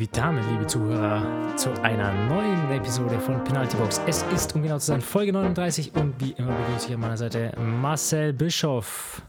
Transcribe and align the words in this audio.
Vitame, 0.00 0.40
liebe 0.50 0.66
Zuhörer, 0.66 1.54
zu 1.58 1.70
einer 1.82 2.10
neuen 2.26 2.70
Episode 2.70 3.20
von 3.20 3.44
Penalty 3.44 3.76
Box. 3.76 4.00
Es 4.06 4.22
ist, 4.32 4.54
um 4.54 4.62
genau 4.62 4.78
zu 4.78 4.86
sein, 4.86 5.02
Folge 5.02 5.30
39 5.30 5.94
und 5.94 6.18
wie 6.18 6.30
immer 6.30 6.56
begrüße 6.56 6.88
ich 6.88 6.94
an 6.94 7.00
meiner 7.00 7.18
Seite 7.18 7.54
Marcel 7.60 8.32
Bischoff. 8.32 9.20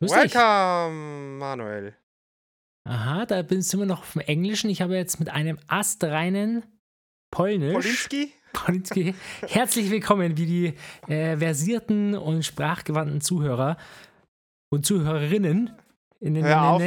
Grüß 0.00 0.10
Welcome, 0.10 1.34
dich. 1.34 1.38
Manuel. 1.38 1.94
Aha, 2.82 3.26
da 3.26 3.42
bist 3.42 3.72
du 3.72 3.76
immer 3.76 3.86
noch 3.86 4.00
auf 4.00 4.14
dem 4.14 4.22
Englischen. 4.22 4.70
Ich 4.70 4.82
habe 4.82 4.96
jetzt 4.96 5.20
mit 5.20 5.30
einem 5.30 5.60
astreinen 5.68 6.64
Polnisch. 7.30 8.08
Polinski? 8.08 8.32
Polinski. 8.52 9.14
Herzlich 9.46 9.88
willkommen, 9.88 10.36
wie 10.36 10.46
die 10.46 10.74
äh, 11.12 11.36
versierten 11.36 12.16
und 12.16 12.44
sprachgewandten 12.44 13.20
Zuhörer 13.20 13.76
und 14.68 14.84
Zuhörerinnen 14.84 15.70
in 16.22 16.34
den 16.34 16.44
Hör 16.44 16.62
auf. 16.62 16.82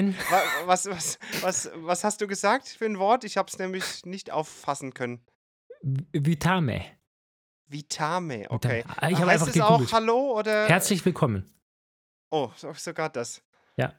Was, 0.65 0.89
was, 0.89 1.19
was, 1.41 1.69
was 1.75 2.03
hast 2.03 2.21
du 2.21 2.27
gesagt 2.27 2.69
für 2.69 2.85
ein 2.85 2.97
Wort? 2.99 3.25
Ich 3.25 3.35
habe 3.35 3.49
es 3.49 3.59
nämlich 3.59 4.05
nicht 4.05 4.31
auffassen 4.31 4.93
können. 4.93 5.25
Vitame. 5.81 6.85
Vitame, 7.67 8.45
okay. 8.49 8.83
Vitame. 8.85 9.11
Ich 9.11 9.19
heißt 9.19 9.47
es 9.47 9.59
auch 9.59 9.91
Hallo 9.91 10.39
oder? 10.39 10.67
Herzlich 10.67 11.05
willkommen. 11.05 11.51
Oh, 12.31 12.49
sogar 12.75 13.09
das. 13.09 13.43
Ja. 13.75 13.93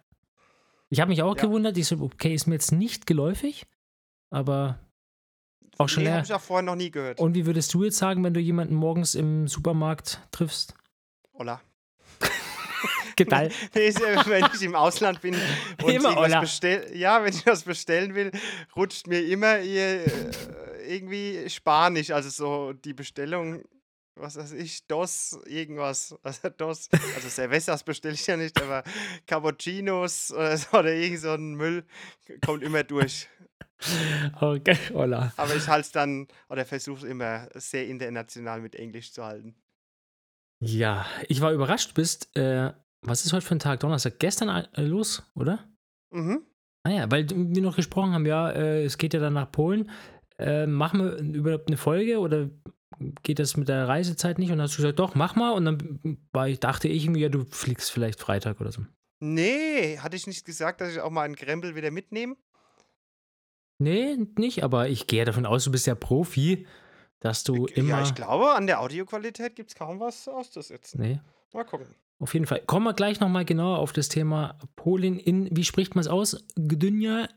Ich 0.88 1.00
habe 1.00 1.10
mich 1.10 1.22
auch 1.22 1.36
ja. 1.36 1.42
gewundert. 1.42 1.76
Ich 1.76 1.86
so, 1.86 2.00
okay, 2.00 2.34
ist 2.34 2.46
mir 2.46 2.54
jetzt 2.54 2.72
nicht 2.72 3.06
geläufig, 3.06 3.66
aber 4.30 4.80
auch 5.76 5.88
schon 5.88 6.04
nee, 6.04 6.10
habe 6.12 6.24
ich 6.24 6.32
auch 6.32 6.40
vorher 6.40 6.62
noch 6.62 6.76
nie 6.76 6.90
gehört. 6.90 7.20
Und 7.20 7.34
wie 7.34 7.44
würdest 7.44 7.74
du 7.74 7.84
jetzt 7.84 7.98
sagen, 7.98 8.24
wenn 8.24 8.32
du 8.32 8.40
jemanden 8.40 8.74
morgens 8.74 9.14
im 9.14 9.48
Supermarkt 9.48 10.26
triffst? 10.30 10.74
Hola. 11.34 11.60
Geteilt. 13.16 13.54
nee, 13.74 13.94
wenn 14.26 14.46
ich 14.54 14.62
im 14.62 14.74
Ausland 14.74 15.20
bin 15.20 15.34
und 15.82 15.90
immer 15.90 16.14
was 16.16 16.40
bestell 16.40 16.90
ja, 16.94 17.22
wenn 17.24 17.32
ich 17.32 17.46
was 17.46 17.62
bestellen 17.62 18.14
will, 18.14 18.30
rutscht 18.76 19.06
mir 19.06 19.24
immer 19.26 19.58
äh, 19.58 20.04
irgendwie 20.86 21.48
Spanisch, 21.48 22.10
also 22.10 22.28
so 22.28 22.72
die 22.72 22.92
Bestellung 22.92 23.64
was 24.16 24.36
weiß 24.36 24.52
ich, 24.52 24.86
DOS, 24.86 25.38
irgendwas. 25.46 26.14
Also 26.22 26.48
DOS, 26.48 26.88
also 27.14 27.28
Cervezas 27.28 27.84
bestelle 27.84 28.14
ich 28.14 28.26
ja 28.26 28.36
nicht, 28.36 28.60
aber 28.60 28.82
Cappuccinos 29.26 30.32
oder 30.32 30.56
so 30.56 30.78
oder 30.78 30.94
irgend 30.94 31.20
so 31.20 31.32
ein 31.32 31.54
Müll 31.54 31.84
kommt 32.44 32.62
immer 32.62 32.82
durch. 32.82 33.28
Okay, 34.40 34.78
hola. 34.92 35.32
Aber 35.36 35.54
ich 35.54 35.68
halte 35.68 35.86
es 35.86 35.92
dann, 35.92 36.28
oder 36.48 36.64
versuche 36.64 36.98
es 36.98 37.04
immer 37.04 37.48
sehr 37.54 37.86
international 37.86 38.60
mit 38.60 38.74
Englisch 38.74 39.12
zu 39.12 39.24
halten. 39.24 39.54
Ja, 40.60 41.06
ich 41.28 41.42
war 41.42 41.52
überrascht, 41.52 41.90
du 41.90 41.94
bist 41.94 42.34
äh, 42.36 42.72
was 43.06 43.24
ist 43.24 43.32
heute 43.32 43.46
für 43.46 43.54
ein 43.54 43.60
Tag? 43.60 43.80
Donnerstag? 43.80 44.18
Gestern 44.18 44.48
äh, 44.48 44.82
los, 44.82 45.22
oder? 45.34 45.68
Mhm. 46.10 46.42
Ah 46.84 46.90
ja, 46.90 47.10
weil 47.10 47.28
wir 47.28 47.62
noch 47.62 47.76
gesprochen 47.76 48.12
haben, 48.12 48.26
ja, 48.26 48.50
äh, 48.50 48.84
es 48.84 48.98
geht 48.98 49.14
ja 49.14 49.20
dann 49.20 49.34
nach 49.34 49.50
Polen. 49.50 49.90
Äh, 50.38 50.66
machen 50.66 51.00
wir 51.00 51.18
überhaupt 51.18 51.68
eine 51.68 51.76
Folge 51.76 52.18
oder 52.18 52.50
geht 53.22 53.38
das 53.38 53.56
mit 53.56 53.68
der 53.68 53.88
Reisezeit 53.88 54.38
nicht? 54.38 54.50
Und 54.50 54.58
dann 54.58 54.64
hast 54.64 54.74
du 54.74 54.82
gesagt, 54.82 54.98
doch, 54.98 55.14
mach 55.14 55.34
mal. 55.34 55.50
Und 55.52 55.64
dann 55.64 56.18
war 56.32 56.48
ich, 56.48 56.60
dachte 56.60 56.88
ich 56.88 57.08
mir, 57.08 57.18
ja, 57.18 57.28
du 57.28 57.44
fliegst 57.44 57.90
vielleicht 57.90 58.20
Freitag 58.20 58.60
oder 58.60 58.70
so. 58.70 58.82
Nee, 59.20 59.98
hatte 59.98 60.16
ich 60.16 60.26
nicht 60.26 60.44
gesagt, 60.44 60.80
dass 60.80 60.92
ich 60.92 61.00
auch 61.00 61.10
mal 61.10 61.22
einen 61.22 61.36
Krempel 61.36 61.74
wieder 61.74 61.90
mitnehme? 61.90 62.36
Nee, 63.78 64.16
nicht, 64.38 64.62
aber 64.62 64.88
ich 64.88 65.06
gehe 65.06 65.24
davon 65.24 65.46
aus, 65.46 65.64
du 65.64 65.70
bist 65.70 65.86
ja 65.86 65.94
Profi, 65.94 66.66
dass 67.20 67.44
du 67.44 67.66
ich, 67.66 67.76
immer. 67.76 67.98
Ja, 67.98 68.02
ich 68.02 68.14
glaube, 68.14 68.52
an 68.52 68.66
der 68.66 68.80
Audioqualität 68.80 69.56
gibt 69.56 69.70
es 69.70 69.76
kaum 69.76 70.00
was 70.00 70.28
auszusetzen. 70.28 71.00
Nee. 71.00 71.20
Mal 71.52 71.64
gucken. 71.64 71.86
Auf 72.18 72.32
jeden 72.32 72.46
Fall. 72.46 72.62
Kommen 72.66 72.84
wir 72.84 72.94
gleich 72.94 73.20
nochmal 73.20 73.44
genauer 73.44 73.78
auf 73.78 73.92
das 73.92 74.08
Thema 74.08 74.58
Polen 74.74 75.18
in, 75.18 75.54
wie 75.54 75.64
spricht 75.64 75.94
man 75.94 76.00
es 76.00 76.08
aus? 76.08 76.44
Gdynja? 76.56 77.28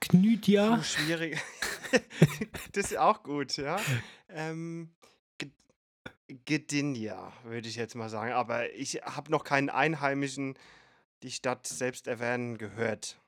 Knütja? 0.00 0.78
Oh, 0.78 0.82
schwierig. 0.82 1.38
das 2.72 2.92
ist 2.92 2.98
auch 2.98 3.22
gut, 3.22 3.56
ja. 3.56 3.78
Ähm, 4.28 4.90
Gdynia, 6.44 7.32
würde 7.44 7.68
ich 7.68 7.76
jetzt 7.76 7.94
mal 7.94 8.10
sagen. 8.10 8.32
Aber 8.32 8.72
ich 8.74 8.96
habe 9.02 9.30
noch 9.30 9.44
keinen 9.44 9.70
Einheimischen 9.70 10.54
die 11.22 11.30
Stadt 11.30 11.66
selbst 11.66 12.06
erwähnen 12.06 12.58
gehört. 12.58 13.18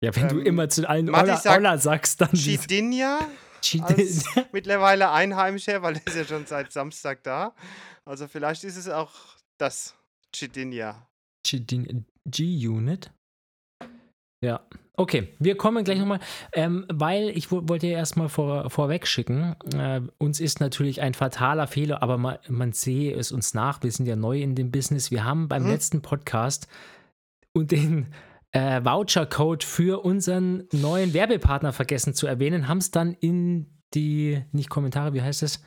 Ja, 0.00 0.14
wenn 0.16 0.24
ähm, 0.24 0.28
du 0.28 0.40
immer 0.40 0.68
zu 0.68 0.88
allen 0.88 1.10
Olla, 1.10 1.36
sagt, 1.36 1.56
Olla 1.56 1.78
sagst, 1.78 2.20
dann. 2.20 2.32
Chidinja? 2.32 3.18
mittlerweile 4.52 5.10
Einheimischer, 5.10 5.82
weil 5.82 5.96
er 5.96 6.06
ist 6.06 6.16
ja 6.16 6.24
schon 6.24 6.46
seit 6.46 6.72
Samstag 6.72 7.22
da. 7.24 7.54
Also 8.04 8.28
vielleicht 8.28 8.64
ist 8.64 8.76
es 8.76 8.88
auch 8.88 9.12
das 9.58 9.96
Chidinia. 10.34 11.08
G-Unit? 12.26 13.10
Ja. 14.44 14.60
Okay, 14.94 15.28
wir 15.38 15.56
kommen 15.56 15.84
gleich 15.84 15.98
nochmal, 15.98 16.18
ähm, 16.52 16.84
weil 16.88 17.28
ich 17.28 17.52
wollte 17.52 17.86
ja 17.86 17.98
erstmal 17.98 18.28
vor, 18.28 18.68
vorweg 18.68 19.06
schicken, 19.06 19.54
äh, 19.72 20.00
uns 20.18 20.40
ist 20.40 20.58
natürlich 20.58 21.00
ein 21.00 21.14
fataler 21.14 21.68
Fehler, 21.68 22.02
aber 22.02 22.18
man, 22.18 22.38
man 22.48 22.72
sehe 22.72 23.14
es 23.14 23.30
uns 23.30 23.54
nach, 23.54 23.82
wir 23.84 23.92
sind 23.92 24.06
ja 24.06 24.16
neu 24.16 24.40
in 24.40 24.56
dem 24.56 24.72
Business. 24.72 25.12
Wir 25.12 25.22
haben 25.24 25.46
beim 25.46 25.64
hm. 25.64 25.70
letzten 25.70 26.02
Podcast 26.02 26.66
und 27.52 27.70
den 27.70 28.12
äh, 28.50 28.84
Voucher-Code 28.84 29.64
für 29.64 30.04
unseren 30.04 30.66
neuen 30.72 31.14
Werbepartner 31.14 31.72
vergessen 31.72 32.14
zu 32.14 32.26
erwähnen, 32.26 32.66
haben 32.66 32.78
es 32.78 32.90
dann 32.90 33.14
in 33.14 33.78
die, 33.94 34.42
nicht 34.50 34.68
Kommentare, 34.68 35.14
wie 35.14 35.22
heißt 35.22 35.44
es? 35.44 35.62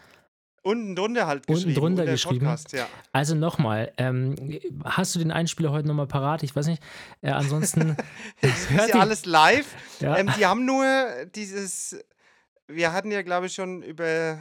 Unten 0.63 0.95
drunter 0.95 1.25
halt 1.25 1.47
geschrieben. 1.47 1.69
Unten 1.69 1.79
drunter 1.79 2.05
geschrieben. 2.05 2.45
Podcast, 2.45 2.72
ja. 2.73 2.88
Also 3.11 3.33
nochmal, 3.33 3.91
ähm, 3.97 4.35
hast 4.85 5.16
du 5.16 5.19
den 5.19 5.31
Einspieler 5.31 5.72
heute 5.72 5.88
nochmal 5.88 6.07
parat? 6.07 6.44
Ich 6.44 6.55
weiß 6.55 6.67
nicht. 6.67 6.83
Äh, 7.22 7.31
ansonsten. 7.31 7.97
das 8.41 8.69
ist 8.69 8.89
ja 8.89 9.00
alles 9.00 9.25
live. 9.25 9.75
Ja. 10.00 10.17
Ähm, 10.17 10.29
die 10.38 10.45
haben 10.45 10.66
nur 10.66 10.85
dieses. 11.33 11.97
Wir 12.67 12.94
hatten 12.94 13.11
ja, 13.11 13.21
glaube 13.23 13.47
ich, 13.47 13.53
schon 13.53 13.81
über 13.81 14.39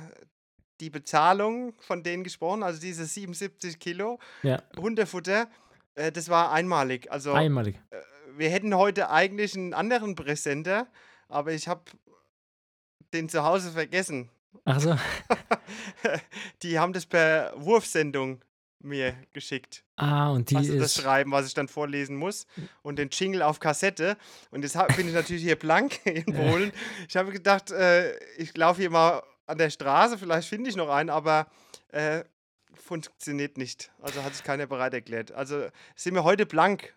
die 0.80 0.90
Bezahlung 0.90 1.74
von 1.80 2.02
denen 2.02 2.24
gesprochen, 2.24 2.62
also 2.62 2.80
diese 2.80 3.04
77 3.04 3.78
Kilo 3.78 4.18
ja. 4.42 4.62
Hundefutter. 4.76 5.48
Äh, 5.94 6.12
das 6.12 6.28
war 6.28 6.52
einmalig. 6.52 7.10
Also, 7.10 7.32
einmalig. 7.32 7.76
Äh, 7.90 7.96
wir 8.36 8.50
hätten 8.50 8.74
heute 8.74 9.10
eigentlich 9.10 9.54
einen 9.56 9.74
anderen 9.74 10.14
Präsenter, 10.14 10.86
aber 11.28 11.52
ich 11.52 11.68
habe 11.68 11.82
den 13.12 13.28
zu 13.28 13.42
Hause 13.42 13.70
vergessen. 13.72 14.30
Ach 14.64 14.80
so. 14.80 14.96
die 16.62 16.78
haben 16.78 16.92
das 16.92 17.06
per 17.06 17.52
Wurfsendung 17.56 18.42
mir 18.82 19.14
geschickt. 19.32 19.84
Ah, 19.96 20.30
und 20.30 20.50
die 20.50 20.56
also 20.56 20.78
das 20.78 20.94
Schreiben, 20.94 21.32
was 21.32 21.46
ich 21.46 21.54
dann 21.54 21.68
vorlesen 21.68 22.16
muss. 22.16 22.46
Und 22.82 22.98
den 22.98 23.10
Jingle 23.10 23.42
auf 23.42 23.60
Kassette. 23.60 24.16
Und 24.50 24.62
jetzt 24.62 24.78
bin 24.96 25.08
ich 25.08 25.14
natürlich 25.14 25.42
hier 25.42 25.56
blank 25.56 26.00
in 26.04 26.24
Polen. 26.24 26.72
Ich 27.08 27.16
habe 27.16 27.30
gedacht, 27.30 27.70
äh, 27.70 28.16
ich 28.36 28.56
laufe 28.56 28.80
hier 28.80 28.90
mal 28.90 29.22
an 29.46 29.58
der 29.58 29.70
Straße, 29.70 30.16
vielleicht 30.16 30.48
finde 30.48 30.70
ich 30.70 30.76
noch 30.76 30.88
einen, 30.88 31.10
aber 31.10 31.48
äh, 31.88 32.22
funktioniert 32.74 33.58
nicht. 33.58 33.90
Also 34.00 34.22
hat 34.22 34.34
sich 34.34 34.44
keiner 34.44 34.66
bereit 34.66 34.94
erklärt. 34.94 35.32
Also 35.32 35.68
sind 35.96 36.14
wir 36.14 36.24
heute 36.24 36.46
blank. 36.46 36.94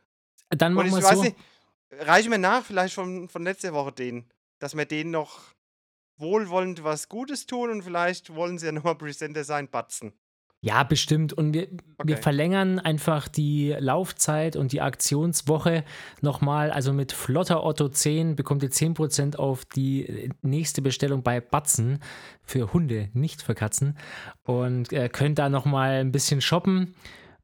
Dann 0.50 0.74
machen 0.74 0.92
wir 0.92 1.02
so. 1.02 1.24
Nicht, 1.24 1.36
reichen 1.92 2.32
wir 2.32 2.38
nach, 2.38 2.64
vielleicht 2.64 2.94
von, 2.94 3.28
von 3.28 3.44
letzter 3.44 3.74
Woche 3.74 3.92
den, 3.92 4.26
dass 4.60 4.78
wir 4.78 4.86
den 4.86 5.12
noch 5.12 5.42
wohlwollend 6.18 6.84
was 6.84 7.10
Gutes 7.10 7.46
tun 7.46 7.70
und 7.70 7.84
vielleicht 7.84 8.34
wollen 8.36 8.58
sie 8.58 8.68
ja 8.68 8.72
nochmal 8.72 8.96
Presenter 8.96 9.44
sein, 9.44 9.70
batzen. 9.70 10.14
Ja, 10.64 10.84
bestimmt. 10.84 11.34
Und 11.34 11.54
wir, 11.54 11.64
okay. 11.64 11.82
wir 12.06 12.18
verlängern 12.18 12.80
einfach 12.80 13.28
die 13.28 13.76
Laufzeit 13.78 14.56
und 14.56 14.72
die 14.72 14.80
Aktionswoche 14.80 15.84
nochmal. 16.22 16.72
Also 16.72 16.94
mit 16.94 17.12
Flotter 17.12 17.66
Otto 17.66 17.90
10 17.90 18.38
bekommt 18.38 18.64
ihr 18.64 18.70
10% 18.70 19.36
auf 19.36 19.66
die 19.66 20.32
nächste 20.42 20.82
Bestellung 20.82 21.22
bei 21.22 21.42
Batzen 21.42 22.00
für 22.44 22.72
Hunde, 22.72 23.10
nicht 23.12 23.42
für 23.42 23.56
Katzen. 23.56 23.98
Und 24.44 24.94
äh, 24.94 25.10
könnt 25.10 25.38
da 25.38 25.50
nochmal 25.50 26.00
ein 26.00 26.14
bisschen 26.14 26.40
shoppen. 26.40 26.96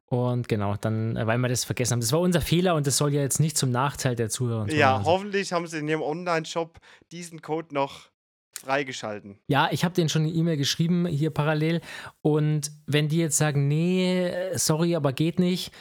Und 0.06 0.48
genau, 0.48 0.76
dann, 0.78 1.18
äh, 1.18 1.28
weil 1.28 1.38
wir 1.40 1.50
das 1.50 1.66
vergessen 1.66 1.94
haben. 1.94 2.02
Das 2.02 2.14
war 2.14 2.22
unser 2.22 2.40
Fehler 2.42 2.76
und 2.76 2.88
das 2.88 2.96
soll 2.96 3.14
ja 3.14 3.22
jetzt 3.22 3.42
nicht 3.42 3.58
zum 3.58 3.70
Nachteil 3.70 4.16
der 4.16 4.30
Zuhörer 4.30 4.62
und 4.62 4.72
Ja, 4.72 5.04
hoffentlich 5.04 5.52
haben 5.52 5.68
sie 5.68 5.80
in 5.80 5.88
ihrem 5.90 6.02
Online-Shop 6.02 6.80
diesen 7.12 7.42
Code 7.42 7.76
noch 7.76 8.09
freigeschalten. 8.60 9.40
Ja, 9.48 9.70
ich 9.72 9.84
habe 9.84 9.96
denen 9.96 10.10
schon 10.10 10.24
eine 10.24 10.32
E-Mail 10.32 10.58
geschrieben 10.58 11.08
hier 11.08 11.32
parallel. 11.32 11.82
Und 12.22 12.72
wenn 12.86 13.08
die 13.08 13.18
jetzt 13.18 13.38
sagen, 13.38 13.68
nee, 13.68 14.32
sorry, 14.56 14.96
aber 14.96 15.14
geht 15.14 15.40
nicht, 15.40 15.72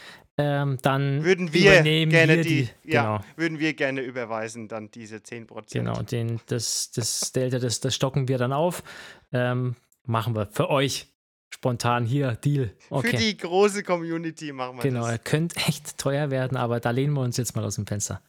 ähm, 0.41 0.79
dann 0.83 1.25
würden 1.25 1.53
wir 1.53 1.83
gerne 1.83 2.13
wir 2.13 2.43
die, 2.43 2.69
die, 2.85 2.93
ja, 2.93 3.19
genau. 3.19 3.25
würden 3.37 3.59
wir 3.59 3.75
gerne 3.75 4.03
überweisen, 4.03 4.69
dann 4.69 4.89
diese 4.91 5.17
10%. 5.17 5.73
Genau, 5.73 6.03
den, 6.03 6.41
das, 6.47 6.93
das 6.93 7.33
Delta, 7.33 7.59
das, 7.59 7.81
das 7.81 7.95
stocken 7.95 8.29
wir 8.29 8.39
dann 8.39 8.53
auf. 8.53 8.85
Ähm, 9.33 9.75
machen 10.05 10.37
wir 10.37 10.47
für 10.47 10.71
euch 10.71 11.09
spontan 11.51 12.05
hier, 12.05 12.37
Deal. 12.37 12.73
Okay. 12.89 13.11
Für 13.11 13.17
die 13.17 13.37
große 13.37 13.83
Community 13.83 14.53
machen 14.53 14.77
wir 14.77 14.83
genau, 14.83 15.01
das. 15.01 15.09
Genau, 15.09 15.23
könnte 15.25 15.57
echt 15.67 15.99
teuer 15.99 16.31
werden, 16.31 16.57
aber 16.57 16.79
da 16.79 16.91
lehnen 16.91 17.15
wir 17.15 17.23
uns 17.23 17.37
jetzt 17.37 17.57
mal 17.57 17.65
aus 17.65 17.75
dem 17.75 17.87
Fenster. 17.87 18.23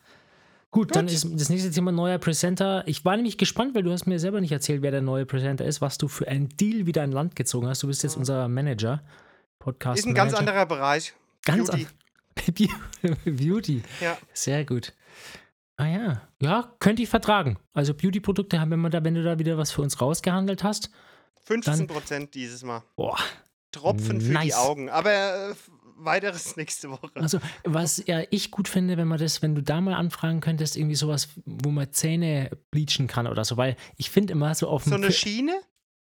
Gut, 0.72 0.90
Gut, 0.90 0.96
dann 0.96 1.08
ist 1.08 1.28
das 1.32 1.50
nächste 1.50 1.72
Thema 1.72 1.92
neuer 1.92 2.20
Presenter. 2.20 2.84
Ich 2.86 3.04
war 3.04 3.16
nämlich 3.16 3.40
gespannt, 3.40 3.74
weil 3.74 3.82
du 3.82 3.92
hast 3.92 4.06
mir 4.06 4.20
selber 4.20 4.40
nicht 4.40 4.52
erzählt, 4.52 4.84
wer 4.84 4.92
der 4.92 5.02
neue 5.02 5.26
Presenter 5.26 5.66
ist, 5.66 5.82
was 5.82 5.98
du 5.98 6.08
für 6.08 6.28
einen 6.28 6.50
Deal 6.50 6.86
wieder 6.86 7.02
ein 7.02 7.12
Land 7.12 7.36
gezogen 7.36 7.68
hast. 7.68 7.82
Du 7.82 7.88
bist 7.88 8.04
jetzt 8.04 8.16
unser 8.16 8.48
Manager, 8.48 9.02
Podcast. 9.58 10.00
Ist 10.00 10.06
ein 10.06 10.14
Manager. 10.14 10.26
ganz 10.26 10.40
anderer 10.40 10.66
Bereich. 10.68 11.16
Ganz 11.44 11.72
Beauty. 11.72 12.70
An 13.02 13.18
Beauty. 13.36 13.82
Ja. 14.00 14.18
Sehr 14.34 14.64
gut. 14.64 14.94
Ah 15.78 15.88
ja. 15.88 16.22
Ja, 16.40 16.74
könnte 16.80 17.02
ich 17.02 17.10
vertragen. 17.10 17.58
Also 17.74 17.96
Beauty-Produkte 17.96 18.60
haben 18.60 18.70
wir 18.80 18.90
da, 18.90 19.04
wenn 19.04 19.16
du 19.16 19.24
da 19.24 19.40
wieder 19.40 19.58
was 19.58 19.72
für 19.72 19.82
uns 19.82 20.00
rausgehandelt 20.00 20.64
hast. 20.64 20.92
15 21.46 21.88
Prozent 21.88 22.36
dieses 22.36 22.64
Mal. 22.64 22.84
Boah. 22.96 23.18
Tropfen 23.72 24.22
für 24.22 24.34
nice. 24.34 24.46
die 24.46 24.54
Augen. 24.56 24.90
Aber 24.90 25.12
äh, 25.12 25.56
weiteres 26.00 26.56
nächste 26.58 26.90
Woche. 26.90 27.12
Also, 27.16 27.40
was 27.64 28.04
ja 28.06 28.22
ich 28.30 28.52
gut 28.52 28.68
finde, 28.68 28.98
wenn 28.98 29.08
man 29.08 29.20
das, 29.20 29.42
wenn 29.42 29.56
du 29.56 29.62
da 29.62 29.82
mal 29.82 29.94
anfragen 29.94 30.42
könntest, 30.42 30.78
irgendwie 30.78 30.96
sowas, 30.96 31.30
wo 31.46 31.70
man 31.70 31.92
Zähne 31.92 32.52
bleachen 32.72 33.08
kann 33.08 33.28
oder 33.28 33.46
so, 33.46 33.58
weil 33.58 33.76
ich 33.98 34.10
finde 34.10 34.34
immer 34.34 34.54
so 34.56 34.68
auf 34.68 34.84
dem. 34.84 34.90
So 34.92 34.96
eine 34.96 35.12
Schiene? 35.12 35.60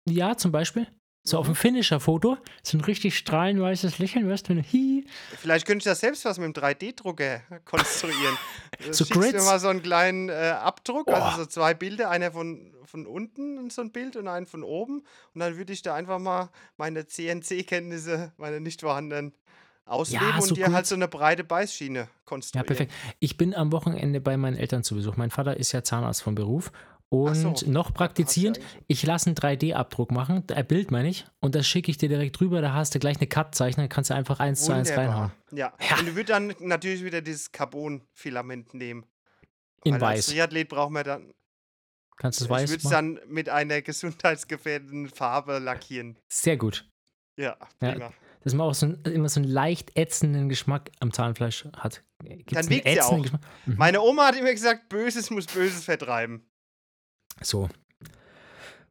Ja, 0.08 0.36
zum 0.36 0.52
Beispiel. 0.52 0.86
So 1.24 1.36
mhm. 1.36 1.40
auf 1.40 1.46
dem 1.46 1.54
Finisher-Foto, 1.56 2.38
so 2.62 2.78
ein 2.78 2.80
richtig 2.80 3.16
strahlenweißes 3.18 3.98
Lächeln, 3.98 4.28
weißt 4.28 4.48
du, 4.48 4.56
wenn 4.56 4.62
Hi. 4.62 5.04
Vielleicht 5.36 5.66
könnte 5.66 5.82
ich 5.82 5.84
das 5.84 6.00
selbst 6.00 6.24
was 6.24 6.38
mit 6.38 6.56
dem 6.56 6.62
3D-Drucker 6.62 7.42
konstruieren. 7.64 8.38
so 8.90 9.04
Schickst 9.04 9.34
mir 9.34 9.42
mal 9.42 9.60
so 9.60 9.68
einen 9.68 9.82
kleinen 9.82 10.30
äh, 10.30 10.54
Abdruck, 10.58 11.08
oh. 11.08 11.12
also 11.12 11.42
so 11.42 11.46
zwei 11.46 11.74
Bilder, 11.74 12.08
einer 12.10 12.32
von, 12.32 12.74
von 12.84 13.06
unten 13.06 13.68
so 13.68 13.82
ein 13.82 13.92
Bild 13.92 14.16
und 14.16 14.26
einen 14.26 14.46
von 14.46 14.62
oben. 14.62 15.00
Und 15.34 15.40
dann 15.40 15.58
würde 15.58 15.72
ich 15.72 15.82
da 15.82 15.94
einfach 15.94 16.18
mal 16.18 16.48
meine 16.78 17.06
CNC-Kenntnisse, 17.06 18.32
meine 18.38 18.60
nicht 18.60 18.80
vorhandenen, 18.80 19.34
ausleben 19.88 20.28
ja, 20.28 20.40
so 20.40 20.50
und 20.50 20.56
dir 20.56 20.66
gut. 20.66 20.74
halt 20.74 20.86
so 20.86 20.94
eine 20.94 21.08
breite 21.08 21.44
Beißschiene 21.44 22.08
konstruieren. 22.24 22.64
Ja, 22.64 22.66
perfekt. 22.66 22.92
Ich 23.18 23.36
bin 23.36 23.54
am 23.54 23.72
Wochenende 23.72 24.20
bei 24.20 24.36
meinen 24.36 24.56
Eltern 24.56 24.84
zu 24.84 24.94
Besuch. 24.94 25.16
Mein 25.16 25.30
Vater 25.30 25.56
ist 25.56 25.72
ja 25.72 25.82
Zahnarzt 25.82 26.22
vom 26.22 26.34
Beruf 26.34 26.72
und 27.10 27.58
so. 27.58 27.70
noch 27.70 27.94
praktizierend, 27.94 28.60
ich 28.86 29.02
lasse 29.04 29.30
einen 29.30 29.36
3D-Abdruck 29.36 30.10
machen, 30.10 30.44
ein 30.52 30.66
Bild 30.66 30.90
meine 30.90 31.08
ich, 31.08 31.26
und 31.40 31.54
das 31.54 31.66
schicke 31.66 31.90
ich 31.90 31.96
dir 31.96 32.08
direkt 32.08 32.38
rüber, 32.40 32.60
da 32.60 32.74
hast 32.74 32.94
du 32.94 32.98
gleich 32.98 33.16
eine 33.16 33.26
Cut-Zeichen, 33.26 33.80
dann 33.80 33.88
kannst 33.88 34.10
du 34.10 34.14
einfach 34.14 34.40
eins 34.40 34.62
Wunderbar. 34.62 34.84
zu 34.84 34.90
eins 34.90 34.98
reinhauen. 34.98 35.32
Ja. 35.52 35.72
ja. 35.80 35.98
Und 35.98 36.08
du 36.08 36.14
würdest 36.14 36.30
dann 36.30 36.54
natürlich 36.60 37.02
wieder 37.02 37.22
dieses 37.22 37.50
Carbon-Filament 37.50 38.74
nehmen. 38.74 39.06
In 39.84 39.94
Weil 39.94 40.00
weiß. 40.00 40.18
Als 40.18 40.26
Triathlet 40.26 40.68
brauchen 40.68 40.92
wir 40.94 41.04
dann. 41.04 41.32
Kannst 42.16 42.40
du 42.40 42.44
es 42.44 42.50
weiß 42.50 42.64
Ich 42.64 42.70
würde 42.70 42.84
es 42.84 42.90
dann 42.90 43.20
mit 43.28 43.48
einer 43.48 43.80
gesundheitsgefährdenden 43.80 45.08
Farbe 45.08 45.58
lackieren. 45.58 46.18
Sehr 46.28 46.56
gut. 46.56 46.90
Ja, 47.36 47.56
prima. 47.78 48.06
Ja, 48.06 48.12
dass 48.44 48.54
man 48.54 48.66
auch 48.66 48.74
so 48.74 48.86
ein, 48.86 49.02
immer 49.04 49.28
so 49.28 49.40
einen 49.40 49.48
leicht 49.48 49.96
ätzenden 49.96 50.48
Geschmack 50.48 50.90
am 51.00 51.12
Zahnfleisch 51.12 51.66
hat. 51.76 52.02
Gibt's 52.22 52.52
dann 52.54 52.68
wirkt 52.68 52.88
ja 52.88 53.04
auch. 53.04 53.22
Geschmack? 53.22 53.40
Mhm. 53.66 53.76
Meine 53.76 54.00
Oma 54.00 54.28
hat 54.28 54.36
immer 54.36 54.52
gesagt, 54.52 54.88
Böses 54.88 55.30
muss 55.30 55.46
Böses 55.46 55.84
vertreiben. 55.84 56.42
So. 57.40 57.68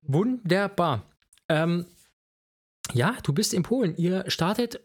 Wunderbar. 0.02 1.04
Ähm, 1.50 1.86
ja, 2.94 3.18
du 3.24 3.34
bist 3.34 3.54
in 3.54 3.64
Polen. 3.64 3.96
Ihr 3.98 4.30
startet, 4.30 4.80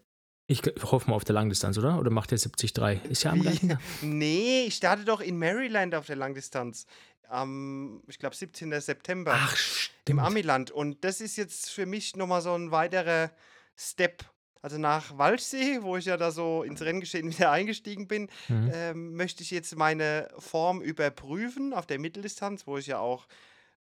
ich 0.47 0.61
hoffe 0.83 1.09
mal 1.09 1.15
auf 1.15 1.23
der 1.23 1.35
Langdistanz, 1.35 1.77
oder? 1.77 1.99
Oder 1.99 2.11
macht 2.11 2.31
ihr 2.31 2.37
73? 2.37 3.09
Ist 3.09 3.23
ja 3.23 3.31
am 3.31 3.41
gleichen 3.41 3.69
Tag. 3.69 3.79
Nee, 4.01 4.65
ich 4.65 4.75
starte 4.75 5.05
doch 5.05 5.21
in 5.21 5.39
Maryland 5.39 5.95
auf 5.95 6.05
der 6.05 6.17
Langdistanz. 6.17 6.85
Am, 7.29 8.03
ich 8.07 8.19
glaube, 8.19 8.35
17. 8.35 8.79
September. 8.79 9.33
Ach, 9.35 9.55
stimmt. 9.55 10.09
Im 10.09 10.19
Amiland. 10.19 10.71
Und 10.71 11.03
das 11.03 11.21
ist 11.21 11.37
jetzt 11.37 11.71
für 11.71 11.85
mich 11.85 12.15
nochmal 12.15 12.41
so 12.41 12.53
ein 12.53 12.71
weiterer 12.71 13.31
Step. 13.75 14.25
Also 14.63 14.77
nach 14.77 15.17
Walchsee, 15.17 15.83
wo 15.83 15.97
ich 15.97 16.05
ja 16.05 16.15
da 16.15 16.31
so 16.31 16.63
ins 16.63 16.81
Renngeschehen 16.81 17.29
wieder 17.37 17.51
eingestiegen 17.51 18.07
bin, 18.07 18.29
mhm. 18.47 18.71
ähm, 18.73 19.15
möchte 19.15 19.43
ich 19.43 19.51
jetzt 19.51 19.75
meine 19.75 20.29
Form 20.39 20.81
überprüfen 20.81 21.73
auf 21.73 21.85
der 21.85 21.99
Mitteldistanz, 21.99 22.65
wo 22.65 22.77
ich 22.77 22.87
ja 22.87 22.97
auch 22.97 23.27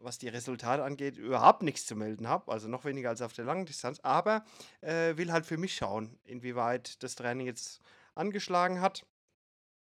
was 0.02 0.18
die 0.18 0.30
Resultate 0.30 0.82
angeht, 0.82 1.18
überhaupt 1.18 1.62
nichts 1.62 1.86
zu 1.86 1.94
melden 1.94 2.30
habe, 2.30 2.50
also 2.52 2.70
noch 2.70 2.86
weniger 2.86 3.10
als 3.10 3.22
auf 3.22 3.34
der 3.34 3.44
langen 3.44 3.66
Distanz, 3.66 4.00
aber 4.02 4.46
äh, 4.80 5.18
will 5.18 5.34
halt 5.34 5.46
für 5.46 5.58
mich 5.58 5.76
schauen, 5.76 6.18
inwieweit 6.24 7.04
das 7.04 7.16
Training 7.16 7.48
jetzt 7.48 7.82
angeschlagen 8.16 8.80
hat. 8.80 9.06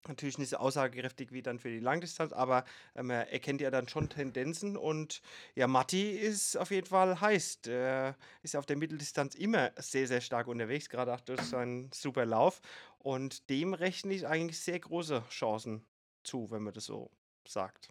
Natürlich 0.08 0.38
nicht 0.38 0.50
so 0.50 0.56
aussagekräftig 0.56 1.32
wie 1.32 1.42
dann 1.42 1.58
für 1.58 1.68
die 1.68 1.80
Langdistanz, 1.80 2.32
aber 2.32 2.64
ähm, 2.94 3.10
er 3.10 3.32
erkennt 3.32 3.60
ja 3.60 3.70
dann 3.70 3.88
schon 3.88 4.08
Tendenzen 4.08 4.76
und 4.76 5.22
ja, 5.54 5.66
Matti 5.66 6.10
ist 6.10 6.56
auf 6.56 6.70
jeden 6.70 6.86
Fall 6.86 7.20
heiß. 7.20 7.62
Der 7.62 8.16
ist 8.42 8.56
auf 8.56 8.66
der 8.66 8.76
Mitteldistanz 8.76 9.34
immer 9.34 9.72
sehr, 9.76 10.06
sehr 10.06 10.20
stark 10.20 10.46
unterwegs, 10.46 10.88
gerade 10.88 11.12
auch 11.14 11.20
durch 11.20 11.40
seinen 11.42 11.90
super 11.92 12.26
Lauf 12.26 12.60
und 12.98 13.48
dem 13.50 13.74
rechne 13.74 14.14
ich 14.14 14.26
eigentlich 14.26 14.60
sehr 14.60 14.78
große 14.78 15.24
Chancen 15.30 15.86
zu, 16.22 16.50
wenn 16.50 16.62
man 16.62 16.74
das 16.74 16.84
so 16.84 17.10
sagt. 17.46 17.88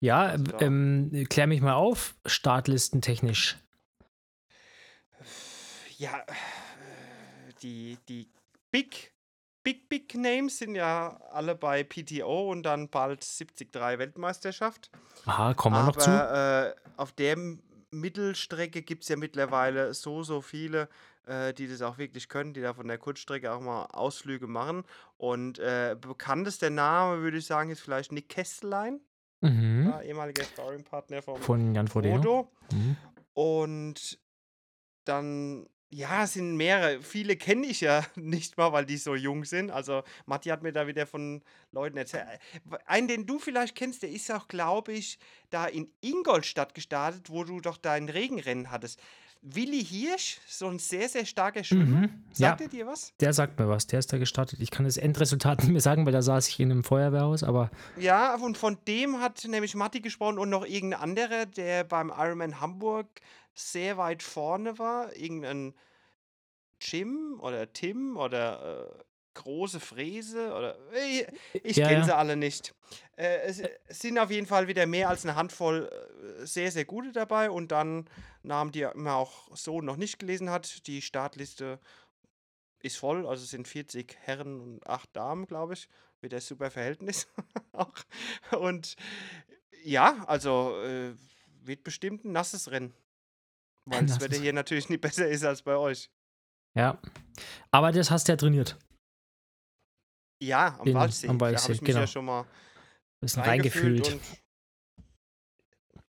Ja, 0.00 0.26
also 0.26 0.58
ähm, 0.60 1.26
klär 1.30 1.46
mich 1.46 1.62
mal 1.62 1.74
auf, 1.74 2.14
startlistentechnisch. 2.26 3.56
Ja, 5.96 6.26
die, 7.62 7.96
die 8.08 8.28
Big, 8.70 9.13
Big, 9.64 9.88
Big 9.88 10.14
Names 10.14 10.58
sind 10.58 10.74
ja 10.74 11.18
alle 11.30 11.54
bei 11.54 11.82
PTO 11.82 12.50
und 12.50 12.62
dann 12.62 12.90
bald 12.90 13.20
73 13.22 13.74
Weltmeisterschaft. 13.74 14.90
Aha, 15.24 15.54
kommen 15.54 15.74
wir 15.74 15.84
noch 15.84 15.96
zu. 15.96 16.10
Äh, 16.10 16.74
auf 16.96 17.12
der 17.12 17.36
Mittelstrecke 17.90 18.82
gibt 18.82 19.04
es 19.04 19.08
ja 19.08 19.16
mittlerweile 19.16 19.94
so, 19.94 20.22
so 20.22 20.42
viele, 20.42 20.88
äh, 21.26 21.54
die 21.54 21.66
das 21.66 21.80
auch 21.80 21.96
wirklich 21.96 22.28
können, 22.28 22.52
die 22.52 22.60
da 22.60 22.74
von 22.74 22.86
der 22.86 22.98
Kurzstrecke 22.98 23.52
auch 23.52 23.60
mal 23.60 23.86
Ausflüge 23.86 24.46
machen. 24.46 24.84
Und 25.16 25.58
äh, 25.58 25.96
bekanntester 25.98 26.70
Name, 26.70 27.22
würde 27.22 27.38
ich 27.38 27.46
sagen, 27.46 27.70
ist 27.70 27.80
vielleicht 27.80 28.12
Nick 28.12 28.28
Kestelein. 28.28 29.00
Mhm. 29.40 29.86
Ja, 29.88 30.02
ehemaliger 30.02 30.44
Sparringpartner 30.44 31.22
von 31.22 31.74
Jan 31.74 31.88
Frodeno. 31.88 32.50
Mhm. 32.72 32.96
Und 33.34 34.18
dann, 35.04 35.66
ja, 35.94 36.26
sind 36.26 36.56
mehrere. 36.56 37.00
Viele 37.02 37.36
kenne 37.36 37.66
ich 37.66 37.80
ja 37.80 38.04
nicht 38.16 38.56
mal, 38.56 38.72
weil 38.72 38.84
die 38.84 38.96
so 38.96 39.14
jung 39.14 39.44
sind. 39.44 39.70
Also, 39.70 40.02
Matti 40.26 40.48
hat 40.48 40.62
mir 40.62 40.72
da 40.72 40.86
wieder 40.86 41.06
von 41.06 41.42
Leuten 41.72 41.96
erzählt. 41.96 42.26
Einen, 42.86 43.08
den 43.08 43.26
du 43.26 43.38
vielleicht 43.38 43.74
kennst, 43.74 44.02
der 44.02 44.10
ist 44.10 44.30
auch, 44.32 44.48
glaube 44.48 44.92
ich, 44.92 45.18
da 45.50 45.66
in 45.66 45.88
Ingolstadt 46.00 46.74
gestartet, 46.74 47.30
wo 47.30 47.44
du 47.44 47.60
doch 47.60 47.76
dein 47.76 48.08
Regenrennen 48.08 48.70
hattest. 48.70 49.00
Willi 49.46 49.84
Hirsch, 49.84 50.38
so 50.48 50.68
ein 50.68 50.78
sehr, 50.78 51.06
sehr 51.06 51.26
starker 51.26 51.62
Schwimmer. 51.62 52.06
Mhm. 52.06 52.24
Sagt 52.32 52.60
ja, 52.60 52.66
er 52.66 52.70
dir 52.70 52.86
was? 52.86 53.12
Der 53.20 53.34
sagt 53.34 53.58
mir 53.58 53.68
was, 53.68 53.86
der 53.86 53.98
ist 53.98 54.10
da 54.10 54.16
gestartet. 54.16 54.58
Ich 54.60 54.70
kann 54.70 54.86
das 54.86 54.96
Endresultat 54.96 55.58
nicht 55.62 55.70
mehr 55.70 55.82
sagen, 55.82 56.06
weil 56.06 56.14
da 56.14 56.22
saß 56.22 56.48
ich 56.48 56.58
in 56.58 56.70
einem 56.70 56.82
Feuerwehrhaus, 56.82 57.42
aber. 57.42 57.70
Ja, 57.98 58.36
und 58.36 58.56
von 58.56 58.78
dem 58.88 59.20
hat 59.20 59.44
nämlich 59.44 59.74
Matti 59.74 60.00
gesprochen 60.00 60.38
und 60.38 60.48
noch 60.48 60.64
irgendein 60.64 61.00
anderer, 61.00 61.44
der 61.44 61.84
beim 61.84 62.08
Ironman 62.08 62.60
Hamburg 62.60 63.06
sehr 63.54 63.96
weit 63.96 64.22
vorne 64.22 64.78
war. 64.78 65.16
Irgendein 65.16 65.74
Jim 66.80 67.38
oder 67.40 67.72
Tim 67.72 68.16
oder 68.16 68.88
äh, 68.90 69.04
große 69.34 69.80
Fräse 69.80 70.52
oder 70.54 70.78
ich, 70.92 71.26
ich 71.62 71.76
ja, 71.76 71.88
kenne 71.88 72.00
ja. 72.00 72.04
sie 72.04 72.16
alle 72.16 72.36
nicht. 72.36 72.74
Äh, 73.16 73.38
es, 73.42 73.60
es, 73.60 73.98
sind 73.98 74.18
auf 74.18 74.30
jeden 74.30 74.46
Fall 74.46 74.68
wieder 74.68 74.86
mehr 74.86 75.08
als 75.08 75.24
eine 75.24 75.34
Handvoll 75.34 75.90
äh, 75.90 76.46
sehr, 76.46 76.70
sehr 76.70 76.84
gute 76.84 77.12
dabei 77.12 77.50
und 77.50 77.72
dann 77.72 78.08
Namen, 78.42 78.72
die 78.72 78.86
man 78.94 79.14
auch 79.14 79.54
so 79.56 79.80
noch 79.80 79.96
nicht 79.96 80.18
gelesen 80.18 80.50
hat. 80.50 80.86
Die 80.86 81.02
Startliste 81.02 81.80
ist 82.80 82.98
voll, 82.98 83.26
also 83.26 83.42
es 83.42 83.50
sind 83.50 83.66
40 83.66 84.16
Herren 84.20 84.60
und 84.60 84.86
8 84.86 85.14
Damen, 85.14 85.46
glaube 85.46 85.74
ich. 85.74 85.88
Wieder 86.20 86.40
super 86.40 86.70
Verhältnis 86.70 87.26
auch. 87.72 87.92
Und 88.58 88.96
ja, 89.82 90.24
also 90.26 90.80
äh, 90.82 91.14
wird 91.62 91.84
bestimmt 91.84 92.24
ein 92.24 92.32
nasses 92.32 92.70
Rennen. 92.70 92.94
Weil 93.86 94.06
das 94.06 94.20
Wetter 94.20 94.36
hier 94.36 94.52
natürlich 94.52 94.88
nicht 94.88 95.00
besser 95.02 95.28
ist 95.28 95.44
als 95.44 95.62
bei 95.62 95.76
euch. 95.76 96.10
Ja, 96.76 96.98
aber 97.70 97.92
das 97.92 98.10
hast 98.10 98.28
du 98.28 98.32
ja 98.32 98.36
trainiert. 98.36 98.78
Ja, 100.42 100.78
am 100.80 100.92
Waldsee. 100.92 101.28
Am 101.28 101.40
Waldsee, 101.40 101.68
da 101.68 101.72
ich 101.74 101.80
mich 101.80 101.88
genau. 101.88 102.00
ja 102.00 102.06
schon 102.06 102.24
mal 102.24 102.46
bisschen 103.24 103.42
reingefühlt. 103.42 104.18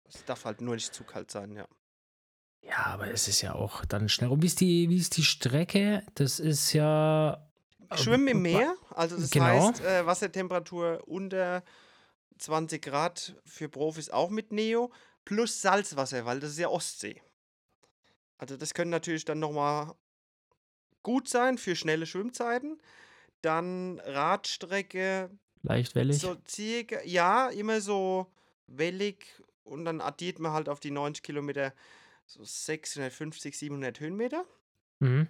Es 0.04 0.24
darf 0.24 0.44
halt 0.44 0.60
nur 0.60 0.74
nicht 0.74 0.94
zu 0.94 1.04
kalt 1.04 1.30
sein, 1.30 1.52
ja. 1.52 1.66
Ja, 2.62 2.86
aber 2.86 3.10
es 3.10 3.28
ist 3.28 3.42
ja 3.42 3.54
auch 3.54 3.84
dann 3.84 4.08
schnell 4.08 4.28
rum. 4.28 4.42
Wie 4.42 4.46
ist 4.46 4.60
die, 4.60 4.88
wie 4.88 4.96
ist 4.96 5.16
die 5.16 5.24
Strecke? 5.24 6.04
Das 6.14 6.40
ist 6.40 6.72
ja. 6.72 7.48
Schwimmen 7.94 8.26
im 8.26 8.42
Meer, 8.42 8.74
also 8.90 9.16
das 9.16 9.30
genau. 9.30 9.68
heißt 9.68 9.80
äh, 9.84 10.04
Wassertemperatur 10.04 11.04
unter 11.06 11.62
20 12.38 12.82
Grad 12.82 13.36
für 13.44 13.68
Profis 13.68 14.10
auch 14.10 14.28
mit 14.28 14.50
Neo, 14.50 14.92
plus 15.24 15.62
Salzwasser, 15.62 16.24
weil 16.24 16.40
das 16.40 16.50
ist 16.50 16.58
ja 16.58 16.68
Ostsee. 16.68 17.22
Also 18.38 18.56
das 18.56 18.74
können 18.74 18.90
natürlich 18.90 19.24
dann 19.24 19.38
nochmal 19.38 19.94
gut 21.02 21.28
sein 21.28 21.58
für 21.58 21.76
schnelle 21.76 22.06
Schwimmzeiten. 22.06 22.80
Dann 23.42 24.00
Radstrecke. 24.00 25.30
Leicht 25.62 25.94
wellig. 25.94 26.18
So 26.18 26.36
circa, 26.48 27.02
ja, 27.04 27.48
immer 27.48 27.80
so 27.80 28.26
wellig 28.66 29.26
und 29.64 29.84
dann 29.84 30.00
addiert 30.00 30.38
man 30.38 30.52
halt 30.52 30.68
auf 30.68 30.80
die 30.80 30.90
90 30.90 31.22
Kilometer 31.22 31.72
so 32.26 32.42
650, 32.42 33.56
700 33.56 34.00
Höhenmeter. 34.00 34.44
Mhm. 35.00 35.28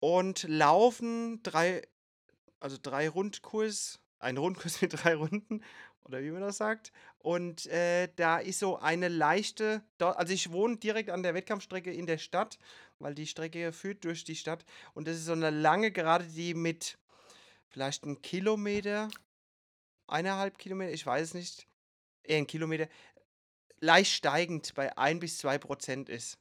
Und 0.00 0.44
laufen 0.44 1.42
drei, 1.42 1.82
also 2.60 2.76
drei 2.80 3.08
Rundkurs, 3.08 4.00
ein 4.18 4.36
Rundkurs 4.36 4.80
mit 4.82 5.02
drei 5.02 5.14
Runden, 5.14 5.62
oder 6.06 6.22
wie 6.22 6.30
man 6.30 6.40
das 6.40 6.56
sagt. 6.56 6.92
Und 7.18 7.66
äh, 7.66 8.08
da 8.16 8.38
ist 8.38 8.60
so 8.60 8.78
eine 8.78 9.08
leichte, 9.08 9.82
also 9.98 10.32
ich 10.32 10.52
wohne 10.52 10.76
direkt 10.76 11.10
an 11.10 11.22
der 11.22 11.34
Wettkampfstrecke 11.34 11.92
in 11.92 12.06
der 12.06 12.18
Stadt, 12.18 12.58
weil 12.98 13.14
die 13.14 13.26
Strecke 13.26 13.72
führt 13.72 14.04
durch 14.04 14.24
die 14.24 14.36
Stadt. 14.36 14.64
Und 14.94 15.08
das 15.08 15.16
ist 15.16 15.26
so 15.26 15.32
eine 15.32 15.50
lange 15.50 15.90
Gerade, 15.90 16.24
die 16.24 16.54
mit 16.54 16.98
vielleicht 17.68 18.04
einen 18.04 18.22
Kilometer 18.22 19.08
eineinhalb 20.06 20.58
Kilometer, 20.58 20.92
ich 20.92 21.04
weiß 21.04 21.28
es 21.28 21.34
nicht, 21.34 21.66
eher 22.22 22.38
ein 22.38 22.46
Kilometer, 22.46 22.88
leicht 23.80 24.12
steigend 24.12 24.72
bei 24.74 24.96
ein 24.96 25.18
bis 25.18 25.38
zwei 25.38 25.58
Prozent 25.58 26.08
ist. 26.08 26.38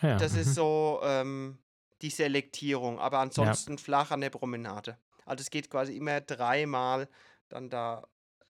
Ja, 0.00 0.16
Das 0.16 0.34
ist 0.34 0.48
mhm. 0.48 0.52
so 0.52 1.00
ähm, 1.02 1.58
die 2.02 2.10
Selektierung, 2.10 2.98
aber 2.98 3.18
Ja. 3.18 3.22
ansonsten 3.22 3.78
flach 3.78 4.10
an 4.10 4.20
der 4.20 4.30
Promenade. 4.30 4.98
Also 5.24 5.42
es 5.42 5.50
geht 5.50 5.70
quasi 5.70 5.96
immer 5.96 6.20
dreimal 6.20 7.08
dann 7.48 7.68
da 7.70 8.06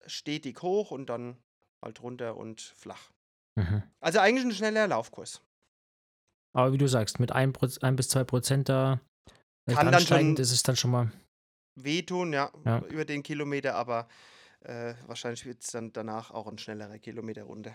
stetig 0.06 0.62
hoch 0.62 0.90
und 0.90 1.06
dann 1.06 1.36
halt 1.84 2.00
runter 2.02 2.36
und 2.36 2.60
flach. 2.60 3.10
Mhm. 3.58 3.82
Also 4.00 4.18
eigentlich 4.20 4.44
ein 4.44 4.52
schneller 4.52 4.86
Laufkurs. 4.86 5.42
Aber 6.54 6.72
wie 6.72 6.78
du 6.78 6.88
sagst, 6.88 7.20
mit 7.20 7.32
1, 7.32 7.82
ein 7.82 7.96
bis 7.96 8.08
2 8.08 8.24
Prozent 8.24 8.68
da 8.68 9.00
leicht 9.66 9.78
Kann 9.80 9.92
dann 9.92 10.00
schon- 10.00 10.36
ist 10.36 10.52
es 10.52 10.62
dann 10.62 10.76
schon 10.76 10.90
mal. 10.90 11.12
Wehtun, 11.78 12.32
ja, 12.32 12.50
Ja. 12.64 12.80
über 12.86 13.04
den 13.04 13.22
Kilometer, 13.22 13.74
aber 13.74 14.08
äh, 14.60 14.94
wahrscheinlich 15.06 15.44
wird 15.44 15.62
es 15.62 15.70
dann 15.70 15.92
danach 15.92 16.30
auch 16.30 16.46
ein 16.46 16.58
schnellerer 16.58 16.98
Kilometer 16.98 17.42
runter. 17.44 17.74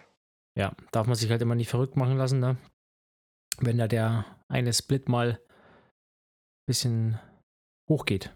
Ja, 0.58 0.76
darf 0.92 1.06
man 1.08 1.16
sich 1.16 1.30
halt 1.30 1.42
immer 1.42 1.56
nicht 1.56 1.70
verrückt 1.70 1.96
machen 1.96 2.18
lassen, 2.18 2.40
ne? 2.40 2.58
Wenn 3.60 3.78
da 3.78 3.88
der 3.88 4.26
eine 4.48 4.74
Split 4.74 5.08
mal 5.08 5.34
ein 5.34 6.66
bisschen 6.68 7.20
hoch 7.90 8.06
geht. 8.06 8.36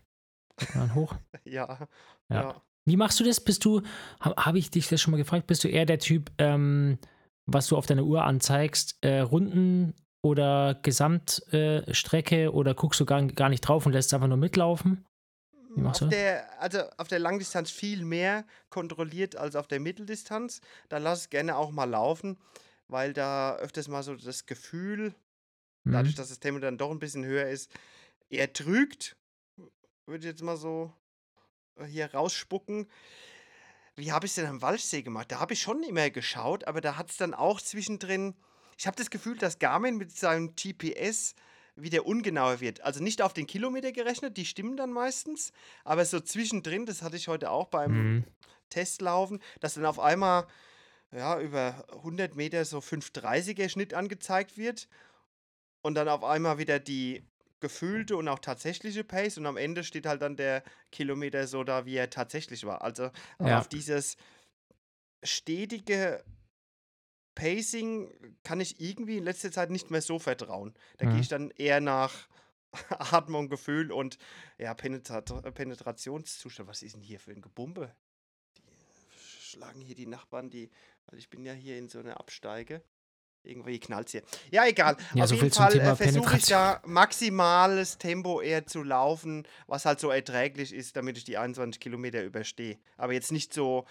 Man 0.76 0.94
hoch. 0.96 1.16
Ja, 1.46 1.88
Ja. 2.30 2.42
ja. 2.42 2.62
Wie 2.88 2.98
machst 2.98 3.20
du 3.20 3.24
das? 3.24 3.42
Bist 3.42 3.66
du, 3.66 3.82
habe 4.20 4.36
hab 4.46 4.56
ich 4.56 4.70
dich 4.70 4.88
das 4.88 5.02
schon 5.02 5.12
mal 5.12 5.18
gefragt, 5.18 5.48
bist 5.48 5.64
du 5.64 5.68
eher 5.68 5.86
der 5.86 6.00
Typ, 6.00 6.32
ähm, 6.38 7.00
was 7.48 7.68
du 7.68 7.78
auf 7.78 7.86
deiner 7.86 8.04
Uhr 8.04 8.24
anzeigst, 8.24 8.98
äh, 9.02 9.20
Runden 9.20 9.94
oder 10.24 10.80
Gesamtstrecke 10.82 12.44
äh, 12.44 12.48
oder 12.48 12.74
guckst 12.74 13.00
du 13.00 13.06
gar, 13.06 13.24
gar 13.28 13.50
nicht 13.50 13.62
drauf 13.62 13.86
und 13.86 13.94
lässt 13.94 14.10
es 14.10 14.14
einfach 14.14 14.28
nur 14.28 14.38
mitlaufen? 14.38 15.06
Wie 15.76 15.82
machst 15.82 16.02
Auf 16.04 16.10
du? 16.10 16.16
der, 16.16 16.62
also 16.62 16.80
auf 16.98 17.08
der 17.08 17.20
Langdistanz 17.20 17.70
viel 17.70 18.06
mehr 18.06 18.46
kontrolliert 18.70 19.36
als 19.36 19.56
auf 19.56 19.68
der 19.68 19.80
Mitteldistanz. 19.80 20.62
Da 20.90 21.00
lass 21.00 21.22
es 21.22 21.30
gerne 21.30 21.58
auch 21.58 21.72
mal 21.72 21.90
laufen, 21.90 22.38
weil 22.88 23.14
da 23.14 23.56
öfters 23.58 23.88
mal 23.88 24.02
so 24.04 24.16
das 24.16 24.46
Gefühl, 24.46 25.14
dadurch, 25.84 26.14
Mhm. 26.14 26.18
dass 26.18 26.30
das 26.30 26.40
Tempo 26.40 26.60
dann 26.60 26.78
doch 26.78 26.92
ein 26.92 27.00
bisschen 27.00 27.26
höher 27.26 27.48
ist, 27.48 27.70
eher 28.30 28.52
trügt. 28.54 29.18
Würde 30.08 30.20
ich 30.26 30.32
jetzt 30.32 30.44
mal 30.44 30.58
so 30.58 30.94
hier 31.88 32.14
rausspucken. 32.14 32.88
Wie 33.96 34.12
habe 34.12 34.26
ich 34.26 34.32
es 34.32 34.36
denn 34.36 34.48
am 34.48 34.62
Walchsee 34.62 35.02
gemacht? 35.04 35.32
Da 35.32 35.40
habe 35.40 35.54
ich 35.54 35.62
schon 35.62 35.84
immer 35.84 36.10
geschaut, 36.10 36.66
aber 36.66 36.82
da 36.82 36.98
hat 36.98 37.12
es 37.12 37.18
dann 37.18 37.34
auch 37.34 37.62
zwischendrin. 37.62 38.36
Ich 38.78 38.88
habe 38.88 38.98
das 38.98 39.10
Gefühl, 39.10 39.38
dass 39.38 39.60
Garmin 39.60 39.96
mit 39.98 40.12
seinem 40.12 40.54
GPS 40.56 41.34
wieder 41.76 42.06
ungenauer 42.06 42.60
wird. 42.60 42.82
Also 42.82 43.02
nicht 43.02 43.22
auf 43.22 43.34
den 43.34 43.48
Kilometer 43.48 43.92
gerechnet, 43.92 44.38
die 44.38 44.46
stimmen 44.46 44.78
dann 44.78 44.92
meistens, 44.92 45.52
aber 45.84 46.06
so 46.06 46.20
zwischendrin, 46.20 46.86
das 46.86 47.02
hatte 47.02 47.18
ich 47.18 47.28
heute 47.28 47.52
auch 47.52 47.68
beim 47.68 47.92
Mhm. 47.92 48.24
Testlaufen, 48.70 49.42
dass 49.60 49.76
dann 49.76 49.86
auf 49.86 50.00
einmal 50.00 50.48
ja, 51.12 51.40
über 51.40 51.86
100 51.92 52.36
Meter 52.36 52.66
so 52.66 52.80
530er 52.82 53.70
Schnitt 53.70 53.94
angezeigt 53.94 54.58
wird 54.58 54.88
und 55.82 55.96
dann 55.96 56.10
auf 56.10 56.24
einmal 56.24 56.58
wieder 56.58 56.80
die 56.80 57.24
gefühlte 57.66 58.16
und 58.16 58.28
auch 58.28 58.38
tatsächliche 58.40 59.04
Pace 59.04 59.40
und 59.40 59.48
am 59.48 59.58
Ende 59.58 59.84
steht 59.84 60.06
halt 60.06 60.22
dann 60.22 60.38
der 60.38 60.64
Kilometer 60.92 61.48
so 61.48 61.64
da, 61.64 61.86
wie 61.88 61.96
er 61.96 62.12
tatsächlich 62.12 62.64
war. 62.64 62.84
Also 62.84 63.10
Ja. 63.40 63.58
auf 63.60 63.68
dieses 63.68 64.18
stetige 65.24 66.24
Pacing 67.34 68.36
kann 68.44 68.60
ich 68.60 68.80
irgendwie 68.80 69.18
in 69.18 69.24
letzter 69.24 69.52
Zeit 69.52 69.72
nicht 69.72 69.90
mehr 69.90 70.02
so 70.02 70.20
vertrauen. 70.20 70.76
Da 70.98 71.06
gehe 71.06 71.16
Mhm. 71.16 71.22
ich 71.22 71.28
dann 71.28 71.50
eher 71.52 71.82
nach 71.82 72.30
Atmung, 73.00 73.50
Gefühl 73.50 73.92
und 73.92 74.20
ja, 74.60 74.74
Penetrat 74.76 75.26
Penetrationszustand. 75.56 76.70
Was 76.70 76.84
ist 76.84 76.94
denn 76.94 77.02
hier 77.02 77.20
für 77.20 77.32
ein 77.32 77.42
Gebumbe? 77.42 77.96
Die 78.58 79.44
schlagen 79.44 79.82
hier 79.82 79.96
die 79.96 80.06
Nachbarn, 80.06 80.50
die, 80.52 80.70
weil 81.08 81.18
ich 81.18 81.30
bin 81.30 81.44
ja 81.46 81.54
hier 81.54 81.78
in 81.80 81.90
so 81.90 82.00
einer 82.00 82.20
Absteige. 82.20 82.84
Irgendwie 83.46 83.80
knallt 83.80 84.10
hier. 84.10 84.24
Ja, 84.52 84.66
egal. 84.66 84.98
Ja, 85.14 85.24
Auf 85.24 85.30
so 85.30 85.36
jeden 85.36 85.52
Fall 85.52 85.80
äh, 85.80 85.96
versuche 85.96 86.38
ich 86.38 86.46
da 86.46 86.82
maximales 86.86 87.98
Tempo 87.98 88.42
eher 88.42 88.66
zu 88.66 88.84
laufen, 88.84 89.48
was 89.68 89.86
halt 89.86 90.00
so 90.00 90.10
erträglich 90.10 90.74
ist, 90.74 90.96
damit 90.96 91.18
ich 91.18 91.24
die 91.24 91.38
21 91.38 91.80
Kilometer 91.80 92.24
überstehe. 92.24 92.78
Aber 92.98 93.14
jetzt 93.14 93.32
nicht 93.32 93.54
so 93.54 93.86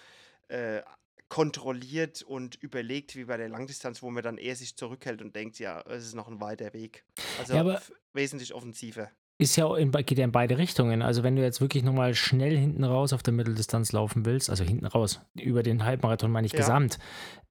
äh, 0.47 0.81
kontrolliert 1.29 2.21
und 2.21 2.55
überlegt 2.55 3.15
wie 3.15 3.25
bei 3.25 3.37
der 3.37 3.49
Langdistanz, 3.49 4.01
wo 4.01 4.11
man 4.11 4.23
dann 4.23 4.37
eher 4.37 4.55
sich 4.55 4.75
zurückhält 4.75 5.21
und 5.21 5.35
denkt, 5.35 5.59
ja, 5.59 5.81
es 5.81 6.05
ist 6.05 6.15
noch 6.15 6.27
ein 6.27 6.39
weiter 6.39 6.73
Weg. 6.73 7.03
Also 7.39 7.55
Ja, 7.55 7.81
wesentlich 8.13 8.53
offensiver. 8.53 9.09
Ist 9.37 9.57
ja 9.57 9.75
in, 9.75 9.91
geht 9.91 10.17
ja 10.17 10.23
in 10.23 10.31
beide 10.31 10.57
Richtungen. 10.57 11.01
Also 11.01 11.23
wenn 11.23 11.35
du 11.35 11.41
jetzt 11.41 11.59
wirklich 11.59 11.83
nochmal 11.83 12.15
schnell 12.15 12.57
hinten 12.57 12.85
raus 12.85 13.11
auf 13.11 13.21
der 13.21 13.33
Mitteldistanz 13.33 13.91
laufen 13.91 14.25
willst, 14.25 14.49
also 14.49 14.63
hinten 14.63 14.85
raus, 14.85 15.19
über 15.33 15.61
den 15.61 15.83
Halbmarathon 15.83 16.31
meine 16.31 16.47
ich 16.47 16.53
Ja. 16.53 16.59
gesamt, 16.59 16.99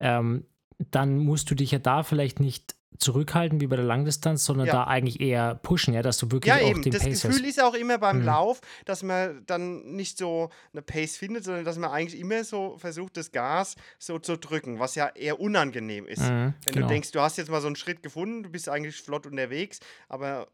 ähm, 0.00 0.46
dann 0.78 1.18
musst 1.18 1.50
du 1.50 1.54
dich 1.54 1.70
ja 1.70 1.78
da 1.78 2.02
vielleicht 2.02 2.40
nicht 2.40 2.74
zurückhalten 2.98 3.60
wie 3.60 3.66
bei 3.66 3.74
der 3.74 3.84
Langdistanz, 3.84 4.44
sondern 4.44 4.68
Ja. 4.68 4.72
da 4.72 4.84
eigentlich 4.84 5.20
eher 5.20 5.56
pushen, 5.56 5.94
ja, 5.94 6.02
dass 6.02 6.16
du 6.16 6.30
wirklich 6.30 6.54
Ja, 6.54 6.60
auch 6.62 6.70
eben. 6.70 6.80
den 6.82 6.92
Das 6.92 7.02
Pace 7.02 7.22
Gefühl 7.22 7.40
hast. 7.40 7.48
ist 7.48 7.60
auch 7.62 7.74
immer 7.74 7.98
beim 7.98 8.20
Mhm. 8.20 8.24
Lauf, 8.26 8.60
dass 8.84 9.02
man 9.02 9.42
dann 9.46 9.82
nicht 9.96 10.16
so 10.16 10.48
eine 10.72 10.80
Pace 10.80 11.16
findet, 11.16 11.42
sondern 11.42 11.64
dass 11.64 11.76
man 11.76 11.90
eigentlich 11.90 12.20
immer 12.20 12.44
so 12.44 12.78
versucht, 12.78 13.16
das 13.16 13.32
Gas 13.32 13.74
so 13.98 14.20
zu 14.20 14.36
drücken, 14.38 14.78
was 14.78 14.94
ja 14.94 15.08
eher 15.08 15.40
unangenehm 15.40 16.06
ist. 16.06 16.20
Mhm, 16.22 16.54
Wenn 16.64 16.72
genau. 16.74 16.86
du 16.86 16.92
denkst, 16.92 17.10
du 17.10 17.20
hast 17.20 17.36
jetzt 17.36 17.50
mal 17.50 17.60
so 17.60 17.66
einen 17.66 17.74
Schritt 17.76 18.00
gefunden, 18.04 18.44
du 18.44 18.50
bist 18.50 18.68
eigentlich 18.68 18.94
flott 18.96 19.26
unterwegs, 19.26 19.80
aber 20.08 20.46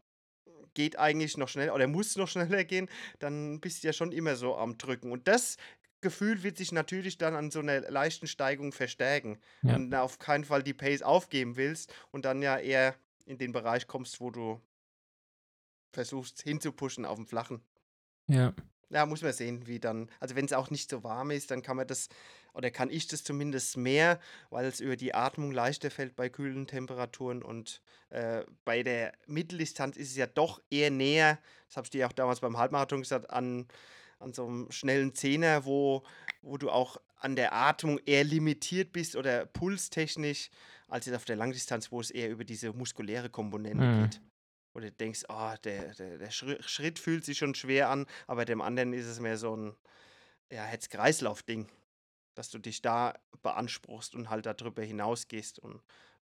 geht 0.73 0.97
eigentlich 0.97 1.37
noch 1.37 1.47
schnell 1.49 1.69
oder 1.69 1.85
muss 1.87 2.15
noch 2.15 2.27
schneller 2.57 2.63
gehen, 2.63 2.89
dann 3.19 3.59
bist 3.59 3.83
du 3.83 3.87
ja 3.87 3.93
schon 3.93 4.11
immer 4.11 4.35
so 4.35 4.55
am 4.57 4.77
Drücken. 4.79 5.11
Und 5.11 5.27
das 5.27 5.57
Gefühl 6.01 6.43
wird 6.43 6.57
sich 6.57 6.71
natürlich 6.71 7.17
dann 7.17 7.35
an 7.35 7.51
so 7.51 7.59
einer 7.59 7.81
leichten 7.81 8.27
Steigung 8.27 8.71
verstärken. 8.71 9.39
Ja. 9.61 9.75
Und 9.75 9.93
auf 9.93 10.19
keinen 10.19 10.45
Fall 10.45 10.63
die 10.63 10.73
Pace 10.73 11.01
aufgeben 11.01 11.55
willst 11.55 11.93
und 12.11 12.25
dann 12.25 12.41
ja 12.41 12.57
eher 12.57 12.95
in 13.25 13.37
den 13.37 13.51
Bereich 13.51 13.87
kommst, 13.87 14.19
wo 14.19 14.31
du 14.31 14.59
versuchst 15.93 16.41
hinzupushen 16.41 17.05
auf 17.05 17.17
dem 17.17 17.27
Flachen. 17.27 17.61
ja. 18.27 18.53
Ja, 18.93 19.05
muss 19.05 19.21
man 19.21 19.31
sehen, 19.31 19.67
wie 19.67 19.79
dann. 19.79 20.09
Also 20.19 20.35
wenn 20.35 20.43
es 20.43 20.51
auch 20.51 20.69
nicht 20.69 20.89
so 20.89 21.01
warm 21.01 21.31
ist, 21.31 21.49
dann 21.49 21.61
kann 21.61 21.77
man 21.77 21.87
das, 21.87 22.09
oder 22.53 22.71
kann 22.71 22.89
ich 22.89 23.07
das 23.07 23.23
zumindest 23.23 23.77
mehr, 23.77 24.19
weil 24.49 24.65
es 24.65 24.81
über 24.81 24.97
die 24.97 25.13
Atmung 25.13 25.51
leichter 25.51 25.89
fällt 25.89 26.17
bei 26.17 26.27
kühlen 26.27 26.67
Temperaturen. 26.67 27.41
Und 27.41 27.81
äh, 28.09 28.43
bei 28.65 28.83
der 28.83 29.13
Mitteldistanz 29.27 29.95
ist 29.95 30.09
es 30.09 30.17
ja 30.17 30.27
doch 30.27 30.61
eher 30.69 30.91
näher, 30.91 31.39
das 31.67 31.77
habe 31.77 31.85
ich 31.85 31.91
dir 31.91 32.05
auch 32.05 32.11
damals 32.11 32.41
beim 32.41 32.57
Halbmarathon 32.57 32.99
gesagt, 32.99 33.29
an, 33.29 33.69
an 34.21 34.33
so 34.33 34.45
einem 34.45 34.71
schnellen 34.71 35.13
Zehner, 35.15 35.65
wo, 35.65 36.03
wo 36.41 36.57
du 36.57 36.69
auch 36.69 36.97
an 37.17 37.35
der 37.35 37.53
Atmung 37.53 37.99
eher 38.05 38.23
limitiert 38.23 38.91
bist 38.93 39.15
oder 39.15 39.45
pulstechnisch, 39.45 40.49
als 40.87 41.05
jetzt 41.05 41.15
auf 41.15 41.25
der 41.25 41.35
Langdistanz, 41.35 41.91
wo 41.91 42.01
es 42.01 42.11
eher 42.11 42.29
über 42.29 42.43
diese 42.43 42.73
muskuläre 42.73 43.29
Komponente 43.29 43.85
Mhm. 43.85 44.03
geht. 44.03 44.21
Wo 44.73 44.79
du 44.79 44.91
denkst, 44.91 45.23
oh, 45.27 45.53
der, 45.63 45.93
der, 45.95 46.17
der 46.17 46.31
Schritt, 46.31 46.97
fühlt 46.97 47.25
sich 47.25 47.37
schon 47.37 47.55
schwer 47.55 47.89
an, 47.89 48.05
aber 48.27 48.45
dem 48.45 48.61
anderen 48.61 48.93
ist 48.93 49.05
es 49.05 49.19
mehr 49.19 49.37
so 49.37 49.55
ein 49.55 49.75
ja, 50.51 50.63
Herz-Kreislauf-Ding, 50.63 51.67
dass 52.35 52.49
du 52.49 52.57
dich 52.57 52.81
da 52.81 53.13
beanspruchst 53.41 54.15
und 54.15 54.29
halt 54.29 54.45
darüber 54.45 54.81
hinausgehst 54.81 55.59
und 55.59 55.81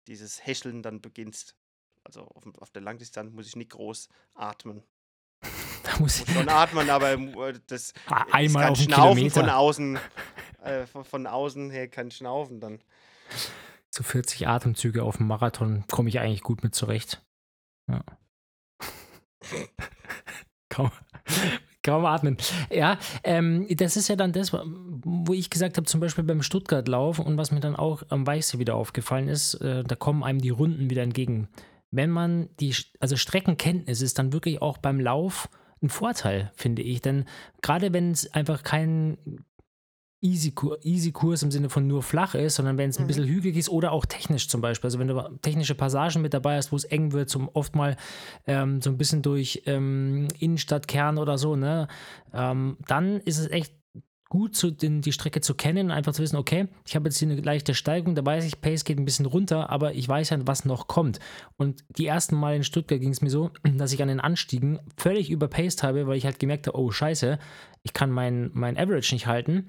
dieses 0.07 0.47
Hecheln 0.47 0.83
dann 0.83 1.01
beginnst. 1.01 1.57
Also 2.05 2.23
auf, 2.23 2.45
auf 2.59 2.71
der 2.71 2.83
Langdistanz 2.83 3.33
muss 3.33 3.49
ich 3.49 3.57
nicht 3.57 3.71
groß 3.71 4.09
atmen. 4.35 4.85
Da 5.87 5.99
muss 6.01 6.27
Muss 6.27 6.35
schon 6.35 6.49
atmen, 6.49 6.91
aber 6.91 7.13
äh, 7.13 7.55
das 7.69 7.93
Ah, 8.09 8.25
ist 8.27 8.35
einmal 8.35 8.63
kein 8.65 8.73
auf 8.73 8.79
Schnaufen 8.79 9.15
Kilometer. 9.15 9.41
von 9.41 9.51
außen. 9.51 9.99
Äh, 10.65 10.87
von, 10.87 11.05
von 11.05 11.27
außen 11.27 11.71
her 11.71 11.87
kein 11.89 12.11
Schnaufen 12.11 12.59
dann. 12.61 12.81
so 13.91 14.03
40 14.03 14.49
Atemzüge 14.49 15.03
auf 15.05 15.19
dem 15.19 15.27
Marathon 15.29 15.85
komme 15.89 16.09
ich 16.09 16.19
eigentlich 16.19 16.43
gut 16.43 16.63
mit 16.65 16.75
zurecht. 16.75 17.23
Ja. 17.89 18.03
kaum, 20.69 20.91
kaum 21.83 22.05
atmen. 22.05 22.37
Ja, 22.71 22.99
ähm, 23.23 23.67
das 23.77 23.97
ist 23.97 24.09
ja 24.09 24.17
dann 24.17 24.33
das, 24.33 24.53
wo 24.53 25.33
ich 25.33 25.51
gesagt 25.51 25.77
habe, 25.77 25.87
zum 25.87 26.01
Beispiel 26.01 26.25
beim 26.25 26.43
Stuttgart-Lauf 26.43 27.19
und 27.21 27.39
was 27.39 27.53
mir 27.53 27.61
dann 27.61 27.77
auch 27.77 28.03
am 28.09 28.27
Weichsee 28.27 28.59
wieder 28.59 28.75
aufgefallen 28.75 29.29
ist, 29.29 29.55
äh, 29.55 29.85
da 29.85 29.95
kommen 29.95 30.25
einem 30.25 30.41
die 30.41 30.51
Runden 30.51 30.91
wieder 30.91 31.03
entgegen. 31.03 31.49
Wenn 31.93 32.11
man 32.11 32.49
die, 32.59 32.75
also 32.99 33.17
Streckenkenntnis 33.17 34.01
ist 34.03 34.19
dann 34.19 34.33
wirklich 34.33 34.61
auch 34.61 34.79
beim 34.79 34.99
Lauf 35.01 35.49
ein 35.83 35.89
Vorteil, 35.89 36.51
finde 36.55 36.83
ich. 36.83 37.03
Denn 37.03 37.25
gerade 37.63 37.93
wenn 37.93 38.11
es 38.11 38.33
einfach 38.33 38.63
kein 38.63 39.19
Easy-Kurs 40.23 40.83
Easy 40.85 41.11
-Kurs 41.11 41.43
im 41.43 41.51
Sinne 41.51 41.69
von 41.69 41.87
nur 41.87 42.03
flach 42.03 42.35
ist, 42.35 42.57
sondern 42.57 42.79
wenn 42.79 42.89
es 42.89 42.99
ein 42.99 43.03
Mhm. 43.05 43.07
bisschen 43.09 43.27
hügelig 43.27 43.57
ist 43.59 43.69
oder 43.69 43.93
auch 43.93 44.07
technisch 44.07 44.49
zum 44.49 44.63
Beispiel. 44.63 44.89
Also 44.89 44.99
wenn 44.99 45.09
du 45.09 45.21
technische 45.43 45.75
Passagen 45.75 46.23
mit 46.23 46.33
dabei 46.33 46.57
hast, 46.57 46.73
wo 46.73 46.77
es 46.77 46.85
eng 46.85 47.13
wird, 47.13 47.29
zum 47.29 47.49
oft 47.53 47.77
mal 47.77 47.97
ähm, 48.47 48.81
so 48.81 48.89
ein 48.91 48.97
bisschen 48.97 49.21
durch 49.21 49.63
ähm, 49.67 50.27
Innenstadtkern 50.39 51.19
oder 51.19 51.37
so, 51.37 51.55
ne, 51.55 51.87
ähm, 52.33 52.79
dann 52.89 53.19
ist 53.21 53.39
es 53.39 53.51
echt 53.51 53.75
gut, 54.29 54.57
zu, 54.57 54.71
den, 54.71 55.03
die 55.03 55.13
Strecke 55.13 55.41
zu 55.41 55.55
kennen, 55.55 55.91
einfach 55.91 56.13
zu 56.13 56.23
wissen, 56.23 56.37
okay, 56.37 56.69
ich 56.87 56.97
habe 56.97 57.09
jetzt 57.09 57.19
hier 57.19 57.29
eine 57.31 57.41
leichte 57.41 57.75
Steigung, 57.75 58.15
da 58.15 58.25
weiß 58.25 58.45
ich, 58.45 58.61
Pace 58.61 58.85
geht 58.85 58.99
ein 58.99 59.05
bisschen 59.05 59.27
runter, 59.27 59.71
aber 59.71 59.95
ich 59.95 60.09
weiß 60.09 60.31
ja, 60.31 60.39
was 60.47 60.65
noch 60.65 60.89
kommt. 60.89 61.21
Und 61.57 61.85
die 61.89 62.07
ersten 62.07 62.37
Mal 62.37 62.57
in 62.57 62.65
Stuttgart 62.65 63.01
ging 63.01 63.11
es 63.11 63.23
mir 63.23 63.31
so, 63.31 63.51
dass 63.77 63.93
ich 63.93 64.03
an 64.03 64.09
den 64.09 64.21
Anstiegen 64.21 64.81
völlig 64.97 65.31
überpaced 65.31 65.83
habe, 65.83 66.07
weil 66.07 66.17
ich 66.17 66.25
halt 66.25 66.39
gemerkt 66.39 66.67
habe, 66.67 66.79
oh 66.79 66.91
scheiße, 66.91 67.39
ich 67.83 67.93
kann 67.93 68.11
mein, 68.11 68.51
mein 68.53 68.77
Average 68.77 69.15
nicht 69.15 69.27
halten. 69.27 69.69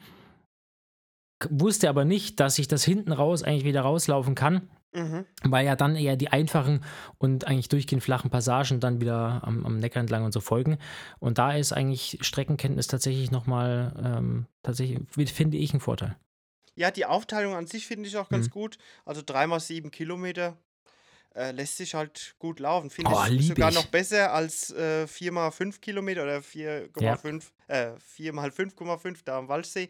Wusste 1.49 1.87
aber 1.87 2.03
nicht, 2.03 2.39
dass 2.39 2.57
ich 2.57 2.67
das 2.67 2.83
hinten 2.83 3.11
raus 3.11 3.43
eigentlich 3.43 3.65
wieder 3.65 3.81
rauslaufen 3.81 4.33
kann 4.33 4.69
Mhm. 4.97 5.25
Weil 5.43 5.65
ja 5.65 5.75
dann 5.75 5.95
eher 5.95 6.15
die 6.15 6.29
einfachen 6.29 6.83
und 7.17 7.45
eigentlich 7.45 7.69
durchgehend 7.69 8.03
flachen 8.03 8.31
Passagen 8.31 8.79
dann 8.79 8.99
wieder 8.99 9.41
am, 9.43 9.65
am 9.65 9.77
Neckar 9.77 10.01
entlang 10.01 10.25
und 10.25 10.31
so 10.31 10.39
folgen. 10.39 10.77
Und 11.19 11.37
da 11.37 11.53
ist 11.53 11.71
eigentlich 11.71 12.17
Streckenkenntnis 12.21 12.87
tatsächlich 12.87 13.29
nochmal, 13.29 13.93
ähm, 14.03 14.47
tatsächlich, 14.63 14.99
finde 15.31 15.57
ich, 15.57 15.73
ein 15.73 15.79
Vorteil. 15.79 16.15
Ja, 16.75 16.91
die 16.91 17.05
Aufteilung 17.05 17.55
an 17.55 17.67
sich 17.67 17.87
finde 17.87 18.07
ich 18.07 18.17
auch 18.17 18.29
ganz 18.29 18.47
mhm. 18.47 18.51
gut. 18.51 18.77
Also 19.05 19.21
dreimal 19.25 19.59
sieben 19.59 19.91
Kilometer 19.91 20.57
äh, 21.35 21.51
lässt 21.51 21.77
sich 21.77 21.93
halt 21.93 22.35
gut 22.39 22.59
laufen. 22.59 22.89
Finde 22.89 23.11
oh, 23.13 23.23
ich 23.29 23.47
sogar 23.47 23.69
ich. 23.69 23.75
noch 23.75 23.85
besser 23.85 24.33
als 24.33 24.71
äh, 24.71 25.07
4 25.07 25.31
mal 25.31 25.51
5 25.51 25.79
Kilometer 25.81 26.23
oder 26.23 26.39
4,5, 26.39 27.43
ja. 27.69 27.93
äh, 27.93 27.99
4 27.99 28.33
mal 28.33 28.49
5,5 28.49 29.19
da 29.23 29.37
am 29.37 29.47
Waldsee. 29.47 29.89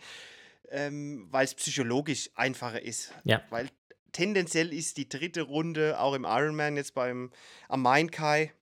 Ähm, 0.70 1.28
weil 1.32 1.46
es 1.46 1.56
psychologisch 1.56 2.30
einfacher 2.36 2.82
ist. 2.82 3.14
Ja. 3.24 3.42
Weil 3.50 3.70
tendenziell 4.12 4.74
ist 4.74 4.98
die 4.98 5.10
dritte 5.10 5.44
Runde 5.44 6.00
auch 6.00 6.14
im 6.14 6.24
Ironman 6.24 6.78
jetzt 6.78 6.94
beim 6.94 7.32
am 7.68 7.82
Main 7.82 8.12
Kai, 8.12 8.54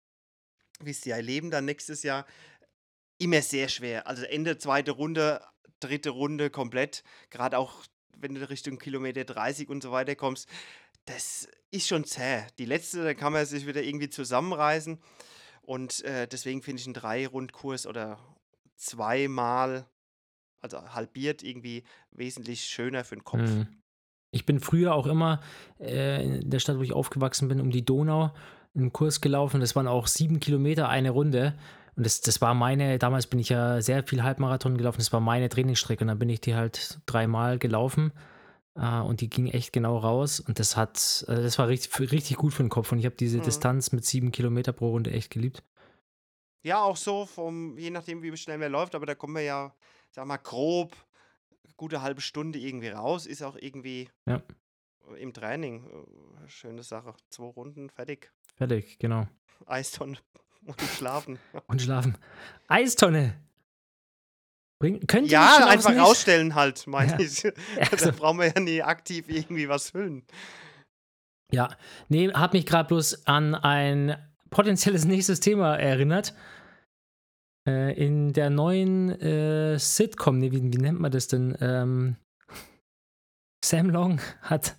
wie 0.79 0.93
sie 0.93 1.09
ja 1.09 1.17
erleben 1.17 1.51
dann 1.51 1.65
nächstes 1.65 2.03
Jahr, 2.03 2.25
immer 3.17 3.41
sehr 3.41 3.69
schwer. 3.69 4.07
Also 4.07 4.23
Ende 4.23 4.57
zweite 4.57 4.91
Runde, 4.91 5.41
dritte 5.79 6.09
Runde 6.09 6.49
komplett, 6.49 7.03
gerade 7.29 7.57
auch 7.57 7.85
wenn 8.17 8.35
du 8.35 8.49
Richtung 8.49 8.77
Kilometer 8.77 9.23
30 9.23 9.69
und 9.69 9.83
so 9.83 9.91
weiter 9.91 10.15
kommst, 10.15 10.49
das 11.05 11.47
ist 11.71 11.87
schon 11.87 12.05
zäh. 12.05 12.43
Die 12.57 12.65
letzte, 12.65 13.03
da 13.03 13.13
kann 13.13 13.33
man 13.33 13.45
sich 13.45 13.67
wieder 13.67 13.83
irgendwie 13.83 14.09
zusammenreißen. 14.09 14.99
Und 15.61 16.03
äh, 16.03 16.27
deswegen 16.27 16.61
finde 16.61 16.81
ich 16.81 16.87
einen 16.87 16.93
Drei-Rundkurs 16.93 17.87
oder 17.87 18.19
zweimal, 18.75 19.87
also 20.61 20.81
halbiert, 20.93 21.43
irgendwie 21.43 21.83
wesentlich 22.11 22.65
schöner 22.65 23.03
für 23.03 23.15
den 23.15 23.23
Kopf. 23.23 23.41
Mhm. 23.41 23.81
Ich 24.35 24.45
bin 24.45 24.59
früher 24.59 24.93
auch 24.93 25.07
immer 25.07 25.39
äh, 25.79 26.23
in 26.23 26.49
der 26.49 26.59
Stadt, 26.59 26.77
wo 26.77 26.81
ich 26.81 26.91
aufgewachsen 26.91 27.47
bin, 27.47 27.61
um 27.61 27.71
die 27.71 27.85
Donau 27.85 28.31
einen 28.75 28.91
Kurs 28.91 29.21
gelaufen. 29.21 29.61
Das 29.61 29.77
waren 29.77 29.87
auch 29.87 30.07
sieben 30.07 30.41
Kilometer 30.41 30.89
eine 30.89 31.11
Runde. 31.11 31.53
Und 31.95 32.05
das, 32.05 32.19
das 32.19 32.41
war 32.41 32.53
meine, 32.53 32.99
damals 32.99 33.27
bin 33.27 33.39
ich 33.39 33.47
ja 33.47 33.81
sehr 33.81 34.03
viel 34.03 34.23
Halbmarathon 34.23 34.77
gelaufen, 34.77 34.97
das 34.97 35.13
war 35.13 35.21
meine 35.21 35.47
Trainingsstrecke. 35.47 36.03
Und 36.03 36.09
dann 36.09 36.19
bin 36.19 36.27
ich 36.27 36.41
die 36.41 36.53
halt 36.53 36.99
dreimal 37.05 37.57
gelaufen. 37.57 38.11
Uh, 38.77 39.07
und 39.07 39.21
die 39.21 39.29
ging 39.29 39.47
echt 39.47 39.71
genau 39.71 39.97
raus. 39.97 40.41
Und 40.41 40.59
das 40.59 40.75
hat, 40.75 41.23
also 41.29 41.41
das 41.41 41.57
war 41.57 41.69
richtig, 41.69 42.11
richtig 42.11 42.35
gut 42.35 42.53
für 42.53 42.61
den 42.61 42.69
Kopf. 42.69 42.91
Und 42.91 42.99
ich 42.99 43.05
habe 43.05 43.15
diese 43.15 43.37
mhm. 43.37 43.43
Distanz 43.43 43.93
mit 43.93 44.03
sieben 44.03 44.33
Kilometer 44.33 44.73
pro 44.73 44.89
Runde 44.89 45.11
echt 45.11 45.31
geliebt. 45.31 45.63
Ja, 46.61 46.83
auch 46.83 46.97
so, 46.97 47.25
vom, 47.25 47.77
je 47.77 47.89
nachdem, 47.89 48.21
wie 48.21 48.35
schnell 48.35 48.57
man 48.57 48.73
läuft, 48.73 48.95
aber 48.95 49.05
da 49.05 49.15
kommen 49.15 49.35
wir 49.35 49.43
ja, 49.43 49.73
sag 50.11 50.25
mal, 50.25 50.35
grob 50.35 50.93
gute 51.77 52.01
halbe 52.01 52.21
Stunde 52.21 52.59
irgendwie 52.59 52.89
raus, 52.89 53.25
ist 53.25 53.41
auch 53.43 53.57
irgendwie 53.59 54.09
ja. 54.25 54.41
im 55.17 55.33
Training. 55.33 55.85
Äh, 55.85 56.49
schöne 56.49 56.83
Sache. 56.83 57.13
Zwei 57.29 57.45
Runden, 57.45 57.89
fertig. 57.89 58.31
Fertig, 58.55 58.97
genau. 58.99 59.27
Eistonne 59.65 60.17
und 60.65 60.81
schlafen. 60.81 61.39
und 61.67 61.81
schlafen. 61.81 62.17
Eistonne! 62.67 63.35
Bring, 64.79 65.07
könnt 65.07 65.27
ihr 65.27 65.33
ja, 65.33 65.67
einfach 65.67 65.95
rausstellen 65.95 66.53
halt, 66.53 66.85
meine 66.87 67.13
ja. 67.13 67.19
ich. 67.19 67.43
Also. 67.91 68.05
da 68.05 68.11
brauchen 68.11 68.39
wir 68.39 68.47
ja 68.47 68.59
nie 68.59 68.81
aktiv 68.81 69.25
irgendwie 69.29 69.69
was 69.69 69.91
füllen. 69.91 70.23
Ja, 71.51 71.69
nee, 72.09 72.31
hat 72.33 72.53
mich 72.53 72.65
gerade 72.65 72.87
bloß 72.87 73.27
an 73.27 73.55
ein 73.55 74.17
potenzielles 74.49 75.05
nächstes 75.05 75.39
Thema 75.39 75.75
erinnert. 75.77 76.33
Äh, 77.67 77.93
in 77.93 78.33
der 78.33 78.49
neuen 78.49 79.09
äh, 79.19 79.79
Sitcom, 79.79 80.37
nee, 80.37 80.51
wie, 80.51 80.61
wie, 80.61 80.77
nennt 80.77 80.99
man 80.99 81.11
das 81.11 81.27
denn? 81.27 81.57
Ähm, 81.59 82.15
Sam 83.65 83.89
Long 83.89 84.21
hat, 84.41 84.75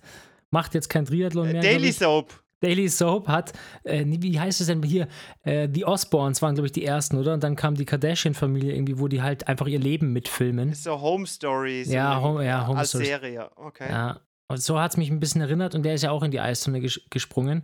macht 0.51 0.73
jetzt 0.73 0.89
kein 0.89 1.05
Triathlon 1.05 1.51
mehr. 1.51 1.61
Daily 1.61 1.91
Soap. 1.91 2.33
Daily 2.61 2.87
Soap 2.87 3.27
hat, 3.27 3.53
äh, 3.83 4.03
wie 4.05 4.39
heißt 4.39 4.61
es 4.61 4.67
denn 4.67 4.81
hier? 4.81 5.07
Äh, 5.43 5.69
die 5.69 5.85
Osborns 5.85 6.41
waren, 6.41 6.55
glaube 6.55 6.67
ich, 6.67 6.71
die 6.71 6.85
ersten, 6.85 7.17
oder? 7.17 7.33
Und 7.33 7.43
dann 7.43 7.55
kam 7.55 7.75
die 7.75 7.85
Kardashian-Familie 7.85 8.73
irgendwie, 8.73 8.99
wo 8.99 9.07
die 9.07 9.21
halt 9.21 9.47
einfach 9.47 9.67
ihr 9.67 9.79
Leben 9.79 10.11
mitfilmen. 10.13 10.73
So 10.73 10.99
Home 10.99 11.27
Stories. 11.27 11.91
Ja, 11.91 12.19
home, 12.21 12.43
ja, 12.43 12.65
Home 12.67 12.79
als 12.79 12.89
Stories. 12.89 13.09
Serie, 13.09 13.51
okay. 13.57 13.89
Ja, 13.89 14.21
und 14.47 14.61
so 14.61 14.79
hat 14.79 14.91
es 14.91 14.97
mich 14.97 15.11
ein 15.11 15.19
bisschen 15.19 15.41
erinnert 15.41 15.75
und 15.75 15.83
der 15.83 15.93
ist 15.93 16.03
ja 16.03 16.11
auch 16.11 16.23
in 16.23 16.31
die 16.31 16.39
Eistonne 16.39 16.79
ges 16.79 17.01
gesprungen. 17.09 17.63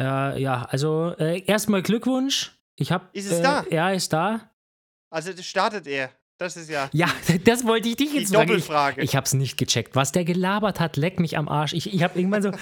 Äh, 0.00 0.42
ja, 0.42 0.64
also 0.64 1.14
äh, 1.18 1.42
erstmal 1.44 1.82
Glückwunsch 1.82 2.58
ich 2.76 2.92
habe. 2.92 3.08
Ist 3.12 3.30
es 3.30 3.38
äh, 3.38 3.42
da? 3.42 3.64
Er 3.68 3.94
ist 3.94 4.12
da. 4.12 4.50
Also 5.10 5.30
startet 5.42 5.86
er. 5.86 6.10
Das 6.42 6.56
ist 6.56 6.68
ja. 6.68 6.90
Ja, 6.92 7.06
das 7.44 7.64
wollte 7.64 7.88
ich 7.88 7.96
dich 7.96 8.12
jetzt 8.12 8.30
die 8.30 8.34
Doppelfrage. 8.34 9.00
Ich, 9.00 9.10
ich 9.10 9.16
habe 9.16 9.24
es 9.24 9.32
nicht 9.32 9.56
gecheckt. 9.56 9.94
Was 9.94 10.10
der 10.10 10.24
gelabert 10.24 10.80
hat, 10.80 10.96
leck 10.96 11.20
mich 11.20 11.38
am 11.38 11.48
Arsch. 11.48 11.72
Ich, 11.72 11.94
ich 11.94 12.02
habe 12.02 12.18
irgendwann 12.18 12.42
so. 12.42 12.50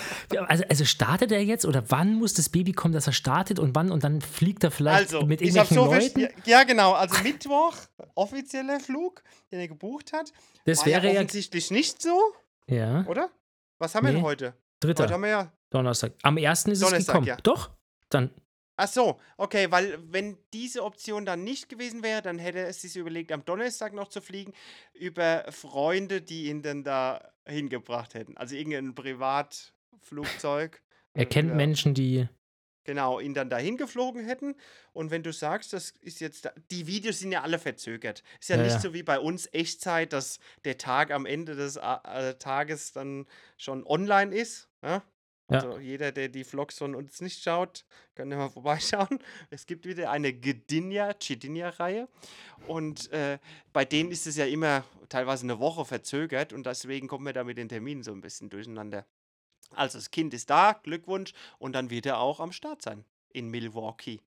Also, 0.48 0.64
also 0.68 0.84
startet 0.84 1.32
er 1.32 1.42
jetzt 1.42 1.64
oder 1.64 1.90
wann 1.90 2.14
muss 2.14 2.34
das 2.34 2.50
Baby 2.50 2.72
kommen, 2.72 2.92
dass 2.92 3.06
er 3.06 3.12
startet 3.12 3.58
und 3.58 3.74
wann 3.74 3.90
und 3.90 4.04
dann 4.04 4.20
fliegt 4.20 4.64
er 4.64 4.70
vielleicht 4.70 5.14
also, 5.14 5.26
mit 5.26 5.40
irgendwelchen 5.40 5.76
so 5.76 5.86
Leuten? 5.86 6.28
Ja, 6.44 6.64
genau. 6.64 6.92
Also 6.92 7.22
Mittwoch, 7.22 7.74
offizieller 8.14 8.80
Flug, 8.80 9.22
den 9.50 9.60
er 9.60 9.68
gebucht 9.68 10.12
hat. 10.12 10.32
Das 10.66 10.84
wäre 10.84 11.06
ja 11.06 11.12
offensichtlich 11.12 11.70
nicht 11.70 12.02
so. 12.02 12.18
Ja. 12.66 13.06
Oder? 13.06 13.30
Was 13.78 13.94
haben 13.94 14.04
nee. 14.04 14.10
wir 14.10 14.16
denn 14.16 14.24
heute? 14.24 14.54
Dritter. 14.80 15.04
Heute 15.04 15.14
haben 15.14 15.22
wir 15.22 15.30
ja. 15.30 15.52
Donnerstag. 15.70 16.12
Am 16.22 16.36
ersten 16.36 16.70
ist 16.70 16.82
Donnerstag, 16.82 17.00
es 17.00 17.06
gekommen. 17.06 17.26
Ja. 17.26 17.36
Doch? 17.42 17.70
Dann 18.10 18.30
Ach 18.82 18.88
so, 18.88 19.20
okay, 19.36 19.70
weil 19.70 19.98
wenn 20.10 20.38
diese 20.54 20.82
Option 20.82 21.26
dann 21.26 21.44
nicht 21.44 21.68
gewesen 21.68 22.02
wäre, 22.02 22.22
dann 22.22 22.38
hätte 22.38 22.60
es 22.60 22.80
sich 22.80 22.96
überlegt, 22.96 23.30
am 23.30 23.44
Donnerstag 23.44 23.92
noch 23.92 24.08
zu 24.08 24.22
fliegen 24.22 24.54
über 24.94 25.44
Freunde, 25.52 26.22
die 26.22 26.46
ihn 26.46 26.62
dann 26.62 26.82
da 26.82 27.30
hingebracht 27.46 28.14
hätten. 28.14 28.38
Also 28.38 28.56
irgendein 28.56 28.94
Privatflugzeug. 28.94 30.80
Er 31.12 31.26
kennt 31.26 31.54
Menschen, 31.56 31.92
die. 31.92 32.26
Genau, 32.84 33.20
ihn 33.20 33.34
dann 33.34 33.50
dahin 33.50 33.76
geflogen 33.76 34.24
hätten. 34.24 34.54
Und 34.94 35.10
wenn 35.10 35.24
du 35.24 35.32
sagst, 35.32 35.74
das 35.74 35.90
ist 36.00 36.20
jetzt. 36.20 36.46
Da, 36.46 36.52
die 36.70 36.86
Videos 36.86 37.18
sind 37.18 37.32
ja 37.32 37.42
alle 37.42 37.58
verzögert. 37.58 38.22
Ist 38.40 38.48
ja, 38.48 38.56
ja 38.56 38.62
nicht 38.62 38.74
ja. 38.74 38.80
so 38.80 38.94
wie 38.94 39.02
bei 39.02 39.18
uns 39.18 39.46
Echtzeit, 39.52 40.14
dass 40.14 40.38
der 40.64 40.78
Tag 40.78 41.10
am 41.10 41.26
Ende 41.26 41.54
des 41.54 41.76
äh, 41.76 42.34
Tages 42.36 42.92
dann 42.92 43.26
schon 43.58 43.84
online 43.84 44.34
ist. 44.34 44.70
Ja? 44.82 45.02
Also 45.50 45.72
ja. 45.72 45.80
jeder, 45.80 46.12
der 46.12 46.28
die 46.28 46.44
Vlogs 46.44 46.78
von 46.78 46.94
uns 46.94 47.20
nicht 47.20 47.42
schaut, 47.42 47.84
kann 48.14 48.30
ja 48.30 48.36
mal 48.36 48.48
vorbeischauen. 48.50 49.18
Es 49.50 49.66
gibt 49.66 49.84
wieder 49.84 50.10
eine 50.10 50.32
Gdynia, 50.32 51.14
Chedinia-Reihe. 51.14 52.08
Und 52.66 53.10
äh, 53.12 53.38
bei 53.72 53.84
denen 53.84 54.12
ist 54.12 54.26
es 54.26 54.36
ja 54.36 54.46
immer 54.46 54.84
teilweise 55.08 55.44
eine 55.44 55.58
Woche 55.58 55.84
verzögert 55.84 56.52
und 56.52 56.66
deswegen 56.66 57.08
kommen 57.08 57.26
wir 57.26 57.32
da 57.32 57.42
mit 57.42 57.58
den 57.58 57.68
Terminen 57.68 58.04
so 58.04 58.12
ein 58.12 58.20
bisschen 58.20 58.48
durcheinander. 58.48 59.04
Also 59.70 59.98
das 59.98 60.10
Kind 60.10 60.32
ist 60.34 60.50
da, 60.50 60.72
Glückwunsch. 60.72 61.32
Und 61.58 61.72
dann 61.72 61.90
wird 61.90 62.06
er 62.06 62.18
auch 62.18 62.40
am 62.40 62.52
Start 62.52 62.82
sein 62.82 63.04
in 63.32 63.48
Milwaukee 63.48 64.20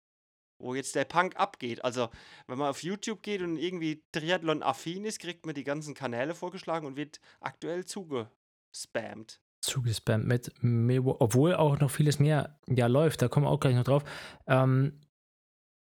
wo 0.59 0.73
jetzt 0.75 0.95
der 0.95 1.03
Punk 1.03 1.35
abgeht. 1.35 1.83
Also, 1.83 2.09
wenn 2.47 2.57
man 2.57 2.69
auf 2.69 2.83
YouTube 2.83 3.21
geht 3.21 3.41
und 3.41 3.57
irgendwie 3.57 4.01
Triathlon-affin 4.13 5.03
ist, 5.03 5.19
kriegt 5.19 5.45
man 5.45 5.53
die 5.53 5.65
ganzen 5.65 5.93
Kanäle 5.93 6.33
vorgeschlagen 6.35 6.87
und 6.87 6.95
wird 6.95 7.19
aktuell 7.41 7.83
zugespammt 7.85 9.42
zugespammt 9.63 10.25
mit, 10.25 10.51
obwohl 10.61 11.55
auch 11.55 11.79
noch 11.79 11.89
vieles 11.89 12.19
mehr 12.19 12.59
ja 12.67 12.87
läuft, 12.87 13.21
da 13.21 13.27
kommen 13.27 13.45
wir 13.45 13.49
auch 13.49 13.59
gleich 13.59 13.75
noch 13.75 13.83
drauf. 13.83 14.03
Ähm, 14.47 14.99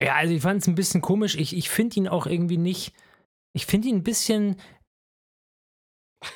ja, 0.03 0.15
also 0.15 0.35
ich 0.35 0.43
fand 0.43 0.63
es 0.63 0.69
ein 0.69 0.75
bisschen 0.75 1.01
komisch. 1.01 1.35
Ich, 1.37 1.57
ich 1.57 1.71
finde 1.71 1.97
ihn 1.97 2.09
auch 2.09 2.27
irgendwie 2.27 2.57
nicht, 2.57 2.95
ich 3.53 3.67
finde 3.67 3.89
ihn 3.89 3.97
ein 3.97 4.03
bisschen, 4.05 4.57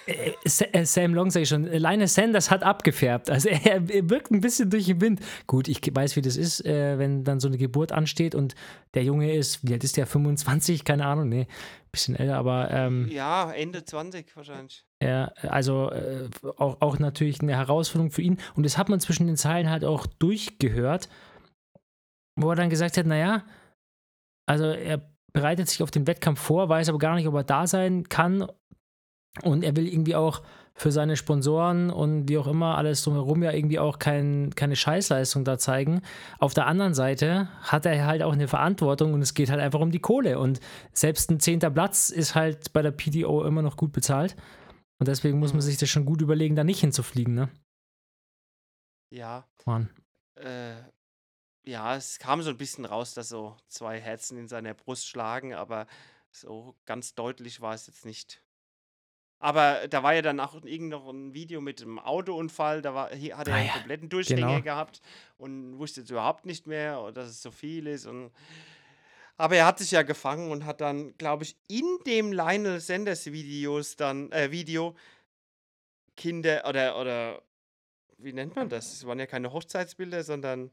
äh, 0.07 0.33
äh, 0.45 0.85
Sam 0.85 1.15
Long 1.15 1.31
sage 1.31 1.43
ich 1.45 1.49
schon, 1.49 1.65
Linus 1.65 2.15
Sanders 2.15 2.51
hat 2.51 2.63
abgefärbt. 2.63 3.31
Also 3.31 3.49
er, 3.49 3.63
er, 3.89 4.11
wirkt 4.11 4.31
ein 4.31 4.41
bisschen 4.41 4.71
durch 4.71 4.87
den 4.87 5.01
Wind. 5.01 5.21
Gut, 5.47 5.69
ich 5.69 5.81
weiß, 5.81 6.17
wie 6.17 6.23
das 6.23 6.37
ist, 6.37 6.65
äh, 6.65 6.99
wenn 6.99 7.25
dann 7.25 7.41
so 7.41 7.49
eine 7.49 7.59
Geburt 7.59 7.93
ansteht 7.93 8.35
und 8.35 8.55
der 8.95 9.05
Junge 9.05 9.35
ist, 9.35 9.67
wie 9.67 9.73
alt 9.73 9.85
ist 9.85 9.97
der, 9.97 10.07
25? 10.07 10.85
Keine 10.85 11.07
Ahnung, 11.07 11.29
nee, 11.29 11.47
bisschen 11.93 12.17
älter, 12.17 12.37
aber. 12.37 12.71
Ähm, 12.71 13.09
ja, 13.11 13.51
Ende 13.53 13.85
20 13.85 14.37
wahrscheinlich. 14.37 14.88
Ja, 15.03 15.27
also 15.49 15.91
äh, 15.93 16.29
auch, 16.57 16.79
auch 16.81 16.99
natürlich 16.99 17.41
eine 17.41 17.57
Herausforderung 17.57 18.11
für 18.11 18.23
ihn. 18.23 18.39
Und 18.57 18.65
das 18.67 18.79
hat 18.79 18.89
man 18.89 19.01
zwischen 19.01 19.27
den 19.27 19.37
Zeilen 19.37 19.71
halt 19.71 19.85
auch 19.85 20.07
durchgehört, 20.07 21.09
wo 22.37 22.51
er 22.51 22.57
dann 22.57 22.71
gesagt 22.71 22.97
hat: 22.97 23.07
Naja, 23.07 23.45
also 24.47 24.67
er 24.67 25.03
bereitet 25.33 25.69
sich 25.69 25.83
auf 25.83 25.91
den 25.91 26.07
Wettkampf 26.07 26.41
vor, 26.41 26.69
weiß 26.69 26.89
aber 26.89 26.99
gar 26.99 27.17
nicht, 27.17 27.29
ob 27.29 27.35
er 27.35 27.45
da 27.45 27.67
sein 27.67 28.09
kann 28.09 28.49
Und 29.43 29.65
er 29.65 29.77
will 29.77 29.87
irgendwie 29.89 30.17
auch 30.17 30.43
für 30.75 30.93
seine 30.93 31.17
Sponsoren 31.17 31.91
und 31.91 32.29
wie 32.29 32.39
auch 32.39 32.47
immer 32.47 32.79
alles 32.79 33.03
drumherum 33.03 33.43
ja 33.43 33.53
irgendwie 33.53 33.79
auch 33.81 33.99
kein, 33.99 34.51
keine 34.55 34.77
Scheißleistung 34.77 35.45
da 35.45 35.59
zeigen. 35.59 36.03
Auf 36.39 36.55
der 36.55 36.67
anderen 36.67 36.95
Seite 36.95 37.49
hat 37.63 37.87
er 37.87 38.07
halt 38.07 38.23
auch 38.23 38.33
eine 38.33 38.49
Verantwortung 38.49 39.15
und 39.15 39.23
es 39.23 39.35
geht 39.35 39.51
halt 39.51 39.61
einfach 39.61 39.81
um 39.81 39.91
die 39.93 40.01
Kohle. 40.01 40.39
Und 40.39 40.61
selbst 40.93 41.31
ein 41.31 41.41
zehnter 41.41 41.71
Platz 41.71 42.11
ist 42.11 42.35
halt 42.35 42.73
bei 42.73 42.83
der 42.83 42.93
PTO 42.93 43.45
immer 43.45 43.63
noch 43.63 43.77
gut 43.77 43.93
bezahlt. 43.93 44.37
Und 44.99 45.09
deswegen 45.09 45.39
muss 45.39 45.53
man 45.53 45.59
mhm. 45.59 45.67
sich 45.67 45.79
das 45.79 45.89
schon 45.89 46.05
gut 46.05 46.21
überlegen, 46.21 46.57
da 46.57 46.65
nicht 46.65 46.81
hinzufliegen, 46.81 47.35
ne? 47.35 47.51
Ja. 49.11 49.47
Mann. 49.65 49.91
Äh, 50.35 50.77
ja, 51.65 51.97
es 51.97 52.19
kam 52.19 52.43
so 52.43 52.51
ein 52.51 52.57
bisschen 52.57 52.85
raus, 52.85 53.15
dass 53.15 53.29
so 53.29 53.57
zwei 53.69 54.01
Herzen 54.01 54.39
in 54.39 54.49
seiner 54.49 54.75
Brust 54.75 55.09
schlagen, 55.09 55.55
aber 55.55 55.87
so 56.31 56.75
ganz 56.85 57.15
deutlich 57.15 57.61
war 57.61 57.75
es 57.75 57.87
jetzt 57.87 58.05
nicht. 58.05 58.43
Aber 59.41 59.87
da 59.87 60.03
war 60.03 60.15
ja 60.15 60.23
dann 60.23 60.41
auch 60.41 60.55
irgendein 60.65 61.33
Video 61.33 61.61
mit 61.61 61.81
einem 61.81 62.01
Autounfall, 62.01 62.83
da 62.83 62.95
war, 62.95 63.15
hier 63.15 63.39
hat 63.39 63.47
er 63.47 63.55
ah, 63.55 63.59
einen 63.59 63.71
kompletten 63.71 64.09
Durchhänger 64.09 64.47
genau. 64.49 64.63
gehabt 64.63 65.01
und 65.37 65.79
wusste 65.79 66.01
jetzt 66.01 66.11
überhaupt 66.11 66.45
nicht 66.45 66.67
mehr, 66.67 67.13
dass 67.13 67.29
es 67.29 67.43
so 67.43 67.53
viel 67.53 67.87
ist. 67.87 68.07
Und 68.07 68.33
aber 69.39 69.57
er 69.57 69.67
hat 69.67 69.79
sich 69.79 69.93
ja 69.93 70.03
gefangen 70.03 70.51
und 70.51 70.67
hat 70.67 70.81
dann, 70.81 71.17
glaube 71.17 71.45
ich, 71.45 71.57
in 71.69 71.87
dem 72.07 72.33
Lionel 72.33 72.81
Sanders 72.81 73.27
Videos 73.27 73.97
dann, 73.97 74.31
äh, 74.33 74.51
Video 74.51 74.97
Kinder 76.17 76.65
oder, 76.69 77.01
oder 77.01 77.43
wie 78.19 78.33
nennt 78.33 78.57
man 78.57 78.69
das? 78.69 78.93
Es 78.93 79.07
waren 79.07 79.21
ja 79.21 79.27
keine 79.27 79.53
Hochzeitsbilder, 79.53 80.25
sondern 80.25 80.73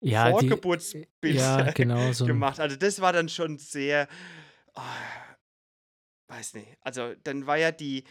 ja, 0.00 0.30
Vorgeburtsbilder 0.30 1.66
ja, 1.66 1.72
genau, 1.72 2.12
so 2.12 2.24
gemacht. 2.26 2.60
Also 2.60 2.76
das 2.76 3.00
war 3.00 3.12
dann 3.12 3.28
schon 3.28 3.58
sehr, 3.58 4.06
oh, 4.74 4.80
weiß 6.28 6.54
nicht. 6.54 6.68
Also 6.82 7.14
dann 7.24 7.48
war 7.48 7.56
ja 7.56 7.72
die, 7.72 8.04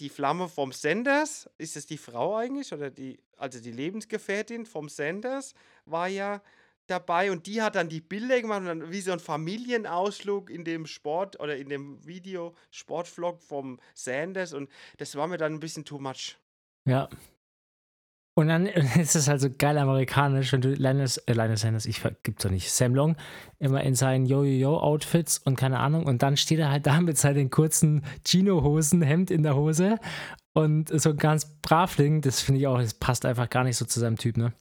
die 0.00 0.10
Flamme 0.10 0.50
vom 0.50 0.72
Sanders, 0.72 1.48
ist 1.56 1.76
es 1.76 1.86
die 1.86 1.96
Frau 1.96 2.36
eigentlich 2.36 2.74
oder 2.74 2.90
die, 2.90 3.18
also 3.38 3.58
die 3.58 3.72
Lebensgefährtin 3.72 4.66
vom 4.66 4.90
Sanders 4.90 5.54
war 5.86 6.08
ja 6.08 6.42
dabei 6.86 7.30
und 7.30 7.46
die 7.46 7.62
hat 7.62 7.74
dann 7.74 7.88
die 7.88 8.00
Bilder 8.00 8.40
gemacht 8.40 8.60
und 8.60 8.66
dann 8.66 8.92
wie 8.92 9.00
so 9.00 9.12
ein 9.12 9.20
Familienausflug 9.20 10.50
in 10.50 10.64
dem 10.64 10.86
Sport 10.86 11.40
oder 11.40 11.56
in 11.56 11.68
dem 11.68 12.04
Video 12.06 12.54
Sportvlog 12.70 13.42
vom 13.42 13.78
Sanders 13.94 14.52
und 14.52 14.70
das 14.98 15.16
war 15.16 15.26
mir 15.26 15.38
dann 15.38 15.54
ein 15.54 15.60
bisschen 15.60 15.84
too 15.84 15.98
much. 15.98 16.36
Ja, 16.86 17.08
und 18.38 18.48
dann 18.48 18.66
ist 19.00 19.16
es 19.16 19.28
halt 19.28 19.40
so 19.40 19.48
geil 19.50 19.78
amerikanisch, 19.78 20.52
wenn 20.52 20.60
du 20.60 20.68
Linus, 20.68 21.16
äh, 21.18 21.32
Linus 21.32 21.62
Sanders, 21.62 21.86
ich 21.86 22.02
gibt's 22.22 22.44
doch 22.44 22.50
nicht, 22.50 22.70
Sam 22.70 22.94
Long, 22.94 23.16
immer 23.58 23.82
in 23.82 23.94
seinen 23.94 24.26
Yo-Yo-Yo-Outfits 24.26 25.38
und 25.38 25.56
keine 25.56 25.78
Ahnung. 25.80 26.04
Und 26.04 26.22
dann 26.22 26.36
steht 26.36 26.58
er 26.58 26.70
halt 26.70 26.86
da 26.86 27.00
mit 27.00 27.16
seinen 27.16 27.50
kurzen 27.50 28.04
Chino-Hosen, 28.24 29.00
Hemd 29.00 29.30
in 29.30 29.42
der 29.42 29.56
Hose 29.56 29.98
und 30.52 30.88
so 31.00 31.10
ein 31.10 31.16
ganz 31.16 31.46
Bravling. 31.62 32.20
Das 32.20 32.42
finde 32.42 32.60
ich 32.60 32.66
auch, 32.66 32.78
das 32.78 32.94
passt 32.94 33.24
einfach 33.24 33.48
gar 33.48 33.64
nicht 33.64 33.78
so 33.78 33.86
zu 33.86 34.00
seinem 34.00 34.16
Typ, 34.16 34.36
ne? 34.36 34.52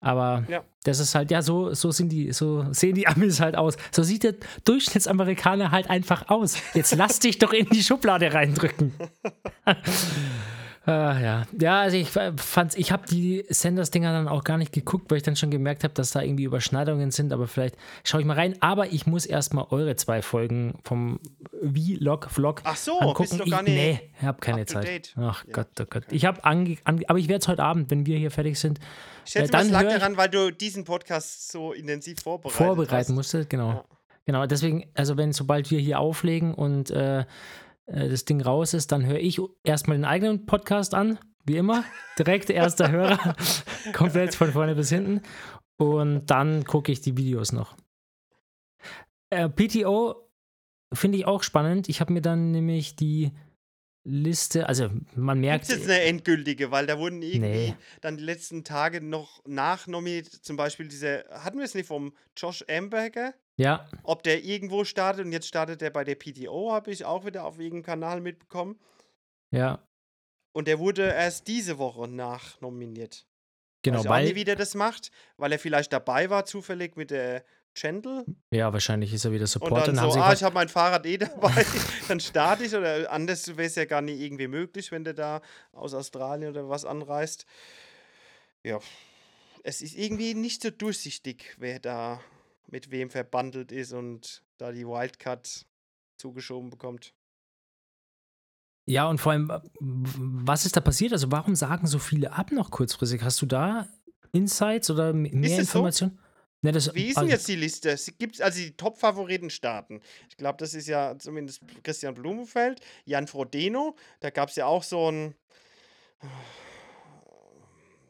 Aber 0.00 0.44
ja. 0.48 0.62
das 0.84 1.00
ist 1.00 1.14
halt, 1.14 1.30
ja, 1.30 1.42
so, 1.42 1.74
so 1.74 1.90
sind 1.90 2.10
die, 2.10 2.32
so 2.32 2.66
sehen 2.72 2.94
die 2.94 3.08
Amis 3.08 3.40
halt 3.40 3.56
aus. 3.56 3.76
So 3.90 4.02
sieht 4.02 4.22
der 4.22 4.34
Durchschnittsamerikaner 4.64 5.70
halt 5.70 5.90
einfach 5.90 6.28
aus. 6.28 6.56
Jetzt 6.74 6.94
lass 6.94 7.18
dich 7.18 7.38
doch 7.38 7.52
in 7.52 7.68
die 7.70 7.82
Schublade 7.82 8.32
reindrücken. 8.32 8.92
Ah, 10.88 11.20
ja. 11.20 11.46
Ja, 11.60 11.80
also 11.82 11.98
ich 11.98 12.08
fand's, 12.08 12.74
ich 12.74 12.92
habe 12.92 13.06
die 13.06 13.44
Sanders-Dinger 13.50 14.10
dann 14.10 14.26
auch 14.26 14.42
gar 14.42 14.56
nicht 14.56 14.72
geguckt, 14.72 15.10
weil 15.10 15.18
ich 15.18 15.22
dann 15.22 15.36
schon 15.36 15.50
gemerkt 15.50 15.84
habe, 15.84 15.92
dass 15.92 16.12
da 16.12 16.22
irgendwie 16.22 16.44
Überschneidungen 16.44 17.10
sind, 17.10 17.30
aber 17.34 17.46
vielleicht 17.46 17.76
schaue 18.04 18.22
ich 18.22 18.26
mal 18.26 18.38
rein. 18.38 18.56
Aber 18.60 18.90
ich 18.90 19.06
muss 19.06 19.26
erstmal 19.26 19.66
eure 19.68 19.96
zwei 19.96 20.22
Folgen 20.22 20.78
vom 20.84 21.20
Vlog-Vlog 21.60 22.62
Ach 22.64 22.76
so, 22.76 23.00
angucken. 23.00 23.28
Bist 23.28 23.38
du 23.38 23.50
gar 23.50 23.62
nicht 23.62 23.74
ich, 23.74 23.78
nee, 23.78 24.00
ich 24.18 24.26
habe 24.26 24.40
keine 24.40 24.64
Zeit. 24.64 25.14
Ach 25.18 25.44
ja. 25.44 25.52
Gott, 25.52 25.68
oh 25.78 25.84
Gott. 25.90 26.04
Ich 26.10 26.24
habe 26.24 26.42
ange, 26.44 26.78
ange, 26.84 27.02
aber 27.06 27.18
ich 27.18 27.28
werde 27.28 27.42
es 27.42 27.48
heute 27.48 27.64
Abend, 27.64 27.90
wenn 27.90 28.06
wir 28.06 28.16
hier 28.16 28.30
fertig 28.30 28.58
sind. 28.58 28.80
Ich 29.28 29.32
schätze, 29.32 29.52
dann 29.52 29.68
lag 29.68 29.82
daran, 29.82 30.16
weil 30.16 30.30
du 30.30 30.50
diesen 30.50 30.84
Podcast 30.84 31.52
so 31.52 31.74
intensiv 31.74 32.20
vorbereitet 32.22 32.56
vorbereiten 32.56 32.94
hast. 32.94 33.08
musste, 33.10 33.44
genau. 33.44 33.68
Ja. 33.72 33.84
Genau, 34.24 34.46
deswegen, 34.46 34.90
also 34.94 35.18
wenn 35.18 35.34
sobald 35.34 35.70
wir 35.70 35.80
hier 35.80 36.00
auflegen 36.00 36.54
und 36.54 36.90
äh, 36.90 37.20
äh, 37.20 37.24
das 37.84 38.24
Ding 38.24 38.40
raus 38.40 38.72
ist, 38.72 38.90
dann 38.90 39.04
höre 39.04 39.18
ich 39.18 39.38
erstmal 39.64 39.98
den 39.98 40.06
eigenen 40.06 40.46
Podcast 40.46 40.94
an, 40.94 41.18
wie 41.44 41.58
immer. 41.58 41.84
Direkt 42.18 42.48
erster 42.48 42.90
Hörer, 42.90 43.36
komplett 43.92 44.34
von 44.34 44.50
vorne 44.52 44.74
bis 44.74 44.88
hinten. 44.88 45.20
Und 45.76 46.24
dann 46.30 46.64
gucke 46.64 46.90
ich 46.90 47.02
die 47.02 47.18
Videos 47.18 47.52
noch. 47.52 47.76
Äh, 49.28 49.50
PTO 49.50 50.26
finde 50.90 51.18
ich 51.18 51.26
auch 51.26 51.42
spannend. 51.42 51.90
Ich 51.90 52.00
habe 52.00 52.14
mir 52.14 52.22
dann 52.22 52.50
nämlich 52.50 52.96
die 52.96 53.32
Liste, 54.10 54.66
also 54.66 54.88
man 55.14 55.38
merkt. 55.38 55.68
Gibt 55.68 55.80
jetzt 55.80 55.90
eine 55.90 56.00
endgültige, 56.00 56.70
weil 56.70 56.86
da 56.86 56.98
wurden 56.98 57.20
irgendwie 57.20 57.68
nee. 57.68 57.76
dann 58.00 58.16
die 58.16 58.24
letzten 58.24 58.64
Tage 58.64 59.02
noch 59.02 59.44
nachnominiert, 59.46 60.26
zum 60.26 60.56
Beispiel 60.56 60.88
diese, 60.88 61.26
hatten 61.30 61.58
wir 61.58 61.64
es 61.66 61.74
nicht 61.74 61.86
vom 61.86 62.14
Josh 62.34 62.64
Amberger? 62.70 63.34
Ja. 63.56 63.86
Ob 64.04 64.22
der 64.22 64.42
irgendwo 64.44 64.84
startet 64.84 65.26
und 65.26 65.32
jetzt 65.32 65.46
startet 65.46 65.82
der 65.82 65.90
bei 65.90 66.04
der 66.04 66.14
PTO, 66.14 66.72
habe 66.72 66.90
ich 66.90 67.04
auch 67.04 67.26
wieder 67.26 67.44
auf 67.44 67.58
irgendeinem 67.58 67.82
Kanal 67.82 68.20
mitbekommen. 68.22 68.80
Ja. 69.50 69.86
Und 70.52 70.68
der 70.68 70.78
wurde 70.78 71.02
erst 71.02 71.46
diese 71.46 71.76
Woche 71.78 72.08
nachnominiert. 72.08 73.26
Genau, 73.82 73.98
weil. 73.98 74.04
Ich 74.04 74.10
weiß 74.10 74.24
nicht, 74.24 74.36
wie 74.36 74.44
der 74.44 74.56
das 74.56 74.74
macht, 74.74 75.10
weil 75.36 75.52
er 75.52 75.58
vielleicht 75.58 75.92
dabei 75.92 76.30
war, 76.30 76.46
zufällig 76.46 76.96
mit 76.96 77.10
der 77.10 77.44
Chandel. 77.78 78.24
Ja, 78.50 78.72
wahrscheinlich 78.72 79.12
ist 79.12 79.24
er 79.24 79.32
wieder 79.32 79.46
Support. 79.46 79.88
Und 79.88 79.96
dann, 79.96 80.10
so, 80.10 80.20
ah, 80.20 80.32
ich 80.32 80.42
habe 80.42 80.54
mein 80.54 80.68
Fahrrad 80.68 81.06
eh 81.06 81.16
dabei, 81.18 81.64
dann 82.08 82.20
starte 82.20 82.64
ich. 82.64 82.74
Oder 82.74 83.10
anders 83.10 83.46
wäre 83.48 83.64
es 83.64 83.74
ja 83.74 83.84
gar 83.84 84.02
nicht 84.02 84.20
irgendwie 84.20 84.48
möglich, 84.48 84.90
wenn 84.92 85.04
der 85.04 85.14
da 85.14 85.40
aus 85.72 85.94
Australien 85.94 86.50
oder 86.50 86.68
was 86.68 86.84
anreist. 86.84 87.46
Ja, 88.64 88.80
es 89.62 89.82
ist 89.82 89.96
irgendwie 89.96 90.34
nicht 90.34 90.62
so 90.62 90.70
durchsichtig, 90.70 91.56
wer 91.58 91.78
da 91.78 92.20
mit 92.66 92.90
wem 92.90 93.10
verbandelt 93.10 93.72
ist 93.72 93.92
und 93.92 94.42
da 94.58 94.72
die 94.72 94.86
Wildcard 94.86 95.66
zugeschoben 96.16 96.70
bekommt. 96.70 97.14
Ja, 98.86 99.06
und 99.06 99.20
vor 99.20 99.32
allem, 99.32 99.52
was 99.80 100.64
ist 100.64 100.76
da 100.76 100.80
passiert? 100.80 101.12
Also, 101.12 101.30
warum 101.30 101.54
sagen 101.54 101.86
so 101.86 101.98
viele 101.98 102.32
ab 102.32 102.52
noch 102.52 102.70
kurzfristig? 102.70 103.22
Hast 103.22 103.40
du 103.42 103.46
da 103.46 103.86
Insights 104.32 104.90
oder 104.90 105.12
mehr 105.12 105.58
Informationen? 105.58 106.16
So? 106.16 106.27
Ne, 106.60 106.72
das, 106.72 106.92
Wie 106.92 107.08
ist 107.08 107.16
denn 107.16 107.24
also, 107.24 107.32
jetzt 107.32 107.46
die 107.46 107.56
Liste? 107.56 107.90
Es 107.90 108.12
gibt 108.18 108.40
also 108.42 108.58
die 108.58 108.76
Top-Favoriten 108.76 109.48
starten. 109.48 110.00
Ich 110.28 110.36
glaube, 110.36 110.58
das 110.58 110.74
ist 110.74 110.88
ja 110.88 111.16
zumindest 111.16 111.62
Christian 111.84 112.14
Blumenfeld, 112.14 112.80
Jan 113.04 113.28
Frodeno. 113.28 113.94
Da 114.20 114.30
gab 114.30 114.48
es 114.48 114.56
ja 114.56 114.66
auch 114.66 114.82
so 114.82 115.10
ein. 115.10 115.34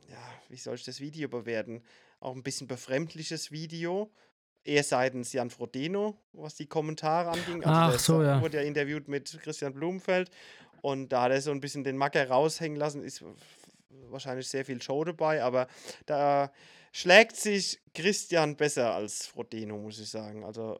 Ja, 0.09 0.33
wie 0.49 0.57
soll 0.57 0.77
ich 0.77 0.85
das 0.85 1.01
Video 1.01 1.29
bewerten? 1.29 1.83
Auch 2.21 2.35
ein 2.35 2.43
bisschen 2.43 2.67
befremdliches 2.67 3.53
Video 3.53 4.11
eher 4.65 4.85
seitens 4.85 5.33
Jan 5.33 5.51
Frodeno, 5.51 6.19
was 6.33 6.55
die 6.55 6.67
Kommentare 6.67 7.31
anging. 7.31 7.65
Also 7.65 7.97
Ach 7.97 7.99
so, 7.99 8.23
ja. 8.23 8.41
wurde 8.41 8.59
ja 8.59 8.63
interviewt 8.63 9.09
mit 9.09 9.39
Christian 9.43 9.75
Blumenfeld 9.75 10.31
und 10.83 11.11
da 11.11 11.23
hat 11.23 11.33
er 11.33 11.41
so 11.41 11.51
ein 11.51 11.61
bisschen 11.61 11.85
den 11.85 11.97
Macker 11.97 12.29
raushängen 12.29 12.79
lassen. 12.79 13.03
Ist 13.03 13.25
wahrscheinlich 14.11 14.49
sehr 14.49 14.65
viel 14.65 14.81
Show 14.81 15.05
dabei, 15.05 15.43
aber 15.43 15.69
da 16.07 16.53
schlägt 16.93 17.37
sich 17.37 17.81
Christian 17.95 18.57
besser 18.57 18.95
als 18.95 19.27
Frodeno, 19.27 19.79
muss 19.79 19.99
ich 19.99 20.09
sagen. 20.09 20.45
Also 20.45 20.77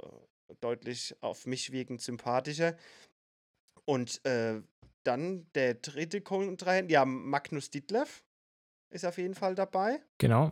deutlich 0.61 1.15
auf 1.21 1.47
mich 1.47 1.73
wirkend 1.73 2.01
sympathischer. 2.01 2.77
Und 3.85 4.25
äh, 4.25 4.61
dann 5.05 5.47
der 5.55 5.75
dritte 5.75 6.21
Kontrahent, 6.21 6.91
ja, 6.91 7.05
Magnus 7.05 7.71
Ditlev 7.71 8.23
ist 8.91 9.05
auf 9.05 9.19
jeden 9.19 9.35
Fall 9.35 9.55
dabei. 9.55 10.01
Genau. 10.19 10.51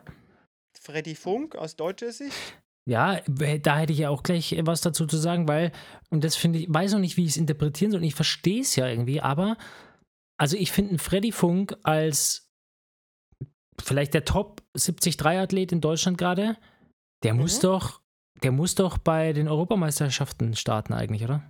Freddy 0.81 1.14
Funk 1.14 1.57
aus 1.57 1.77
deutscher 1.77 2.12
Sicht. 2.12 2.37
Ja, 2.88 3.21
da 3.27 3.79
hätte 3.79 3.92
ich 3.92 3.99
ja 4.01 4.11
auch 4.11 4.23
gleich 4.23 4.57
was 4.61 4.81
dazu 4.81 5.07
zu 5.07 5.16
sagen, 5.16 5.49
weil, 5.49 5.73
und 6.11 6.23
das 6.23 6.37
finde 6.37 6.61
ich, 6.61 6.66
weiß 6.69 6.92
noch 6.92 7.01
nicht, 7.01 7.16
wie 7.16 7.25
ich 7.25 7.31
es 7.31 7.37
interpretieren 7.37 7.90
soll, 7.90 8.01
und 8.01 8.07
ich 8.07 8.14
verstehe 8.14 8.61
es 8.61 8.77
ja 8.77 8.87
irgendwie, 8.87 9.21
aber, 9.21 9.57
also 10.38 10.57
ich 10.57 10.71
finde 10.71 10.99
Freddy 10.99 11.33
Funk 11.33 11.77
als 11.83 12.45
vielleicht 13.83 14.15
der 14.15 14.25
Top 14.25 14.62
73-Athlet 14.77 15.73
in 15.73 15.81
Deutschland 15.81 16.19
gerade, 16.19 16.57
der 17.23 17.35
mhm. 17.35 17.41
muss 17.41 17.61
doch, 17.61 18.01
der 18.43 18.53
muss 18.53 18.75
doch 18.75 18.99
bei 18.99 19.33
den 19.33 19.49
Europameisterschaften 19.49 20.55
starten 20.55 20.93
eigentlich, 20.93 21.25
oder? 21.25 21.43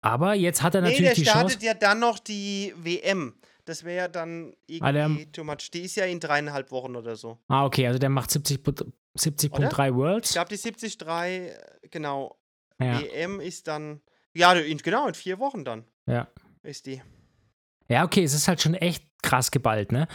Aber 0.00 0.34
jetzt 0.34 0.62
hat 0.62 0.74
er 0.74 0.82
natürlich 0.82 1.00
nee, 1.00 1.06
der 1.06 1.14
die 1.14 1.24
Chance. 1.24 1.38
startet 1.38 1.62
ja 1.62 1.74
dann 1.74 1.98
noch 1.98 2.18
die 2.18 2.72
WM. 2.76 3.34
Das 3.64 3.84
wäre 3.84 3.96
ja 3.96 4.08
dann 4.08 4.52
ah, 4.80 4.90
irgendwie 4.90 5.24
ah, 5.24 5.30
too 5.32 5.44
much. 5.44 5.70
Die 5.72 5.80
ist 5.80 5.96
ja 5.96 6.06
in 6.06 6.20
dreieinhalb 6.20 6.70
Wochen 6.70 6.96
oder 6.96 7.16
so. 7.16 7.38
Ah, 7.48 7.66
okay, 7.66 7.86
also 7.86 7.98
der 7.98 8.08
macht 8.08 8.30
70.3 8.30 8.90
70 9.18 9.52
Worlds. 9.52 10.30
Ich 10.30 10.34
glaube, 10.34 10.48
die 10.48 10.56
73, 10.56 11.90
genau. 11.90 12.38
Ja. 12.80 13.00
EM 13.00 13.40
ist 13.40 13.66
dann, 13.66 14.00
ja, 14.34 14.52
in, 14.52 14.78
genau, 14.78 15.08
in 15.08 15.14
vier 15.14 15.38
Wochen 15.38 15.64
dann. 15.64 15.84
Ja. 16.06 16.28
Ist 16.62 16.86
die. 16.86 17.02
Ja, 17.88 18.04
okay, 18.04 18.22
es 18.22 18.34
ist 18.34 18.48
halt 18.48 18.62
schon 18.62 18.74
echt 18.74 19.04
krass 19.22 19.50
geballt, 19.50 19.92
ne? 19.92 20.06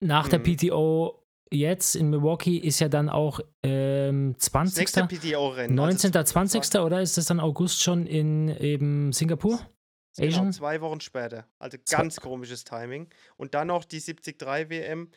Nach 0.00 0.26
mhm. 0.26 0.30
der 0.30 0.38
PTO 0.38 1.24
jetzt 1.50 1.96
in 1.96 2.10
Milwaukee 2.10 2.56
ist 2.56 2.78
ja 2.80 2.88
dann 2.88 3.08
auch 3.08 3.40
ähm, 3.62 4.34
20. 4.38 4.86
PTO-Rennen. 4.86 5.74
19. 5.74 6.14
Also 6.14 6.32
20. 6.32 6.80
oder 6.80 7.00
ist 7.00 7.16
das 7.16 7.26
dann 7.26 7.40
August 7.40 7.82
schon 7.82 8.06
in 8.06 8.48
eben 8.48 9.12
Singapur? 9.12 9.58
Genau, 10.16 10.28
Asian? 10.28 10.44
Genau, 10.44 10.56
zwei 10.56 10.80
Wochen 10.80 11.00
später. 11.00 11.46
Also 11.58 11.78
ganz 11.90 12.16
zwei. 12.16 12.22
komisches 12.22 12.64
Timing. 12.64 13.08
Und 13.36 13.54
dann 13.54 13.68
noch 13.68 13.84
die 13.84 14.00
73 14.00 14.70
WM 14.70 15.10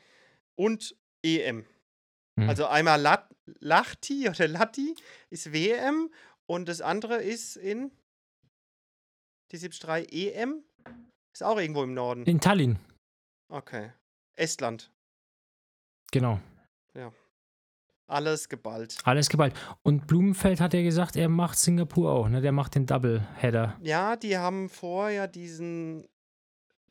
und 0.56 0.96
EM. 1.24 1.65
Hm. 2.39 2.50
Also 2.50 2.65
einmal 2.67 3.02
Lat 3.02 3.28
Lachti 3.60 4.30
oder 4.30 4.48
Latti 4.48 4.96
ist 5.30 5.52
WM 5.52 6.10
und 6.46 6.70
das 6.70 6.82
andere 6.82 7.22
ist 7.22 7.58
in 7.58 7.91
die 9.52 9.58
73 9.58 10.13
EM. 10.13 10.63
Ist 11.34 11.44
auch 11.44 11.58
irgendwo 11.58 11.84
im 11.84 11.94
Norden. 11.94 12.24
In 12.26 12.39
Tallinn. 12.39 12.80
Okay. 13.50 13.91
Estland. 14.41 14.91
Genau. 16.12 16.39
Ja. 16.93 17.12
Alles 18.08 18.49
geballt. 18.49 18.97
Alles 19.06 19.30
geballt. 19.30 19.54
Und 19.84 20.08
Blumenfeld 20.08 20.60
hat 20.60 20.73
ja 20.73 20.82
gesagt, 20.82 21.15
er 21.15 21.30
macht 21.30 21.58
Singapur 21.58 22.12
auch, 22.12 22.27
ne? 22.27 22.41
Der 22.41 22.51
macht 22.51 22.75
den 22.75 22.86
Double-Header. 22.86 23.77
Ja, 23.82 24.17
die 24.17 24.38
haben 24.38 24.67
vor, 24.67 25.10
ja 25.10 25.27
diesen 25.27 26.10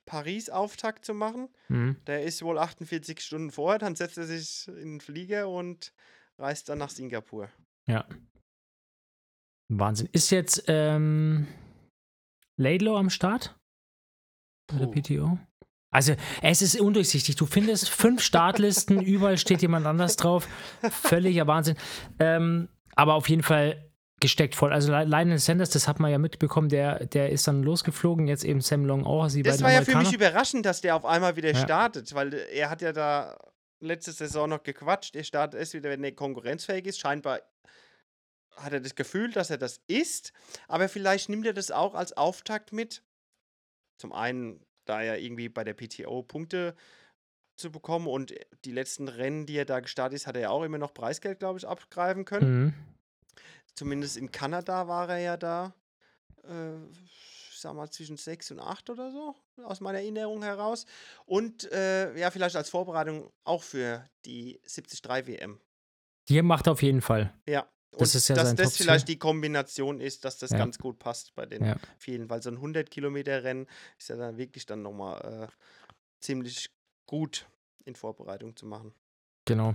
Paris-Auftakt 0.07 1.05
zu 1.05 1.13
machen. 1.13 1.51
Mhm. 1.69 1.97
Der 2.07 2.23
ist 2.23 2.43
wohl 2.43 2.59
48 2.59 3.21
Stunden 3.21 3.51
vorher, 3.51 3.79
dann 3.79 3.97
setzt 3.97 4.17
er 4.17 4.25
sich 4.25 4.67
in 4.69 4.93
den 4.93 5.01
Flieger 5.01 5.49
und 5.49 5.93
reist 6.39 6.71
dann 6.71 6.79
nach 6.79 6.91
Singapur. 6.91 7.51
Ja. 7.87 8.07
Wahnsinn. 9.69 10.09
Ist 10.13 10.31
jetzt 10.31 10.65
ähm, 10.69 11.47
Laidlow 12.57 12.97
am 12.97 13.11
Start? 13.11 13.59
Bei 14.69 14.79
der 14.79 14.87
PTO? 14.87 15.39
Also, 15.91 16.15
es 16.43 16.63
ist 16.63 16.81
undurchsichtig. 16.81 17.37
Du 17.37 17.47
findest 17.47 17.89
fünf 17.89 18.23
Startlisten, 18.23 19.01
überall 19.05 19.39
steht 19.39 19.63
jemand 19.63 19.87
anders 19.87 20.17
drauf. 20.17 20.47
Völliger 20.91 21.47
Wahnsinn. 21.47 21.77
Ähm, 22.19 22.69
aber 22.95 23.15
auf 23.15 23.29
jeden 23.29 23.43
Fall 23.43 23.91
gesteckt 24.21 24.55
voll. 24.55 24.73
Also 24.73 24.93
Lionel 24.93 25.39
Sanders, 25.39 25.71
das 25.71 25.89
hat 25.89 25.99
man 25.99 26.11
ja 26.11 26.19
mitbekommen, 26.19 26.69
der, 26.69 27.07
der 27.07 27.31
ist 27.31 27.49
dann 27.49 27.63
losgeflogen, 27.63 28.29
jetzt 28.29 28.45
eben 28.45 28.61
Sam 28.61 28.85
Long 28.85 29.05
auch. 29.05 29.29
Sie 29.29 29.43
das 29.43 29.63
war 29.63 29.73
ja 29.73 29.83
für 29.83 29.97
mich 29.97 30.13
überraschend, 30.13 30.67
dass 30.67 30.83
der 30.83 30.95
auf 30.95 31.07
einmal 31.07 31.37
wieder 31.37 31.53
ja. 31.53 31.59
startet, 31.59 32.15
weil 32.15 32.35
er 32.35 32.69
hat 32.69 32.83
ja 32.83 32.93
da 32.93 33.39
letzte 33.81 34.13
Saison 34.13 34.51
noch 34.51 34.63
gequatscht, 34.63 35.17
er 35.17 35.25
startet 35.25 35.59
erst 35.59 35.73
wieder, 35.73 35.89
wenn 35.89 36.05
er 36.05 36.13
konkurrenzfähig 36.13 36.87
ist. 36.87 37.01
Scheinbar 37.01 37.41
hat 38.57 38.75
er 38.75 38.81
das 38.81 38.95
Gefühl, 38.95 39.33
dass 39.33 39.49
er 39.49 39.57
das 39.57 39.81
ist, 39.87 40.35
aber 40.69 40.91
vielleicht 40.91 41.31
nimmt 41.31 41.47
er 41.47 41.55
das 41.55 41.71
auch 41.71 41.95
als 41.95 42.13
Auftakt 42.13 42.73
mit. 42.75 43.03
Zum 43.97 44.13
einen 44.13 44.65
da 44.91 45.03
ja 45.03 45.15
irgendwie 45.15 45.49
bei 45.49 45.65
der 45.65 45.75
PTO 45.75 46.23
Punkte 46.23 46.75
zu 47.57 47.71
bekommen 47.71 48.09
und 48.09 48.35
die 48.65 48.73
letzten 48.73 49.09
Rennen, 49.09 49.47
die 49.47 49.57
er 49.57 49.65
da 49.65 49.81
gestartet 49.81 50.17
ist, 50.17 50.27
hat 50.27 50.35
er 50.35 50.43
ja 50.43 50.51
auch 50.51 50.65
immer 50.65 50.79
noch 50.79 50.93
Preisgeld, 50.93 51.39
glaube 51.39 51.59
ich, 51.59 51.69
abgreifen 51.69 52.25
können. 52.25 52.65
Mhm. 52.65 52.75
Zumindest 53.75 54.17
in 54.17 54.33
Kanada 54.33 54.89
war 54.89 55.09
er 55.09 55.19
ja 55.19 55.37
da, 55.37 55.75
äh, 56.45 56.77
ich 56.93 57.59
sag 57.59 57.75
mal, 57.75 57.89
zwischen 57.91 58.17
6 58.17 58.51
und 58.53 58.61
8 58.61 58.91
oder 58.91 59.13
so, 59.13 59.37
aus 59.63 59.81
meiner 59.81 59.99
Erinnerung 59.99 60.43
heraus. 60.43 60.87
Und 61.25 61.71
äh, 61.71 62.19
ja, 62.19 62.31
vielleicht 62.31 62.57
als 62.57 62.71
Vorbereitung 62.71 63.31
auch 63.45 63.63
für 63.63 64.09
die 64.25 64.61
73 64.65 65.27
WM. 65.27 65.61
Die 66.29 66.43
macht 66.43 66.67
auf 66.67 66.83
jeden 66.83 67.03
Fall. 67.03 67.33
Ja, 67.47 67.69
das 67.99 68.15
ist 68.15 68.29
ja 68.29 68.37
dass 68.37 68.55
das 68.55 68.77
vielleicht 68.77 69.09
die 69.09 69.19
Kombination 69.19 70.01
ist, 70.01 70.25
dass 70.25 70.39
das 70.39 70.51
ja. 70.51 70.59
ganz 70.59 70.79
gut 70.79 70.99
passt 70.99 71.35
bei 71.35 71.47
den 71.47 71.65
ja. 71.65 71.77
vielen, 71.99 72.31
weil 72.31 72.43
so 72.43 72.51
ein 72.51 72.57
100 72.57 72.91
Kilometer 72.91 73.43
Rennen 73.43 73.67
ist 73.99 74.09
ja 74.09 74.17
dann 74.17 74.37
wirklich 74.37 74.67
dann 74.67 74.83
nochmal 74.83 75.49
äh, 75.49 75.49
ziemlich 76.21 76.71
gut 77.07 77.47
in 77.85 77.95
Vorbereitung 77.95 78.57
zu 78.57 78.67
machen. 78.67 78.93
Genau. 79.45 79.75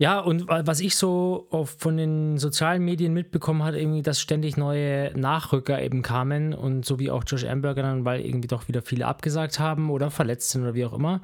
Ja, 0.00 0.20
und 0.20 0.46
was 0.46 0.78
ich 0.78 0.94
so 0.94 1.48
von 1.76 1.96
den 1.96 2.38
sozialen 2.38 2.84
Medien 2.84 3.12
mitbekommen 3.12 3.64
habe, 3.64 3.80
irgendwie, 3.80 4.02
dass 4.02 4.20
ständig 4.20 4.56
neue 4.56 5.12
Nachrücker 5.18 5.82
eben 5.82 6.02
kamen 6.02 6.54
und 6.54 6.86
so 6.86 7.00
wie 7.00 7.10
auch 7.10 7.24
Josh 7.26 7.44
Amberger 7.44 7.82
dann, 7.82 8.04
weil 8.04 8.20
irgendwie 8.20 8.46
doch 8.46 8.68
wieder 8.68 8.80
viele 8.80 9.06
abgesagt 9.06 9.58
haben 9.58 9.90
oder 9.90 10.12
verletzt 10.12 10.50
sind 10.50 10.62
oder 10.62 10.74
wie 10.74 10.84
auch 10.84 10.92
immer. 10.92 11.20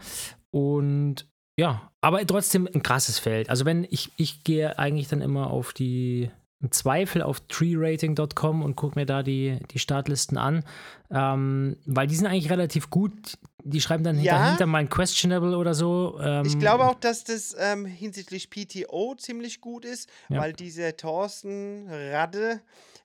Und 0.51 1.29
ja, 1.57 1.91
aber 2.01 2.27
trotzdem 2.27 2.69
ein 2.73 2.83
krasses 2.83 3.19
Feld. 3.19 3.51
Also 3.51 3.65
wenn 3.65 3.87
ich, 3.91 4.11
ich 4.17 4.45
gehe 4.45 4.79
eigentlich 4.79 5.09
dann 5.09 5.21
immer 5.21 5.51
auf 5.51 5.73
die 5.73 6.31
im 6.65 6.73
Zweifel 6.73 7.21
auf 7.21 7.41
treerating.com 7.41 8.63
und 8.63 8.75
gucke 8.75 8.99
mir 8.99 9.05
da 9.05 9.23
die, 9.23 9.59
die 9.71 9.79
Startlisten 9.79 10.39
an, 10.39 10.65
ähm, 11.11 11.77
weil 11.85 12.07
die 12.07 12.15
sind 12.15 12.27
eigentlich 12.27 12.51
relativ 12.51 12.89
gut. 12.89 13.39
Die 13.65 13.83
schreiben 13.83 14.03
dann 14.03 14.19
ja. 14.21 14.39
dahinter 14.39 14.67
mal 14.67 14.79
ein 14.79 14.89
Questionable 14.89 15.57
oder 15.57 15.75
so. 15.75 16.19
Ähm, 16.23 16.47
ich 16.47 16.59
glaube 16.59 16.85
auch, 16.85 16.95
dass 16.95 17.25
das 17.25 17.55
ähm, 17.59 17.85
hinsichtlich 17.85 18.49
PTO 18.49 19.15
ziemlich 19.17 19.61
gut 19.61 19.85
ist, 19.85 20.09
ja. 20.31 20.41
weil 20.41 20.55
dieser 20.55 20.97
Thorsten 20.97 21.87
Radde, 21.89 22.61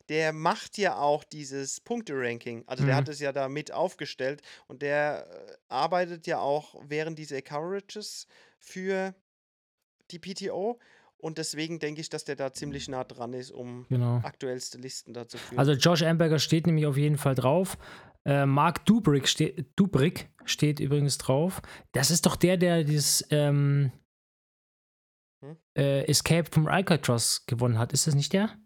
der 0.10 0.34
macht 0.34 0.78
ja 0.78 0.98
auch 0.98 1.24
dieses 1.24 1.80
Punkte-Ranking. 1.82 2.64
Also 2.66 2.84
der 2.84 2.96
mhm. 2.96 2.98
hat 2.98 3.10
es 3.10 3.20
ja 3.20 3.32
da 3.32 3.48
mit 3.48 3.72
aufgestellt 3.72 4.42
und 4.68 4.82
der 4.82 5.28
äh, 5.30 5.54
arbeitet 5.70 6.26
ja 6.26 6.40
auch 6.40 6.76
während 6.84 7.20
dieser 7.20 7.42
Coverages 7.42 8.28
für 8.58 9.14
die 10.12 10.20
PTO. 10.20 10.80
Und 11.18 11.38
deswegen 11.38 11.80
denke 11.80 12.02
ich, 12.02 12.10
dass 12.10 12.24
der 12.24 12.36
da 12.36 12.54
ziemlich 12.54 12.88
nah 12.88 13.04
dran 13.04 13.34
ist, 13.34 13.52
um 13.52 13.86
genau. 13.90 14.22
aktuellste 14.24 14.78
Listen 14.78 15.14
dazu 15.14 15.38
zu 15.38 15.44
führen. 15.44 15.60
Also 15.60 15.74
Josh 15.74 16.02
Amberger 16.02 16.40
steht 16.40 16.66
nämlich 16.66 16.86
auf 16.86 16.98
jeden 16.98 17.18
Fall 17.18 17.36
drauf. 17.36 17.78
Äh, 18.26 18.46
Mark 18.46 18.86
Dubrick, 18.86 19.28
ste 19.28 19.66
Dubrick 19.76 20.30
steht 20.46 20.80
übrigens 20.80 21.18
drauf. 21.18 21.62
Das 21.92 22.10
ist 22.10 22.26
doch 22.26 22.36
der, 22.36 22.58
der 22.58 22.84
dieses 22.84 23.26
ähm, 23.30 23.92
hm? 25.44 25.58
äh, 25.78 26.06
Escape 26.06 26.50
from 26.50 26.68
Alcatraz 26.68 27.46
gewonnen 27.46 27.78
hat. 27.78 27.94
Ist 27.94 28.08
das 28.08 28.16
nicht 28.16 28.34
der? 28.34 28.58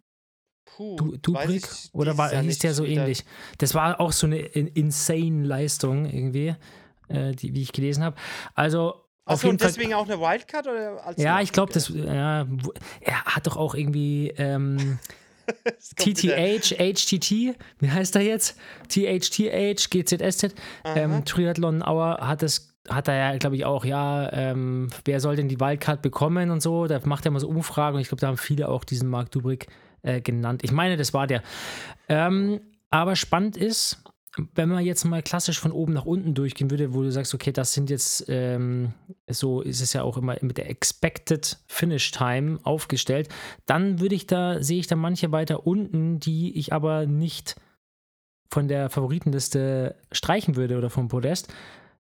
Puh, 0.75 0.95
du, 0.95 1.17
Dubrick? 1.17 1.67
Oder 1.91 2.17
war, 2.17 2.29
hieß 2.29 2.59
der 2.59 2.73
so 2.73 2.85
ähnlich? 2.85 3.25
Das 3.59 3.73
war 3.73 3.99
auch 3.99 4.11
so 4.11 4.27
eine 4.27 4.39
insane 4.39 5.45
Leistung 5.45 6.05
irgendwie, 6.05 6.55
äh, 7.09 7.31
die, 7.33 7.53
wie 7.53 7.61
ich 7.61 7.71
gelesen 7.71 8.03
habe. 8.03 8.15
Also 8.55 8.95
Achso, 9.25 9.49
und 9.49 9.61
deswegen 9.61 9.91
Fall, 9.91 9.99
auch 9.99 10.09
eine 10.09 10.19
Wildcard? 10.19 10.67
Oder 10.67 11.13
ja, 11.17 11.39
ich 11.41 11.51
glaube, 11.51 11.71
das. 11.71 11.89
Ja, 11.89 12.45
er 13.01 13.25
hat 13.25 13.47
doch 13.47 13.55
auch 13.55 13.75
irgendwie. 13.75 14.33
Ähm, 14.37 14.99
TTH, 15.97 16.77
HTT, 16.77 17.31
wie 17.79 17.91
heißt 17.91 18.15
er 18.15 18.21
jetzt? 18.21 18.57
THTH, 18.87 19.89
GZSZ. 19.89 20.55
Ähm, 20.85 21.25
Triathlon 21.25 21.81
Hour 21.81 22.19
hat 22.21 22.41
das 22.41 22.73
hat 22.89 23.07
er 23.07 23.15
ja, 23.15 23.37
glaube 23.37 23.55
ich, 23.55 23.63
auch, 23.63 23.85
ja, 23.85 24.31
ähm, 24.33 24.89
wer 25.05 25.21
soll 25.21 25.37
denn 25.37 25.47
die 25.47 25.59
Wildcard 25.59 26.01
bekommen 26.01 26.51
und 26.51 26.61
so. 26.61 26.87
Da 26.87 26.99
macht 27.05 27.25
er 27.25 27.29
immer 27.29 27.39
so 27.39 27.47
Umfragen 27.47 27.95
und 27.95 28.01
ich 28.01 28.09
glaube, 28.09 28.19
da 28.21 28.27
haben 28.27 28.37
viele 28.37 28.67
auch 28.67 28.83
diesen 28.83 29.09
Mark 29.09 29.31
Dubrick 29.31 29.67
äh, 30.03 30.21
genannt. 30.21 30.61
Ich 30.63 30.71
meine, 30.71 30.97
das 30.97 31.13
war 31.13 31.27
der. 31.27 31.41
Ähm, 32.07 32.61
aber 32.89 33.15
spannend 33.15 33.57
ist, 33.57 34.03
wenn 34.55 34.69
man 34.69 34.83
jetzt 34.83 35.03
mal 35.03 35.21
klassisch 35.21 35.59
von 35.59 35.71
oben 35.71 35.93
nach 35.93 36.05
unten 36.05 36.33
durchgehen 36.33 36.71
würde, 36.71 36.93
wo 36.93 37.03
du 37.03 37.11
sagst, 37.11 37.33
okay, 37.33 37.51
das 37.51 37.73
sind 37.73 37.89
jetzt, 37.89 38.25
ähm, 38.29 38.93
so 39.27 39.61
ist 39.61 39.81
es 39.81 39.93
ja 39.93 40.03
auch 40.03 40.17
immer 40.17 40.37
mit 40.41 40.57
der 40.57 40.69
Expected 40.69 41.59
Finish 41.67 42.11
Time 42.11 42.59
aufgestellt, 42.63 43.29
dann 43.65 43.99
würde 43.99 44.15
ich 44.15 44.27
da, 44.27 44.61
sehe 44.61 44.79
ich 44.79 44.87
da 44.87 44.95
manche 44.95 45.31
weiter 45.31 45.67
unten, 45.67 46.19
die 46.19 46.57
ich 46.57 46.73
aber 46.73 47.05
nicht 47.05 47.55
von 48.49 48.67
der 48.67 48.89
Favoritenliste 48.89 49.95
streichen 50.11 50.55
würde 50.55 50.77
oder 50.77 50.89
vom 50.89 51.07
Podest. 51.07 51.53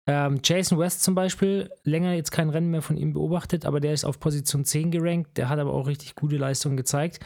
Ähm, 0.08 0.39
Jason 0.43 0.80
West 0.80 1.04
zum 1.04 1.13
Beispiel, 1.13 1.69
länger 1.84 2.13
jetzt 2.13 2.32
kein 2.32 2.49
Rennen 2.49 2.71
mehr 2.71 2.82
von 2.82 2.97
ihm 2.97 3.13
beobachtet, 3.13 3.65
aber 3.65 3.80
der 3.80 3.93
ist 3.93 4.04
auf 4.04 4.19
Position 4.19 4.65
10 4.65 4.91
gerankt, 4.91 5.38
der 5.38 5.49
hat 5.49 5.60
aber 5.60 5.73
auch 5.73 5.88
richtig 5.88 6.15
gute 6.15 6.38
Leistungen 6.38 6.77
gezeigt. 6.77 7.19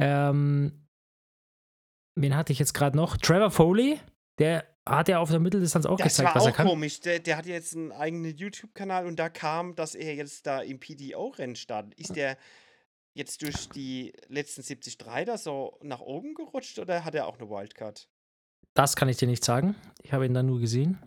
Ähm, 0.00 0.86
wen 2.16 2.36
hatte 2.36 2.52
ich 2.52 2.58
jetzt 2.58 2.74
gerade 2.74 2.96
noch? 2.96 3.16
Trevor 3.16 3.50
Foley, 3.50 4.00
der 4.38 4.64
hat 4.88 5.08
ja 5.08 5.18
auf 5.18 5.30
der 5.30 5.40
Mitteldistanz 5.40 5.86
auch 5.86 5.98
das 5.98 6.16
gezeigt, 6.16 6.34
was 6.34 6.46
er 6.46 6.52
kann. 6.52 6.64
Das 6.64 6.64
war 6.64 6.72
auch 6.72 6.74
komisch. 6.74 7.00
Der, 7.00 7.18
der 7.18 7.36
hat 7.36 7.46
jetzt 7.46 7.76
einen 7.76 7.92
eigenen 7.92 8.36
YouTube-Kanal 8.36 9.06
und 9.06 9.16
da 9.16 9.28
kam, 9.28 9.74
dass 9.74 9.94
er 9.94 10.14
jetzt 10.14 10.46
da 10.46 10.60
im 10.62 10.80
PDO-Rennen 10.80 11.56
startet. 11.56 11.94
Ist 11.94 12.16
der 12.16 12.36
jetzt 13.14 13.42
durch 13.42 13.68
die 13.68 14.12
letzten 14.28 14.62
73 14.62 14.96
da 15.26 15.36
so 15.36 15.78
nach 15.82 16.00
oben 16.00 16.34
gerutscht 16.34 16.78
oder 16.78 17.04
hat 17.04 17.14
er 17.14 17.26
auch 17.26 17.38
eine 17.38 17.48
Wildcard? 17.48 18.08
Das 18.74 18.96
kann 18.96 19.08
ich 19.08 19.16
dir 19.16 19.28
nicht 19.28 19.44
sagen. 19.44 19.74
Ich 20.02 20.12
habe 20.12 20.26
ihn 20.26 20.34
dann 20.34 20.46
nur 20.46 20.60
gesehen. 20.60 20.98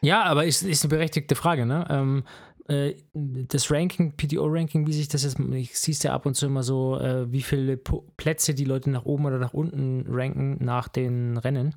ja, 0.00 0.24
aber 0.24 0.46
ist, 0.46 0.62
ist 0.62 0.82
eine 0.82 0.90
berechtigte 0.90 1.34
Frage, 1.34 1.66
ne? 1.66 1.86
Ähm, 1.90 2.24
äh, 2.68 2.94
das 3.12 3.70
Ranking, 3.70 4.12
PTO-Ranking, 4.16 4.86
wie 4.86 4.92
sich 4.92 5.08
das 5.08 5.24
jetzt, 5.24 5.38
ich 5.38 5.78
siehst 5.78 6.04
ja 6.04 6.12
ab 6.12 6.26
und 6.26 6.34
zu 6.34 6.46
immer 6.46 6.62
so, 6.62 6.98
äh, 6.98 7.30
wie 7.32 7.42
viele 7.42 7.76
po 7.76 8.04
Plätze 8.16 8.54
die 8.54 8.64
Leute 8.64 8.90
nach 8.90 9.04
oben 9.04 9.26
oder 9.26 9.38
nach 9.38 9.54
unten 9.54 10.04
ranken 10.08 10.62
nach 10.62 10.88
den 10.88 11.38
Rennen. 11.38 11.74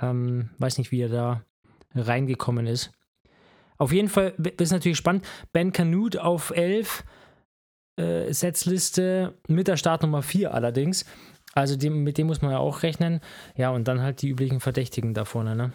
Ähm, 0.00 0.50
weiß 0.58 0.78
nicht, 0.78 0.90
wie 0.90 1.02
er 1.02 1.08
da 1.08 1.42
reingekommen 1.94 2.66
ist. 2.66 2.92
Auf 3.78 3.92
jeden 3.92 4.08
Fall 4.08 4.34
ist 4.58 4.72
natürlich 4.72 4.98
spannend. 4.98 5.26
Ben 5.52 5.72
Canute 5.72 6.24
auf 6.24 6.50
11, 6.50 7.04
äh, 7.96 8.32
Setzliste 8.32 9.34
mit 9.48 9.68
der 9.68 9.76
Startnummer 9.76 10.22
4 10.22 10.54
allerdings. 10.54 11.04
Also 11.52 11.76
dem, 11.76 12.04
mit 12.04 12.18
dem 12.18 12.26
muss 12.26 12.42
man 12.42 12.52
ja 12.52 12.58
auch 12.58 12.82
rechnen. 12.82 13.20
Ja, 13.54 13.70
und 13.70 13.88
dann 13.88 14.00
halt 14.00 14.22
die 14.22 14.28
üblichen 14.28 14.60
Verdächtigen 14.60 15.14
da 15.14 15.24
vorne, 15.24 15.56
ne? 15.56 15.72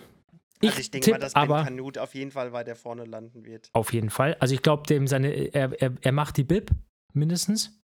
Also 0.69 0.79
ich 0.79 0.91
denke 0.91 1.11
mal, 1.11 1.19
dass 1.19 1.33
Ben 1.33 1.43
aber, 1.43 1.63
Kanut 1.63 1.97
auf 1.97 2.13
jeden 2.13 2.31
Fall 2.31 2.53
weiter 2.53 2.75
vorne 2.75 3.05
landen 3.05 3.45
wird. 3.45 3.69
Auf 3.73 3.93
jeden 3.93 4.09
Fall. 4.09 4.35
Also 4.39 4.53
ich 4.53 4.61
glaube, 4.61 4.83
dem 4.87 5.07
seine, 5.07 5.31
er, 5.31 5.81
er, 5.81 5.93
er 6.01 6.11
macht 6.11 6.37
die 6.37 6.43
Bib 6.43 6.71
mindestens. 7.13 7.81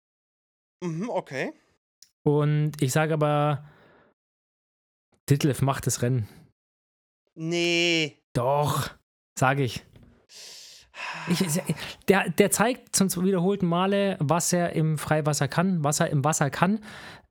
Mhm, 0.84 1.10
okay. 1.10 1.54
Und 2.24 2.82
ich 2.82 2.92
sage 2.92 3.14
aber, 3.14 3.70
Ditlev 5.30 5.62
macht 5.62 5.88
das 5.88 6.02
Rennen. 6.02 6.28
Nee. 7.36 8.22
Doch, 8.34 8.92
sage 9.38 9.64
ich. 9.64 9.86
ich. 11.30 11.62
der, 12.08 12.30
der 12.30 12.52
zeigt 12.52 12.96
zum 12.96 13.24
wiederholten 13.24 13.66
Male, 13.66 14.18
was 14.20 14.54
er 14.54 14.74
im 14.74 14.98
Freiwasser 14.98 15.48
kann, 15.48 15.84
was 15.84 16.00
er 16.00 16.10
im 16.10 16.24
Wasser 16.24 16.50
kann. 16.50 16.84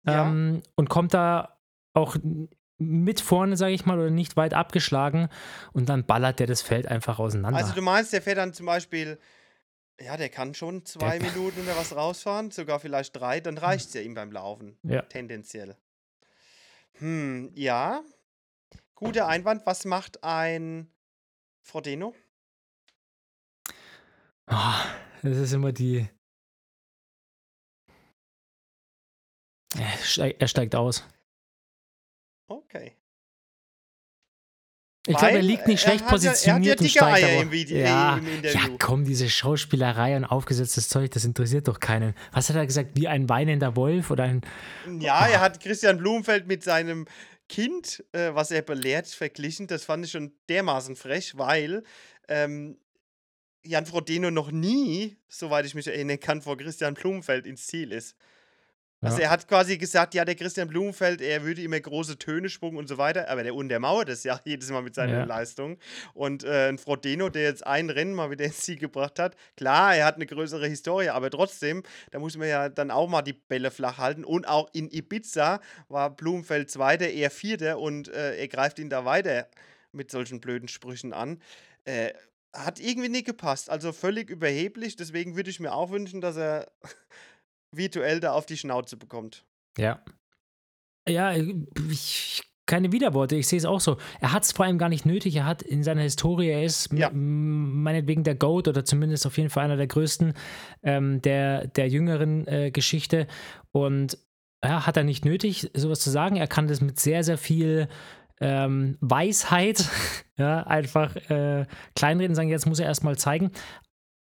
Ja. 0.05 0.29
Ähm, 0.29 0.63
und 0.77 0.89
kommt 0.89 1.15
da 1.15 1.61
auch 1.95 2.17
mit 2.89 3.21
vorne, 3.21 3.57
sage 3.57 3.73
ich 3.73 3.87
mal, 3.87 3.99
oder 3.99 4.11
nicht 4.11 4.37
weit 4.37 4.55
abgeschlagen. 4.55 5.29
Und 5.73 5.89
dann 5.89 6.05
ballert 6.05 6.39
der 6.39 6.47
das 6.47 6.63
Feld 6.63 6.87
einfach 6.87 7.19
auseinander. 7.19 7.59
Also 7.59 7.75
du 7.75 7.83
meinst, 7.83 8.13
der 8.13 8.23
fährt 8.23 8.39
dann 8.39 8.53
zum 8.53 8.67
Beispiel 8.67 9.19
ja, 10.01 10.17
der 10.17 10.29
kann 10.29 10.55
schon 10.55 10.85
zwei 10.85 11.19
der 11.19 11.31
Minuten 11.31 11.61
oder 11.63 11.77
was 11.77 11.95
rausfahren, 11.95 12.51
sogar 12.51 12.81
vielleicht 12.81 13.15
drei, 13.17 13.41
dann 13.41 13.59
reicht 13.59 13.89
es 13.89 13.95
ja 13.95 14.01
ihm 14.01 14.15
beim 14.15 14.33
Laufen. 14.33 14.77
Ja. 14.83 15.03
Tendenziell. 15.03 15.77
Hm, 16.95 17.51
ja. 17.55 18.03
Guter 18.95 19.27
Einwand. 19.27 19.67
Was 19.67 19.85
macht 19.85 20.23
ein 20.23 20.89
Frodeno? 21.61 22.15
Oh, 24.49 24.75
das 25.23 25.39
ist 25.39 25.53
immer 25.53 25.73
die. 25.73 26.09
Er 29.77 30.49
steigt 30.49 30.75
aus. 30.75 31.05
Okay. 32.73 32.97
Ich 35.07 35.17
glaube, 35.17 35.35
er 35.35 35.43
liegt 35.43 35.67
nicht 35.67 35.81
schlecht 35.81 36.07
positioniert 36.07 36.81
ja, 36.81 36.85
und 36.85 36.91
steigt 36.91 37.25
aber, 37.25 37.43
im 37.43 37.51
Video, 37.51 37.79
ja, 37.79 38.19
im 38.19 38.45
ja, 38.45 38.61
komm, 38.79 39.05
diese 39.05 39.29
Schauspielerei 39.29 40.17
und 40.17 40.25
aufgesetztes 40.25 40.89
Zeug, 40.89 41.11
das 41.11 41.25
interessiert 41.25 41.67
doch 41.67 41.81
keinen. 41.81 42.15
Was 42.31 42.49
hat 42.49 42.57
er 42.57 42.65
gesagt? 42.65 42.91
Wie 42.95 43.09
ein 43.09 43.29
weinender 43.29 43.75
Wolf 43.75 44.13
oder 44.13 44.25
ein. 44.25 44.43
Ja, 45.01 45.27
oh. 45.27 45.33
er 45.33 45.41
hat 45.41 45.59
Christian 45.59 45.99
Blumenfeld 45.99 46.47
mit 46.47 46.63
seinem 46.63 47.07
Kind, 47.49 48.05
äh, 48.13 48.33
was 48.33 48.53
er 48.53 48.63
belehrt, 48.63 49.09
verglichen. 49.09 49.67
Das 49.67 49.85
fand 49.85 50.05
ich 50.05 50.13
schon 50.13 50.35
dermaßen 50.49 50.95
frech, 50.95 51.37
weil 51.37 51.83
ähm, 52.29 52.79
Jan 53.65 53.87
Frodeno 53.87 54.31
noch 54.31 54.53
nie, 54.53 55.17
soweit 55.29 55.67
ich 55.67 55.75
mich 55.75 55.89
erinnern 55.89 56.21
kann, 56.21 56.43
vor 56.43 56.57
Christian 56.57 56.95
Blumenfeld 56.95 57.45
ins 57.47 57.67
Ziel 57.67 57.91
ist. 57.91 58.17
Also 59.03 59.21
er 59.21 59.31
hat 59.31 59.49
quasi 59.49 59.79
gesagt, 59.79 60.15
ja, 60.15 60.25
der 60.25 60.37
Christian 60.37 60.69
Blumenfeld, 60.69 61.21
er 61.21 61.43
würde 61.43 61.61
immer 61.61 61.81
große 61.81 62.19
Töne 62.19 62.49
spucken 62.49 62.79
und 62.79 62.89
so 62.89 62.99
weiter, 62.99 63.29
aber 63.29 63.43
der 63.43 63.55
untermauert 63.55 64.09
das 64.09 64.23
ja 64.23 64.41
jedes 64.45 64.71
Mal 64.71 64.83
mit 64.83 64.95
seiner 64.95 65.19
ja. 65.19 65.25
Leistung. 65.25 65.79
Und 66.15 66.45
äh, 66.45 66.69
ein 66.69 66.79
Frodeno, 66.79 67.29
der 67.29 67.43
jetzt 67.43 67.67
ein 67.67 67.91
Rennen 67.91 68.15
mal 68.15 68.31
wieder 68.31 68.45
ins 68.45 68.61
Ziel 68.61 68.79
gebracht 68.79 69.19
hat, 69.19 69.37
klar, 69.57 69.97
er 69.97 70.07
hat 70.07 70.17
eine 70.17 70.27
größere 70.27 70.67
Historie, 70.69 71.09
aber 71.09 71.31
trotzdem, 71.31 71.83
da 72.13 72.21
muss 72.21 72.37
man 72.37 72.49
ja 72.49 72.69
dann 72.69 72.91
auch 72.91 73.09
mal 73.09 73.23
die 73.23 73.33
Bälle 73.33 73.73
flach 73.73 73.99
halten. 73.99 74.25
Und 74.25 74.47
auch 74.47 74.69
in 74.73 74.89
Ibiza 74.89 75.61
war 75.89 76.11
Blumenfeld 76.11 76.71
Zweiter, 76.71 77.09
er 77.09 77.31
Vierter 77.31 77.79
und 77.81 78.09
äh, 78.09 78.37
er 78.37 78.49
greift 78.49 78.79
ihn 78.79 78.89
da 78.89 79.05
weiter 79.05 79.49
mit 79.91 80.11
solchen 80.11 80.41
blöden 80.41 80.69
Sprüchen 80.69 81.13
an. 81.13 81.41
Äh, 81.85 82.13
hat 82.55 82.81
irgendwie 82.81 83.09
nicht 83.09 83.27
gepasst, 83.27 83.71
also 83.71 83.93
völlig 83.93 84.29
überheblich. 84.29 84.97
Deswegen 84.97 85.37
würde 85.37 85.51
ich 85.51 85.59
mir 85.59 85.73
auch 85.73 85.91
wünschen, 85.91 86.21
dass 86.21 86.37
er 86.37 86.71
virtuell 87.73 88.21
da 88.21 88.33
auf 88.33 88.47
die 88.47 88.57
Schnauze 88.57 88.97
bekommt. 88.97 89.45
Ja. 89.79 90.03
Ja, 91.09 91.35
ich, 91.91 92.43
keine 92.67 92.93
Widerworte, 92.93 93.37
ich 93.37 93.49
sehe 93.49 93.59
es 93.59 93.65
auch 93.65 93.81
so. 93.81 93.97
Er 94.21 94.33
hat 94.33 94.45
es 94.45 94.53
vor 94.53 94.67
allem 94.67 94.79
gar 94.79 94.89
nicht 94.89 95.05
nötig, 95.05 95.35
er 95.35 95.47
hat 95.47 95.63
in 95.63 95.83
seiner 95.83 96.03
Historie, 96.03 96.49
er 96.49 96.63
ist 96.63 96.93
ja. 96.93 97.11
meinetwegen 97.13 98.23
der 98.23 98.37
GOAT 98.37 98.69
oder 98.69 98.85
zumindest 98.85 99.27
auf 99.27 99.37
jeden 99.37 99.51
Fall 99.51 99.65
einer 99.65 99.77
der 99.77 99.89
größten 99.89 100.35
ähm, 100.83 101.21
der, 101.23 101.67
der 101.67 101.89
jüngeren 101.89 102.47
äh, 102.47 102.71
Geschichte 102.71 103.27
und 103.73 104.17
ja, 104.65 104.87
hat 104.87 104.97
er 104.97 105.05
nicht 105.05 105.25
nötig, 105.25 105.71
sowas 105.75 106.01
zu 106.01 106.11
sagen. 106.11 106.37
Er 106.37 106.47
kann 106.47 106.69
das 106.69 106.81
mit 106.81 107.01
sehr, 107.01 107.25
sehr 107.25 107.39
viel 107.39 107.89
ähm, 108.41 108.97
Weisheit 109.01 109.89
ja, 110.37 110.63
einfach 110.63 111.17
äh, 111.31 111.67
kleinreden, 111.97 112.35
sagen, 112.35 112.49
jetzt 112.49 112.67
muss 112.67 112.79
er 112.79 112.87
erstmal 112.87 113.19
zeigen. 113.19 113.51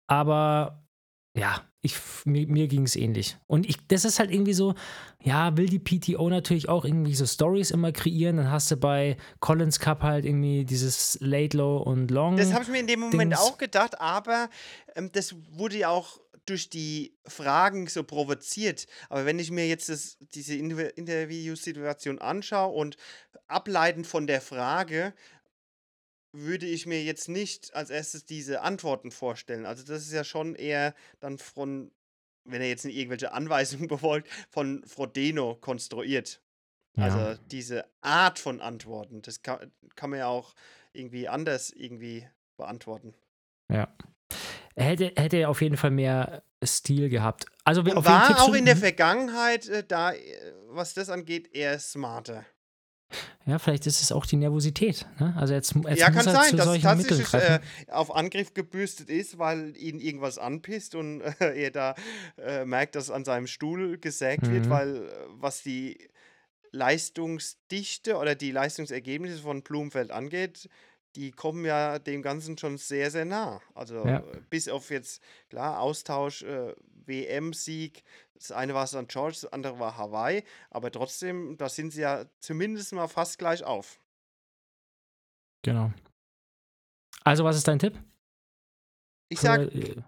Aber 0.07 0.84
ja, 1.37 1.63
ich, 1.81 1.97
mir, 2.25 2.47
mir 2.47 2.69
ging 2.69 2.85
es 2.85 2.95
ähnlich. 2.97 3.37
Und 3.47 3.69
ich, 3.69 3.77
das 3.89 4.05
ist 4.05 4.21
halt 4.21 4.31
irgendwie 4.31 4.55
so, 4.55 4.75
ja, 5.21 5.57
will 5.57 5.67
die 5.67 5.81
PTO 5.81 6.31
natürlich 6.31 6.69
auch 6.69 6.85
irgendwie 6.85 7.15
so 7.15 7.27
Stories 7.27 7.73
immer 7.73 7.91
kreieren. 7.91 8.37
Dann 8.37 8.51
hast 8.51 8.71
du 8.71 8.77
bei 8.77 9.17
Collins 9.41 9.81
Cup 9.81 10.03
halt 10.03 10.25
irgendwie 10.25 10.65
dieses 10.65 11.19
Late, 11.21 11.57
Low 11.57 11.79
und 11.79 12.11
Long. 12.11 12.37
Das 12.37 12.53
habe 12.53 12.63
ich 12.63 12.71
mir 12.71 12.79
in 12.79 12.87
dem 12.87 13.01
Moment 13.01 13.33
Dings. 13.33 13.41
auch 13.41 13.59
gedacht, 13.59 14.01
aber 14.01 14.49
ähm, 14.95 15.11
das 15.13 15.35
wurde 15.51 15.77
ja 15.79 15.89
auch 15.89 16.21
durch 16.47 16.71
die 16.71 17.17
Fragen 17.27 17.89
so 17.89 18.05
provoziert. 18.05 18.87
Aber 19.09 19.27
wenn 19.27 19.39
ich 19.39 19.51
mir 19.51 19.67
jetzt 19.67 19.89
das, 19.89 20.17
diese 20.35 20.55
Interviewsituation 20.55 22.19
anschaue 22.21 22.75
und 22.75 22.97
ableitend 23.49 24.07
von 24.07 24.27
der 24.27 24.41
Frage, 24.41 25.15
würde 26.35 26.67
ich 26.67 26.85
mir 26.85 27.03
jetzt 27.03 27.29
nicht 27.29 27.75
als 27.75 27.91
erstes 27.91 28.27
diese 28.27 28.63
Antworten 28.63 29.11
vorstellen. 29.13 29.67
Also 29.67 29.85
das 29.85 30.03
ist 30.03 30.13
ja 30.13 30.25
schon 30.25 30.57
eher 30.57 30.95
dann 31.21 31.39
von, 31.39 31.93
wenn 32.45 32.61
er 32.61 32.69
jetzt 32.69 32.85
nicht 32.85 32.97
irgendwelche 32.97 33.33
Anweisungen 33.33 33.89
befolgt, 33.89 34.29
von 34.51 34.85
Frodeno 34.85 35.55
konstruiert. 35.55 36.41
Ja. 36.97 37.05
Also 37.05 37.41
diese 37.47 37.87
Art 38.01 38.39
von 38.39 38.61
Antworten, 38.61 39.23
das 39.23 39.43
kann, 39.43 39.71
kann 39.95 40.11
man 40.11 40.19
ja 40.19 40.27
auch 40.27 40.55
irgendwie 40.93 41.29
anders 41.29 41.71
irgendwie 41.71 42.29
beantworten. 42.57 43.15
Ja. 43.73 43.89
Er 44.77 44.85
hätte, 44.87 45.13
hätte 45.17 45.49
auf 45.49 45.63
jeden 45.63 45.77
Fall 45.77 45.93
mehr 45.93 46.43
Stil 46.65 47.09
gehabt. 47.09 47.47
Also 47.65 47.85
war 47.87 48.43
auch 48.43 48.55
in 48.55 48.65
der 48.65 48.77
Vergangenheit 48.77 49.69
äh, 49.69 49.85
da, 49.87 50.13
äh, 50.13 50.53
was 50.69 50.95
das 50.95 51.11
angeht, 51.11 51.55
eher 51.55 51.79
smarter. 51.79 52.45
Ja, 53.47 53.59
vielleicht 53.59 53.87
ist 53.87 54.01
es 54.01 54.11
auch 54.11 54.25
die 54.25 54.37
Nervosität. 54.37 55.07
Ne? 55.21 55.35
Also 55.37 55.53
jetzt, 55.53 55.75
jetzt 55.75 55.99
ja, 56.01 56.11
kann 56.11 56.25
sein, 56.25 56.57
dass 56.57 56.67
es 56.67 56.83
tatsächlich 56.83 57.35
äh, 57.35 57.61
auf 57.89 58.15
Angriff 58.15 58.55
gebürstet 58.55 59.11
ist, 59.11 59.39
weil 59.39 59.77
ihn 59.77 60.01
irgendwas 60.01 60.39
anpisst 60.39 60.95
und 60.95 61.21
äh, 61.41 61.65
er 61.65 61.71
da 61.71 61.95
äh, 62.39 62.65
merkt, 62.65 62.95
dass 62.95 63.11
an 63.11 63.25
seinem 63.25 63.47
Stuhl 63.47 63.99
gesägt 63.99 64.45
mhm. 64.45 64.53
wird, 64.53 64.71
weil 64.71 64.97
äh, 64.97 65.11
was 65.29 65.63
die 65.63 66.09
Leistungsdichte 66.73 68.17
oder 68.17 68.35
die 68.35 68.51
Leistungsergebnisse 68.51 69.43
von 69.43 69.63
Blumenfeld 69.63 70.11
angeht, 70.11 70.69
die 71.17 71.31
kommen 71.31 71.65
ja 71.65 71.99
dem 71.99 72.23
Ganzen 72.23 72.59
schon 72.59 72.77
sehr, 72.77 73.11
sehr 73.11 73.25
nah. 73.25 73.61
Also 73.75 74.05
ja. 74.05 74.23
bis 74.51 74.69
auf 74.69 74.91
jetzt, 74.91 75.23
klar, 75.49 75.81
Austausch, 75.81 76.43
äh, 76.43 76.75
WM-Sieg, 77.07 78.03
das 78.35 78.51
eine 78.53 78.75
war 78.75 78.87
St. 78.87 79.09
George, 79.09 79.39
das 79.43 79.53
andere 79.53 79.79
war 79.79 79.97
Hawaii, 79.97 80.45
aber 80.71 80.91
trotzdem, 80.91 81.57
da 81.57 81.69
sind 81.69 81.93
sie 81.93 82.01
ja 82.03 82.25
zumindest 82.41 82.93
mal 82.93 83.09
fast 83.09 83.39
gleich 83.39 83.63
auf. 83.63 84.01
Genau. 85.63 85.93
Also, 87.23 87.45
was 87.45 87.57
ist 87.57 87.69
dein 87.69 87.79
Tipp? 87.79 87.99
Ich 89.29 89.41
sag. 89.41 89.75
Äh, 89.75 90.03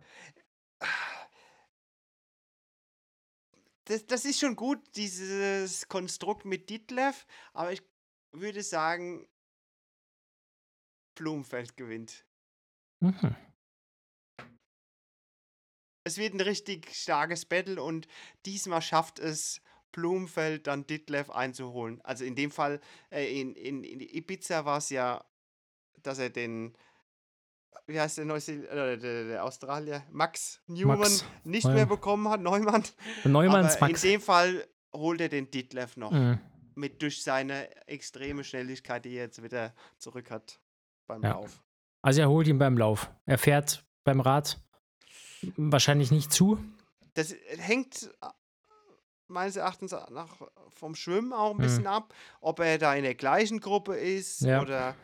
das, 3.84 4.06
das 4.06 4.24
ist 4.24 4.40
schon 4.40 4.56
gut, 4.56 4.80
dieses 4.96 5.88
Konstrukt 5.88 6.44
mit 6.44 6.68
Ditlev, 6.68 7.26
aber 7.54 7.72
ich 7.72 7.82
würde 8.32 8.62
sagen, 8.62 9.26
Blumenfeld 11.16 11.76
gewinnt. 11.76 12.24
Mhm 13.00 13.34
es 16.06 16.18
wird 16.18 16.34
ein 16.34 16.40
richtig 16.40 16.94
starkes 16.94 17.44
Battle 17.44 17.82
und 17.82 18.06
diesmal 18.46 18.80
schafft 18.80 19.18
es 19.18 19.60
Blumenfeld 19.90 20.68
dann 20.68 20.86
Ditlev 20.86 21.30
einzuholen. 21.30 22.00
Also 22.02 22.24
in 22.24 22.36
dem 22.36 22.52
Fall, 22.52 22.80
äh, 23.10 23.40
in, 23.40 23.54
in, 23.56 23.82
in 23.82 24.00
Ibiza 24.00 24.64
war 24.64 24.78
es 24.78 24.90
ja, 24.90 25.24
dass 26.04 26.20
er 26.20 26.30
den, 26.30 26.76
wie 27.88 27.98
heißt 27.98 28.18
der, 28.18 28.24
Neuseeland, 28.24 28.68
äh, 28.70 28.98
der, 28.98 29.24
der, 29.24 29.44
Australier, 29.44 30.04
Max 30.12 30.60
Newman 30.68 31.00
Max, 31.00 31.24
nicht 31.42 31.64
Neumann. 31.64 31.74
mehr 31.74 31.86
bekommen 31.86 32.28
hat, 32.28 32.40
Neumann. 32.40 32.84
Neumanns 33.24 33.76
Aber 33.76 33.88
Max. 33.88 34.04
In 34.04 34.10
dem 34.12 34.20
Fall 34.20 34.64
holt 34.92 35.20
er 35.20 35.28
den 35.28 35.50
Ditlev 35.50 35.96
noch. 35.96 36.12
Mhm. 36.12 36.38
Mit 36.76 37.02
durch 37.02 37.24
seine 37.24 37.74
extreme 37.88 38.44
Schnelligkeit, 38.44 39.04
die 39.04 39.14
er 39.14 39.24
jetzt 39.24 39.42
wieder 39.42 39.74
zurück 39.98 40.30
hat 40.30 40.60
beim 41.06 41.22
ja. 41.22 41.32
Lauf. 41.32 41.62
Also 42.02 42.20
er 42.20 42.28
holt 42.28 42.46
ihn 42.46 42.58
beim 42.58 42.78
Lauf. 42.78 43.10
Er 43.24 43.38
fährt 43.38 43.84
beim 44.04 44.20
Rad 44.20 44.60
Wahrscheinlich 45.56 46.10
nicht 46.10 46.32
zu. 46.32 46.58
Das 47.14 47.34
hängt 47.58 48.10
äh, 48.22 48.28
meines 49.28 49.56
Erachtens 49.56 49.92
nach, 49.92 50.36
vom 50.70 50.94
Schwimmen 50.94 51.32
auch 51.32 51.52
ein 51.52 51.58
bisschen 51.58 51.84
hm. 51.84 51.92
ab, 51.92 52.14
ob 52.40 52.60
er 52.60 52.78
da 52.78 52.94
in 52.94 53.04
der 53.04 53.14
gleichen 53.14 53.60
Gruppe 53.60 53.96
ist 53.96 54.42
ja. 54.42 54.60
oder 54.62 54.94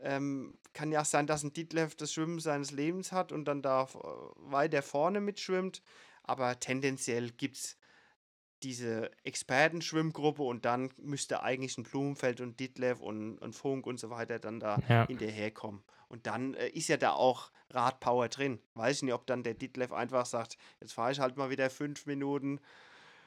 ähm, 0.00 0.58
kann 0.72 0.92
ja 0.92 1.02
auch 1.02 1.06
sein, 1.06 1.26
dass 1.26 1.42
ein 1.42 1.52
Ditlev 1.52 1.94
das 1.96 2.12
Schwimmen 2.12 2.40
seines 2.40 2.70
Lebens 2.70 3.12
hat 3.12 3.32
und 3.32 3.44
dann 3.44 3.62
da 3.62 3.88
weiter 4.36 4.82
vorne 4.82 5.20
mitschwimmt. 5.20 5.82
Aber 6.22 6.58
tendenziell 6.58 7.30
gibt 7.30 7.56
es 7.56 7.76
diese 8.62 9.10
Expertenschwimmgruppe 9.24 10.42
und 10.42 10.64
dann 10.64 10.90
müsste 10.98 11.42
eigentlich 11.42 11.76
ein 11.78 11.84
Blumenfeld 11.84 12.40
und 12.40 12.58
Ditlev 12.60 13.00
und 13.00 13.40
ein 13.42 13.52
Funk 13.52 13.86
und 13.86 13.98
so 13.98 14.10
weiter 14.10 14.38
dann 14.38 14.60
da 14.60 14.78
ja. 14.88 15.06
hinterherkommen. 15.06 15.82
Und 16.08 16.26
dann 16.26 16.54
äh, 16.54 16.68
ist 16.68 16.88
ja 16.88 16.96
da 16.96 17.12
auch 17.12 17.50
Radpower 17.70 18.28
drin. 18.28 18.60
Weiß 18.74 18.96
ich 18.96 19.02
nicht, 19.04 19.14
ob 19.14 19.26
dann 19.26 19.42
der 19.42 19.54
Ditlev 19.54 19.92
einfach 19.92 20.26
sagt, 20.26 20.56
jetzt 20.80 20.92
fahre 20.92 21.12
ich 21.12 21.20
halt 21.20 21.36
mal 21.36 21.50
wieder 21.50 21.70
fünf 21.70 22.06
Minuten 22.06 22.60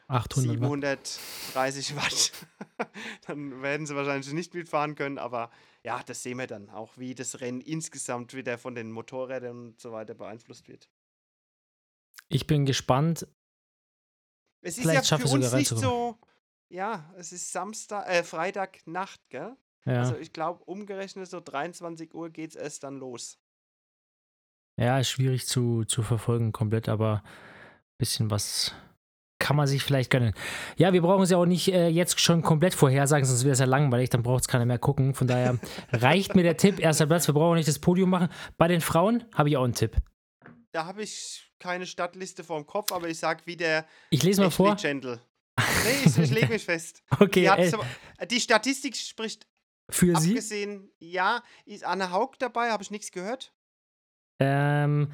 800 0.08 1.08
730 1.08 1.96
Watt. 1.96 2.32
dann 3.28 3.62
werden 3.62 3.88
sie 3.88 3.96
wahrscheinlich 3.96 4.32
nicht 4.34 4.54
mitfahren 4.54 4.96
können, 4.96 5.18
aber 5.18 5.50
ja, 5.84 6.02
das 6.04 6.22
sehen 6.22 6.38
wir 6.38 6.48
dann 6.48 6.70
auch, 6.70 6.98
wie 6.98 7.16
das 7.16 7.42
Rennen 7.42 7.62
insgesamt 7.62 8.36
wieder 8.36 8.58
von 8.58 8.76
den 8.76 8.92
Motorrädern 8.92 9.68
und 9.68 9.80
so 9.80 9.92
weiter 9.92 10.14
beeinflusst 10.14 10.68
wird. 10.68 10.90
Ich 12.30 12.48
bin 12.48 12.66
gespannt. 12.66 13.28
Es 14.66 14.78
ist 14.78 14.82
Vielleicht 14.82 15.12
ja 15.12 15.20
für 15.20 15.28
uns 15.28 15.54
nicht 15.54 15.68
so, 15.68 16.18
ja, 16.70 17.14
es 17.18 17.32
ist 17.32 17.52
Samstag, 17.52 18.08
äh, 18.10 18.24
Freitagnacht, 18.24 19.22
gell? 19.30 19.56
Ja. 19.86 20.00
Also 20.00 20.18
ich 20.18 20.34
glaube, 20.34 20.64
umgerechnet 20.64 21.30
so 21.30 21.40
23 21.40 22.16
Uhr 22.16 22.32
geht 22.32 22.50
es 22.50 22.56
erst 22.56 22.84
dann 22.84 22.98
los. 22.98 23.38
Ja, 24.78 24.98
ist 24.98 25.10
schwierig 25.10 25.46
zu, 25.46 25.86
zu 25.86 26.02
verfolgen 26.02 26.52
komplett, 26.52 26.90
aber 26.90 27.22
ein 27.24 27.98
bisschen 28.00 28.32
was 28.32 28.74
kann 29.38 29.56
man 29.56 29.68
sich 29.68 29.84
vielleicht 29.84 30.10
gönnen. 30.10 30.34
Ja, 30.78 30.94
wir 30.94 31.04
brauchen 31.04 31.22
es 31.22 31.30
ja 31.30 31.38
auch 31.38 31.46
nicht 31.46 31.72
äh, 31.72 31.90
jetzt 31.90 32.20
schon 32.20 32.42
komplett 32.42 32.74
vorhersagen, 32.74 33.24
sonst 33.24 33.44
wäre 33.44 33.54
es 33.54 33.60
ja 33.60 33.66
langweilig, 33.66 34.10
dann 34.10 34.24
braucht 34.24 34.42
es 34.42 34.48
keiner 34.48 34.66
mehr 34.66 34.80
gucken. 34.80 35.14
Von 35.14 35.28
daher 35.28 35.60
reicht 35.92 36.34
mir 36.34 36.42
der 36.42 36.58
Tipp, 36.58 36.80
erster 36.80 37.06
Platz, 37.06 37.28
wir 37.28 37.36
brauchen 37.36 37.58
nicht 37.58 37.68
das 37.68 37.78
Podium 37.78 38.10
machen. 38.10 38.30
Bei 38.58 38.68
den 38.68 38.82
Frauen 38.82 39.26
habe 39.36 39.50
ich 39.50 39.58
auch 39.58 39.64
einen 39.64 39.76
Tipp. 39.76 39.96
Da 40.72 40.86
habe 40.86 41.04
ich 41.04 41.45
keine 41.60 41.86
Stadtliste 41.86 42.44
vor 42.44 42.58
dem 42.58 42.66
Kopf, 42.66 42.92
aber 42.92 43.10
ich 43.10 43.20
sage 43.20 43.42
wie 43.46 43.58
der 43.58 43.86
Ich 44.10 44.24
lese 44.24 44.42
mal 44.42 44.52
vor. 44.52 44.76
Gentle. 44.76 45.22
Nee, 45.86 46.06
ich, 46.06 46.18
ich 46.18 46.32
lege 46.32 46.48
mich 46.48 46.66
fest. 46.66 47.04
okay. 47.20 47.50
Die, 47.58 47.70
so, 47.70 47.80
die, 48.30 48.42
Statistik 48.42 48.96
spricht 48.98 49.48
für 49.90 50.16
abgesehen, 50.16 50.92
Sie? 51.00 51.12
ja, 51.12 51.44
ist 51.66 51.84
Anne 51.84 52.12
Haug 52.12 52.32
dabei? 52.40 52.72
Habe 52.72 52.84
ich 52.84 52.92
nichts 52.92 53.12
gehört? 53.12 53.54
Ähm, 54.40 55.14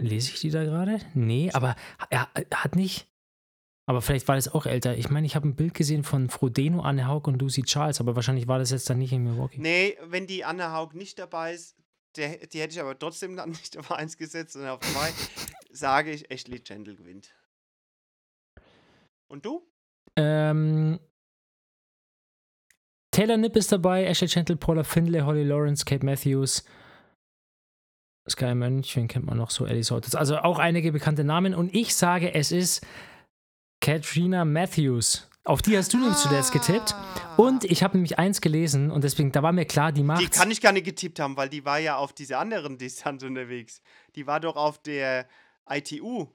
Lese 0.00 0.30
ich 0.32 0.40
die 0.40 0.50
da 0.50 0.62
gerade? 0.62 1.00
Nee, 1.14 1.50
aber 1.52 1.74
er, 2.08 2.28
hat 2.54 2.76
nicht. 2.76 3.08
Aber 3.86 4.00
vielleicht 4.00 4.28
war 4.28 4.36
das 4.36 4.48
auch 4.48 4.66
älter. 4.66 4.96
Ich 4.96 5.10
meine, 5.10 5.26
ich 5.26 5.34
habe 5.34 5.48
ein 5.48 5.56
Bild 5.56 5.74
gesehen 5.74 6.04
von 6.04 6.28
Frodeno, 6.28 6.82
Anne 6.82 7.08
Haug 7.08 7.26
und 7.26 7.40
Lucy 7.40 7.62
Charles, 7.62 8.00
aber 8.00 8.14
wahrscheinlich 8.14 8.46
war 8.46 8.58
das 8.58 8.70
jetzt 8.70 8.88
dann 8.88 8.98
nicht 8.98 9.12
in 9.12 9.24
Milwaukee. 9.24 9.58
Nee, 9.58 9.96
wenn 10.04 10.26
die 10.26 10.44
Anne 10.44 10.72
Haug 10.72 10.90
nicht 10.94 11.18
dabei 11.18 11.54
ist, 11.54 11.74
der, 12.16 12.46
die 12.46 12.60
hätte 12.60 12.72
ich 12.72 12.80
aber 12.80 12.98
trotzdem 12.98 13.36
dann 13.36 13.50
nicht 13.50 13.76
auf 13.76 13.90
1 13.90 14.16
gesetzt, 14.16 14.52
sondern 14.52 14.72
auf 14.72 14.80
2, 14.80 15.12
sage 15.70 16.10
ich, 16.10 16.30
Ashley 16.30 16.58
Gentle 16.60 16.96
gewinnt. 16.96 17.34
Und 19.30 19.44
du? 19.44 19.66
Ähm, 20.16 20.98
Taylor 23.10 23.36
Nipp 23.36 23.56
ist 23.56 23.72
dabei, 23.72 24.04
Ashley 24.04 24.28
Gentle, 24.28 24.56
Paula 24.56 24.84
Findlay, 24.84 25.20
Holly 25.20 25.44
Lawrence, 25.44 25.84
Kate 25.84 26.04
Matthews, 26.04 26.64
Sky 28.30 28.54
München 28.54 29.08
kennt 29.08 29.26
man 29.26 29.36
noch 29.36 29.50
so, 29.50 29.64
Alice 29.64 29.90
Hortons. 29.90 30.14
Also 30.14 30.38
auch 30.38 30.58
einige 30.58 30.92
bekannte 30.92 31.24
Namen. 31.24 31.54
Und 31.54 31.74
ich 31.74 31.94
sage, 31.94 32.34
es 32.34 32.52
ist 32.52 32.86
Katrina 33.80 34.44
Matthews. 34.44 35.27
Auf 35.44 35.62
die 35.62 35.76
hast 35.78 35.94
du 35.94 35.98
nämlich 35.98 36.18
zuletzt 36.18 36.52
getippt. 36.52 36.94
Und 37.36 37.64
ich 37.64 37.82
habe 37.82 37.96
nämlich 37.96 38.18
eins 38.18 38.40
gelesen 38.40 38.90
und 38.90 39.04
deswegen, 39.04 39.32
da 39.32 39.42
war 39.42 39.52
mir 39.52 39.64
klar, 39.64 39.92
die 39.92 40.02
macht. 40.02 40.20
Die 40.20 40.28
kann 40.28 40.50
ich 40.50 40.60
gar 40.60 40.72
nicht 40.72 40.84
getippt 40.84 41.20
haben, 41.20 41.36
weil 41.36 41.48
die 41.48 41.64
war 41.64 41.78
ja 41.78 41.96
auf 41.96 42.12
diese 42.12 42.36
anderen 42.36 42.78
Distanz 42.78 43.22
unterwegs. 43.22 43.80
Die 44.14 44.26
war 44.26 44.40
doch 44.40 44.56
auf 44.56 44.78
der 44.82 45.28
ITU 45.68 46.26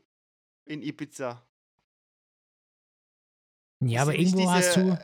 in 0.66 0.82
Ibiza. 0.82 1.46
Ja, 3.82 4.02
aber 4.02 4.16
irgendwo 4.16 4.40
diese, 4.40 4.52
hast 4.52 4.76
du. 4.78 4.98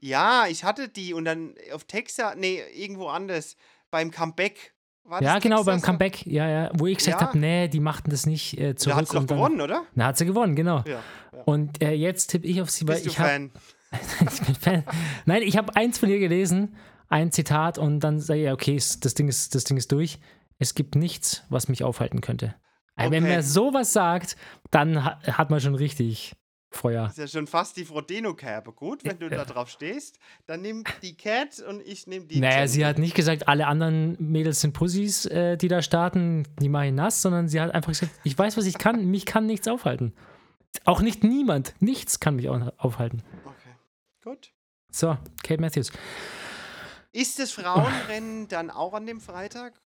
Ja, 0.00 0.46
ich 0.48 0.64
hatte 0.64 0.88
die 0.88 1.14
und 1.14 1.24
dann 1.24 1.54
auf 1.72 1.84
Texas, 1.84 2.34
nee, 2.36 2.60
irgendwo 2.74 3.08
anders, 3.08 3.56
beim 3.90 4.10
Comeback 4.10 4.74
ja, 5.20 5.38
genau, 5.38 5.64
beim 5.64 5.80
Comeback, 5.80 6.26
ja, 6.26 6.48
ja, 6.48 6.70
wo 6.74 6.86
ich 6.86 6.98
gesagt 6.98 7.20
ja. 7.20 7.26
habe, 7.28 7.38
nee, 7.38 7.68
die 7.68 7.80
machten 7.80 8.10
das 8.10 8.26
nicht 8.26 8.58
äh, 8.58 8.74
zurück. 8.74 8.94
Da 8.94 9.00
hat 9.00 9.08
sie 9.08 9.16
doch 9.16 9.26
gewonnen, 9.26 9.60
oder? 9.60 9.84
Da 9.94 10.06
hat 10.06 10.18
sie 10.18 10.26
gewonnen, 10.26 10.54
genau. 10.54 10.82
Ja, 10.86 10.92
ja. 11.32 11.42
Und 11.44 11.82
äh, 11.82 11.92
jetzt 11.92 12.28
tippe 12.28 12.46
ich 12.46 12.60
auf 12.62 12.70
sie, 12.70 12.86
weil 12.86 12.96
Bist 12.96 13.06
ich 13.06 13.18
habe. 13.18 13.50
ich 14.30 14.40
bin 14.42 14.54
Fan. 14.54 14.84
Nein, 15.26 15.42
ich 15.42 15.56
habe 15.56 15.74
eins 15.74 15.98
von 15.98 16.08
ihr 16.08 16.18
gelesen, 16.18 16.76
ein 17.08 17.32
Zitat 17.32 17.78
und 17.78 18.00
dann 18.00 18.20
sage 18.20 18.44
ich, 18.44 18.50
okay, 18.50 18.76
das 18.76 19.14
Ding, 19.14 19.28
ist, 19.28 19.54
das 19.54 19.64
Ding 19.64 19.76
ist 19.76 19.90
durch. 19.92 20.18
Es 20.58 20.74
gibt 20.74 20.94
nichts, 20.94 21.44
was 21.48 21.68
mich 21.68 21.82
aufhalten 21.82 22.20
könnte. 22.20 22.54
Okay. 22.96 23.10
Wenn 23.10 23.28
man 23.28 23.42
sowas 23.42 23.92
sagt, 23.92 24.36
dann 24.70 25.04
hat 25.04 25.50
man 25.50 25.60
schon 25.60 25.74
richtig 25.74 26.34
Feuer. 26.70 27.04
Das 27.04 27.12
ist 27.12 27.18
ja 27.18 27.26
schon 27.26 27.46
fast 27.46 27.76
die 27.76 27.84
Frodeno-Kerbe. 27.84 28.72
Gut, 28.72 29.04
wenn 29.04 29.18
du 29.18 29.28
da 29.28 29.44
drauf 29.44 29.68
stehst, 29.68 30.18
dann 30.46 30.62
nimm 30.62 30.84
die 31.02 31.16
Cat 31.16 31.58
und 31.60 31.80
ich 31.80 32.06
nehme 32.06 32.26
die. 32.26 32.38
Naja, 32.40 32.60
Jen. 32.60 32.68
sie 32.68 32.86
hat 32.86 32.98
nicht 32.98 33.14
gesagt, 33.14 33.48
alle 33.48 33.66
anderen 33.66 34.16
Mädels 34.18 34.60
sind 34.60 34.72
Pussys, 34.72 35.26
äh, 35.26 35.56
die 35.56 35.68
da 35.68 35.82
starten, 35.82 36.44
die 36.60 36.68
mache 36.68 36.86
ich 36.86 36.92
nass, 36.92 37.22
sondern 37.22 37.48
sie 37.48 37.60
hat 37.60 37.74
einfach 37.74 37.90
gesagt, 37.90 38.12
ich 38.22 38.38
weiß, 38.38 38.56
was 38.56 38.66
ich 38.66 38.78
kann, 38.78 39.04
mich 39.06 39.26
kann 39.26 39.46
nichts 39.46 39.66
aufhalten. 39.66 40.14
Auch 40.84 41.00
nicht 41.00 41.24
niemand, 41.24 41.74
nichts 41.80 42.20
kann 42.20 42.36
mich 42.36 42.48
aufhalten. 42.48 43.22
Okay, 43.44 43.74
gut. 44.22 44.52
So, 44.92 45.16
Kate 45.42 45.60
Matthews. 45.60 45.90
Ist 47.12 47.40
das 47.40 47.50
Frauenrennen 47.50 48.46
dann 48.46 48.70
auch 48.70 48.94
an 48.94 49.06
dem 49.06 49.20
Freitag? 49.20 49.80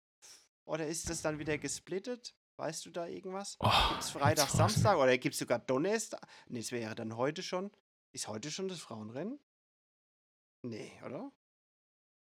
Oder 0.67 0.87
ist 0.87 1.09
das 1.09 1.23
dann 1.23 1.39
wieder 1.39 1.57
gesplittet? 1.57 2.35
Weißt 2.57 2.87
du 2.87 2.91
da 2.91 3.07
irgendwas? 3.07 3.57
Oh, 3.59 3.71
gibt 3.91 4.03
es 4.03 4.11
Freitag, 4.11 4.49
Samstag 4.49 4.97
oder 4.97 5.19
gibt 5.19 5.35
es 5.35 5.41
sogar 5.41 5.59
Donnerstag? 5.59 6.21
Nee, 6.49 6.61
es 6.61 6.71
wäre 6.71 6.95
dann 6.95 7.17
heute 7.17 7.43
schon. 7.43 7.73
Ist 8.13 8.29
heute 8.29 8.51
schon 8.51 8.69
das 8.69 8.79
Frauenrennen? 8.79 9.41
Nee, 10.63 10.93
oder? 11.05 11.33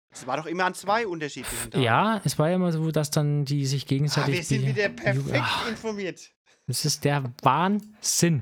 Es 0.10 0.26
war 0.28 0.38
doch 0.38 0.46
immer 0.46 0.66
an 0.66 0.74
zwei 0.74 1.06
unterschiedlichen 1.06 1.72
Tagen. 1.72 1.84
Ja, 1.84 2.22
es 2.24 2.40
war 2.40 2.50
ja 2.50 2.56
immer 2.56 2.72
so, 2.72 2.92
dass 2.92 3.12
dann 3.12 3.46
die 3.46 3.66
sich 3.66 3.86
gegenseitig. 3.86 4.36
Ah, 4.36 4.38
wir 4.38 4.44
sind 4.44 4.66
wieder 4.66 4.90
perfekt 4.90 5.40
ach, 5.42 5.70
informiert. 5.70 6.32
Das 6.68 6.86
ist 6.86 7.04
der 7.04 7.34
Wahnsinn. 7.42 8.42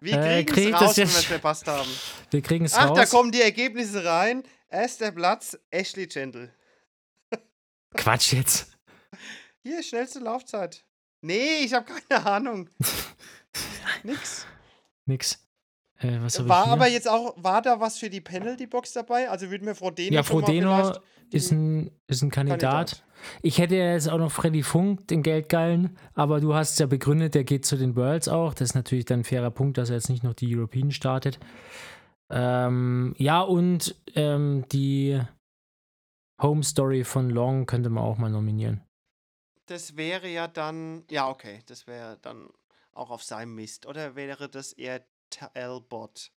Wir 0.00 0.20
äh, 0.20 0.44
kriegen 0.44 0.74
es 0.74 0.80
äh, 0.80 0.84
raus, 0.84 0.96
wenn 0.96 1.08
wir 1.08 1.18
es 1.18 1.24
verpasst 1.24 1.66
haben. 1.66 1.88
Wir 2.30 2.42
kriegen 2.42 2.64
es 2.64 2.76
raus. 2.76 2.90
Ach, 2.90 2.94
da 2.94 3.06
kommen 3.06 3.32
die 3.32 3.40
Ergebnisse 3.40 4.04
rein. 4.04 4.42
Erster 4.68 5.12
Platz, 5.12 5.58
Ashley 5.70 6.06
Gentle. 6.06 6.52
Quatsch 7.94 8.32
jetzt. 8.32 8.76
Hier, 9.62 9.82
schnellste 9.82 10.18
Laufzeit. 10.18 10.84
Nee, 11.24 11.64
ich 11.64 11.72
habe 11.72 11.86
keine 11.86 12.26
Ahnung. 12.26 12.68
Nix. 14.02 14.46
Nix. 15.06 15.42
Äh, 15.98 16.18
war 16.40 16.66
aber 16.66 16.86
jetzt 16.86 17.08
auch, 17.08 17.34
war 17.38 17.62
da 17.62 17.80
was 17.80 17.96
für 17.96 18.10
die 18.10 18.20
Penalty-Box 18.20 18.92
dabei? 18.92 19.30
Also 19.30 19.50
würde 19.50 19.64
mir 19.64 19.74
Frodeno 19.74 20.14
Ja, 20.14 20.22
Frodeno 20.22 20.92
ist 21.30 21.50
ein, 21.50 21.90
ist 22.08 22.20
ein 22.20 22.30
Kandidat. 22.30 22.60
Kandidat. 22.60 23.04
Ich 23.40 23.56
hätte 23.56 23.76
ja 23.76 23.92
jetzt 23.92 24.10
auch 24.10 24.18
noch 24.18 24.30
Freddy 24.30 24.62
Funk, 24.62 25.08
den 25.08 25.22
Geldgeilen, 25.22 25.96
aber 26.12 26.40
du 26.40 26.54
hast 26.54 26.78
ja 26.78 26.84
begründet, 26.84 27.34
der 27.34 27.44
geht 27.44 27.64
zu 27.64 27.78
den 27.78 27.96
Worlds 27.96 28.28
auch. 28.28 28.52
Das 28.52 28.70
ist 28.70 28.74
natürlich 28.74 29.06
dann 29.06 29.20
ein 29.20 29.24
fairer 29.24 29.50
Punkt, 29.50 29.78
dass 29.78 29.88
er 29.88 29.96
jetzt 29.96 30.10
nicht 30.10 30.24
noch 30.24 30.34
die 30.34 30.54
European 30.54 30.90
startet. 30.90 31.38
Ähm, 32.28 33.14
ja, 33.16 33.40
und 33.40 33.96
ähm, 34.14 34.66
die 34.72 35.22
Home 36.42 36.62
Story 36.62 37.02
von 37.02 37.30
Long 37.30 37.64
könnte 37.64 37.88
man 37.88 38.04
auch 38.04 38.18
mal 38.18 38.30
nominieren 38.30 38.82
das 39.66 39.96
wäre 39.96 40.28
ja 40.28 40.48
dann, 40.48 41.04
ja, 41.10 41.28
okay, 41.28 41.62
das 41.66 41.86
wäre 41.86 42.18
dann 42.22 42.48
auch 42.92 43.10
auf 43.10 43.22
seinem 43.22 43.54
Mist. 43.54 43.86
Oder 43.86 44.14
wäre 44.14 44.48
das 44.48 44.72
eher 44.72 45.04
Talbot? 45.30 46.30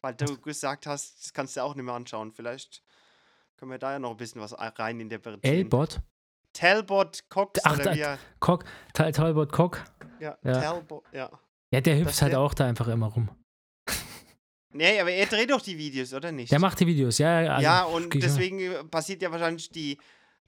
Weil 0.00 0.14
du 0.14 0.40
gesagt 0.40 0.86
hast, 0.86 1.22
das 1.22 1.32
kannst 1.32 1.56
du 1.56 1.62
auch 1.62 1.74
nicht 1.74 1.84
mehr 1.84 1.94
anschauen. 1.94 2.32
Vielleicht 2.32 2.82
können 3.56 3.70
wir 3.70 3.78
da 3.78 3.92
ja 3.92 3.98
noch 3.98 4.10
ein 4.10 4.16
bisschen 4.16 4.40
was 4.40 4.54
rein 4.58 4.98
interpretieren. 4.98 5.54
Elbot? 5.54 6.00
Talbot 6.52 7.28
Cox 7.28 7.60
Ach, 7.64 7.78
oder 7.78 7.94
wie 7.94 8.18
Cock, 8.40 8.64
Tal 8.92 9.12
Talbot 9.12 9.52
Cock. 9.52 9.82
Ja, 10.20 10.36
ja. 10.42 10.60
Talbot, 10.60 11.04
ja. 11.12 11.30
Ja, 11.70 11.80
der 11.80 11.98
hüpft 11.98 12.20
halt 12.20 12.34
auch 12.34 12.52
da 12.52 12.66
einfach 12.66 12.88
immer 12.88 13.06
rum. 13.06 13.30
Nee, 14.74 15.00
aber 15.00 15.10
er 15.10 15.26
dreht 15.26 15.50
doch 15.50 15.60
die 15.60 15.76
Videos, 15.76 16.12
oder 16.12 16.32
nicht? 16.32 16.50
Der 16.50 16.58
macht 16.58 16.80
die 16.80 16.86
Videos, 16.86 17.18
ja. 17.18 17.54
Also, 17.54 17.62
ja, 17.62 17.84
und 17.84 18.14
deswegen 18.14 18.90
passiert 18.90 19.22
ja 19.22 19.30
wahrscheinlich 19.30 19.70
die 19.70 19.98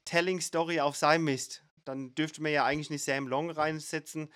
Telling 0.03 0.41
Story 0.41 0.79
auf 0.79 0.95
seinem 0.95 1.25
Mist 1.25 1.64
dann 1.85 2.13
dürfte 2.15 2.41
man 2.41 2.51
ja 2.51 2.65
eigentlich 2.65 2.89
nicht 2.89 3.03
Sam 3.03 3.27
Long 3.27 3.49
reinsetzen, 3.49 4.29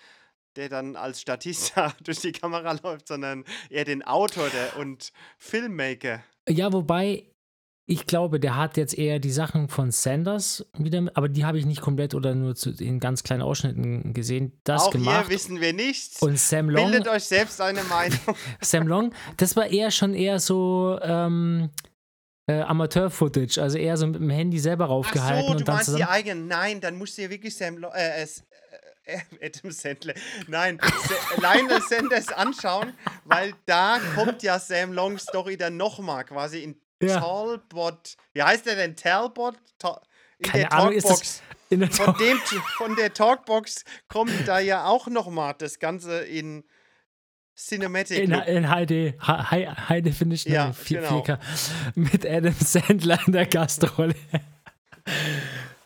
der 0.56 0.68
dann 0.68 0.96
als 0.96 1.20
Statist 1.20 1.74
durch 2.04 2.20
die 2.20 2.32
Kamera 2.32 2.78
läuft, 2.82 3.08
sondern 3.08 3.44
eher 3.68 3.84
den 3.84 4.02
Autor 4.02 4.48
der 4.48 4.76
und 4.78 5.12
Filmmaker. 5.38 6.22
Ja, 6.48 6.72
wobei 6.72 7.26
ich 7.86 8.06
glaube, 8.06 8.38
der 8.38 8.54
hat 8.54 8.76
jetzt 8.76 8.96
eher 8.96 9.18
die 9.18 9.32
Sachen 9.32 9.68
von 9.68 9.90
Sanders 9.90 10.64
wieder, 10.78 11.10
aber 11.14 11.28
die 11.28 11.44
habe 11.44 11.58
ich 11.58 11.66
nicht 11.66 11.80
komplett 11.80 12.14
oder 12.14 12.36
nur 12.36 12.54
zu, 12.54 12.70
in 12.70 13.00
ganz 13.00 13.24
kleinen 13.24 13.42
Ausschnitten 13.42 14.14
gesehen. 14.14 14.52
Das 14.62 14.82
Auch 14.82 14.90
gemacht. 14.92 15.26
hier 15.26 15.34
wissen 15.34 15.60
wir 15.60 15.72
nichts. 15.72 16.22
Und 16.22 16.38
Sam 16.38 16.70
Long. 16.70 16.88
Bildet 16.88 17.08
euch 17.08 17.24
selbst 17.24 17.60
eine 17.60 17.82
Meinung. 17.90 18.18
Sam 18.60 18.86
Long, 18.86 19.12
das 19.38 19.56
war 19.56 19.66
eher 19.66 19.90
schon 19.90 20.14
eher 20.14 20.38
so 20.38 21.00
ähm, 21.02 21.70
äh, 22.50 22.62
Amateur-Footage, 22.62 23.60
also 23.60 23.78
eher 23.78 23.96
so 23.96 24.06
mit 24.06 24.20
dem 24.20 24.30
Handy 24.30 24.58
selber 24.58 24.86
raufgehalten. 24.86 25.38
Ach 25.38 25.48
so, 25.48 25.52
du 25.52 25.58
und 25.58 25.68
dann 25.68 25.74
meinst 25.76 25.86
zusammen... 25.86 26.04
die 26.04 26.10
eigenen. 26.10 26.48
Nein, 26.48 26.80
dann 26.80 26.98
musst 26.98 27.16
du 27.16 27.22
ja 27.22 27.30
wirklich 27.30 27.56
Sam 27.56 27.78
Lo 27.78 27.90
äh, 27.94 28.22
äh, 28.22 28.26
Adam 29.42 29.70
Sandler, 29.70 30.14
nein, 30.46 30.80
Lionel 31.40 31.80
Sanders 31.82 32.28
anschauen, 32.28 32.92
weil 33.24 33.54
da 33.66 33.98
kommt 34.14 34.42
ja 34.42 34.58
Sam 34.58 34.92
Long 34.92 35.18
Story 35.18 35.56
dann 35.56 35.76
nochmal 35.76 36.24
quasi 36.24 36.62
in 36.62 36.80
ja. 37.02 37.18
Talbot. 37.18 38.16
Wie 38.34 38.42
heißt 38.42 38.66
der 38.66 38.76
denn? 38.76 38.96
Talbot? 38.96 39.56
in 40.38 40.50
Keine 40.50 40.64
der 40.64 40.72
Ahnung, 40.72 40.98
Talkbox. 40.98 41.42
der 41.70 41.90
von, 41.90 42.14
dem, 42.18 42.38
von 42.76 42.96
der 42.96 43.12
Talkbox 43.12 43.84
kommt 44.08 44.46
da 44.46 44.58
ja 44.58 44.86
auch 44.86 45.06
nochmal 45.06 45.54
das 45.58 45.78
Ganze 45.78 46.20
in 46.20 46.64
Cinematic. 47.60 48.18
In, 48.18 48.32
in 48.32 48.64
HD, 48.64 49.20
High, 49.20 49.88
High 49.88 50.02
Definition, 50.02 50.52
ja, 50.52 50.72
4, 50.72 51.00
genau. 51.00 51.20
4K, 51.20 51.38
mit 51.94 52.26
Adam 52.26 52.54
Sandler 52.54 53.18
in 53.26 53.32
der 53.32 53.46
Gastrolle. 53.46 54.14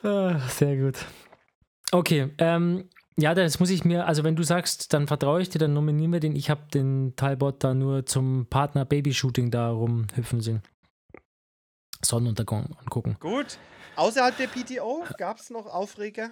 oh, 0.03 0.35
sehr 0.49 0.77
gut. 0.77 1.05
Okay, 1.91 2.31
ähm, 2.39 2.89
ja, 3.17 3.35
das 3.35 3.61
muss 3.61 3.71
ich 3.71 3.85
mir, 3.85 4.07
also 4.07 4.25
wenn 4.25 4.37
du 4.37 4.43
sagst, 4.43 4.93
dann 4.93 5.07
vertraue 5.07 5.43
ich 5.43 5.49
dir, 5.49 5.59
dann 5.59 5.73
nominieren 5.73 6.13
wir 6.13 6.21
den. 6.21 6.35
Ich 6.35 6.51
habe 6.51 6.63
den 6.73 7.15
Talbot 7.17 7.63
da 7.63 7.75
nur 7.75 8.07
zum 8.07 8.47
Partner 8.49 8.85
Babyshooting 8.85 9.51
da 9.51 9.71
rumhüpfen 9.71 10.41
sehen. 10.41 10.63
Sonnenuntergang 12.03 12.77
angucken. 12.81 13.17
Gut. 13.21 13.59
Außerhalb 13.97 14.37
der 14.37 14.49
PTO 14.49 15.05
gab 15.17 15.39
es 15.39 15.51
noch 15.51 15.67
Aufreger? 15.67 16.31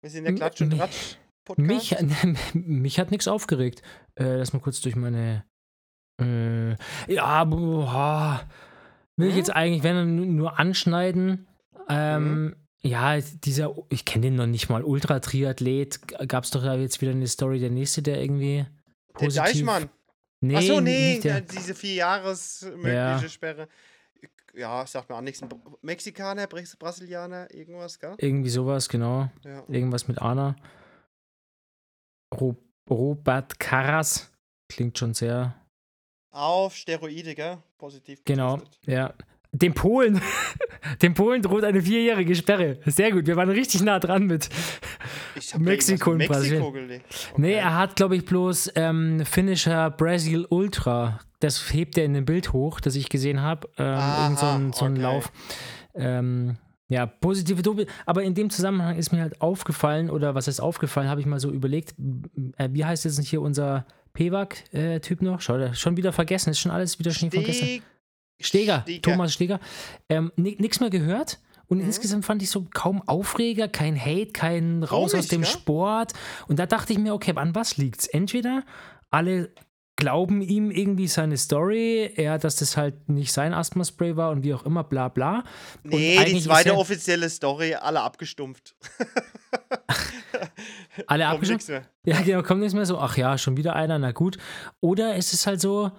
Wir 0.00 0.10
sind 0.10 0.24
der 0.24 0.34
Klatsch 0.34 0.60
und 0.60 0.78
Tratsch. 1.54 1.58
Mich, 1.58 1.96
mich 2.54 2.98
hat 2.98 3.10
nichts 3.10 3.28
aufgeregt. 3.28 3.82
Äh, 4.14 4.36
lass 4.36 4.52
mal 4.52 4.60
kurz 4.60 4.80
durch 4.80 4.96
meine. 4.96 5.44
Äh, 6.20 6.76
ja, 7.12 7.44
boah, 7.44 8.46
will 9.16 9.26
hm? 9.26 9.30
ich 9.30 9.36
jetzt 9.36 9.50
eigentlich, 9.50 9.82
wenn 9.82 10.36
nur 10.36 10.58
anschneiden. 10.58 11.46
Ähm, 11.88 12.24
hm? 12.24 12.56
Ja, 12.82 13.18
dieser, 13.18 13.74
ich 13.88 14.04
kenne 14.04 14.26
den 14.26 14.36
noch 14.36 14.46
nicht 14.46 14.68
mal, 14.68 14.84
Ultra-Triathlet, 14.84 16.28
gab 16.28 16.44
es 16.44 16.50
doch 16.50 16.62
da 16.62 16.76
jetzt 16.76 17.00
wieder 17.00 17.10
eine 17.10 17.26
Story, 17.26 17.58
der 17.58 17.70
nächste, 17.70 18.02
der 18.02 18.20
irgendwie. 18.20 18.66
Positiv, 19.12 19.34
der 19.34 19.44
Deichmann. 19.44 19.90
Nee, 20.40 20.56
Achso, 20.56 20.80
nee, 20.80 21.18
der, 21.18 21.40
diese 21.40 21.74
vier 21.74 21.94
Jahres 21.94 22.62
mögliche 22.76 22.92
ja. 22.94 23.28
Sperre. 23.28 23.68
Ja, 24.54 24.86
sagt 24.86 25.08
mir 25.08 25.16
auch 25.16 25.20
nichts. 25.20 25.40
Mexikaner, 25.82 26.46
Brasilianer, 26.46 27.52
irgendwas, 27.52 27.98
gell? 27.98 28.14
Irgendwie 28.18 28.50
sowas, 28.50 28.88
genau. 28.88 29.28
Ja. 29.44 29.64
Irgendwas 29.68 30.08
mit 30.08 30.20
Anna. 30.20 30.56
Robert 32.88 33.58
Carras. 33.58 34.32
Klingt 34.68 34.98
schon 34.98 35.14
sehr. 35.14 35.54
Auf 36.30 36.74
Steroide, 36.74 37.34
gell? 37.34 37.58
Positiv. 37.78 38.20
Genau, 38.24 38.60
ja. 38.86 39.14
Dem 39.52 39.72
Polen, 39.72 40.20
dem 41.02 41.14
Polen 41.14 41.40
droht 41.40 41.64
eine 41.64 41.80
vierjährige 41.80 42.34
Sperre. 42.34 42.78
Sehr 42.84 43.10
gut, 43.10 43.26
wir 43.26 43.36
waren 43.36 43.48
richtig 43.48 43.82
nah 43.82 43.98
dran 43.98 44.26
mit 44.26 44.50
Mexiko 45.58 46.10
und 46.10 46.26
Brasilien. 46.26 46.62
Okay. 46.62 47.00
Nee, 47.36 47.54
er 47.54 47.74
hat, 47.74 47.96
glaube 47.96 48.16
ich, 48.16 48.26
bloß 48.26 48.72
ähm, 48.74 49.24
Finisher 49.24 49.90
Brazil 49.90 50.46
Ultra. 50.50 51.20
Das 51.40 51.72
hebt 51.72 51.96
er 51.96 52.04
in 52.04 52.14
dem 52.14 52.26
Bild 52.26 52.52
hoch, 52.52 52.80
das 52.80 52.96
ich 52.96 53.08
gesehen 53.08 53.40
habe. 53.40 53.68
Ähm, 53.78 54.36
so 54.36 54.46
ein, 54.46 54.72
so 54.72 54.84
ein 54.84 54.92
okay. 54.92 55.02
Lauf. 55.02 55.32
Ähm, 55.94 56.58
ja, 56.88 57.06
positive 57.06 57.62
Dope. 57.62 57.86
Aber 58.04 58.22
in 58.22 58.34
dem 58.34 58.50
Zusammenhang 58.50 58.96
ist 58.96 59.12
mir 59.12 59.20
halt 59.20 59.40
aufgefallen, 59.40 60.10
oder 60.10 60.34
was 60.34 60.48
ist 60.48 60.60
aufgefallen, 60.60 61.08
habe 61.08 61.20
ich 61.20 61.26
mal 61.26 61.40
so 61.40 61.50
überlegt, 61.50 61.94
äh, 62.56 62.68
wie 62.72 62.84
heißt 62.84 63.04
jetzt 63.04 63.20
hier 63.20 63.42
unser 63.42 63.86
Pewak-Typ 64.12 65.20
äh, 65.20 65.24
noch? 65.24 65.40
Schau, 65.40 65.72
schon 65.74 65.96
wieder 65.96 66.12
vergessen, 66.12 66.50
ist 66.50 66.60
schon 66.60 66.72
alles 66.72 66.98
wieder 66.98 67.10
Schnee 67.10 67.30
von 67.30 67.44
gestern. 67.44 67.82
Steger, 68.38 68.82
Steger. 68.82 69.02
Thomas 69.02 69.32
Steger. 69.32 69.60
Ähm, 70.08 70.30
Nichts 70.36 70.80
mehr 70.80 70.90
gehört. 70.90 71.40
Und 71.68 71.78
mhm. 71.78 71.86
insgesamt 71.86 72.24
fand 72.24 72.42
ich 72.42 72.50
so 72.50 72.66
kaum 72.72 73.02
Aufreger, 73.08 73.66
kein 73.66 73.98
Hate, 73.98 74.32
kein 74.32 74.82
Raus 74.84 75.10
Komisch, 75.10 75.24
aus 75.24 75.28
dem 75.28 75.42
ja? 75.42 75.48
Sport. 75.48 76.12
Und 76.46 76.58
da 76.58 76.66
dachte 76.66 76.92
ich 76.92 76.98
mir, 76.98 77.14
okay, 77.14 77.32
an 77.34 77.54
was 77.54 77.76
liegt's? 77.76 78.06
Entweder 78.06 78.62
alle 79.10 79.50
glauben 79.96 80.42
ihm 80.42 80.70
irgendwie 80.70 81.08
seine 81.08 81.36
Story, 81.36 82.12
er, 82.16 82.38
dass 82.38 82.56
das 82.56 82.76
halt 82.76 83.08
nicht 83.08 83.32
sein 83.32 83.54
Asthma-Spray 83.54 84.16
war 84.16 84.30
und 84.30 84.44
wie 84.44 84.54
auch 84.54 84.64
immer, 84.64 84.84
bla 84.84 85.08
bla. 85.08 85.44
Nee, 85.82 86.22
die 86.24 86.40
zweite 86.40 86.76
offizielle 86.76 87.28
Story, 87.30 87.74
alle 87.74 88.02
abgestumpft. 88.02 88.76
alle 91.06 91.26
abgestumpft? 91.26 91.70
Ja, 92.04 92.20
genau, 92.20 92.42
kommt 92.42 92.60
nichts 92.60 92.74
mehr 92.74 92.86
so, 92.86 92.98
ach 92.98 93.16
ja, 93.16 93.38
schon 93.38 93.56
wieder 93.56 93.74
einer, 93.74 93.98
na 93.98 94.12
gut. 94.12 94.38
Oder 94.80 95.16
es 95.16 95.32
ist 95.32 95.46
halt 95.46 95.60
so, 95.60 95.90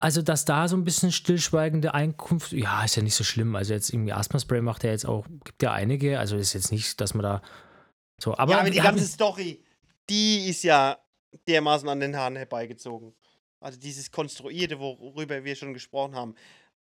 also, 0.00 0.22
dass 0.22 0.44
da 0.44 0.68
so 0.68 0.76
ein 0.76 0.84
bisschen 0.84 1.10
stillschweigende 1.10 1.92
Einkunft, 1.92 2.52
ja, 2.52 2.84
ist 2.84 2.96
ja 2.96 3.02
nicht 3.02 3.16
so 3.16 3.24
schlimm. 3.24 3.56
Also, 3.56 3.72
jetzt 3.72 3.92
irgendwie 3.92 4.12
Asthma-Spray 4.12 4.60
macht 4.60 4.84
er 4.84 4.92
jetzt 4.92 5.06
auch, 5.06 5.26
gibt 5.44 5.62
ja 5.62 5.72
einige. 5.72 6.20
Also, 6.20 6.36
ist 6.36 6.52
jetzt 6.52 6.70
nicht, 6.70 7.00
dass 7.00 7.14
man 7.14 7.24
da 7.24 7.42
so. 8.20 8.36
Aber, 8.36 8.52
ja, 8.52 8.60
aber 8.60 8.70
die 8.70 8.78
ganze 8.78 9.06
Story, 9.06 9.64
die 10.08 10.48
ist 10.48 10.62
ja 10.62 10.98
dermaßen 11.48 11.88
an 11.88 11.98
den 11.98 12.16
Haaren 12.16 12.36
herbeigezogen. 12.36 13.12
Also, 13.60 13.78
dieses 13.78 14.10
Konstruierte, 14.10 14.78
worüber 14.78 15.44
wir 15.44 15.56
schon 15.56 15.74
gesprochen 15.74 16.14
haben. 16.14 16.34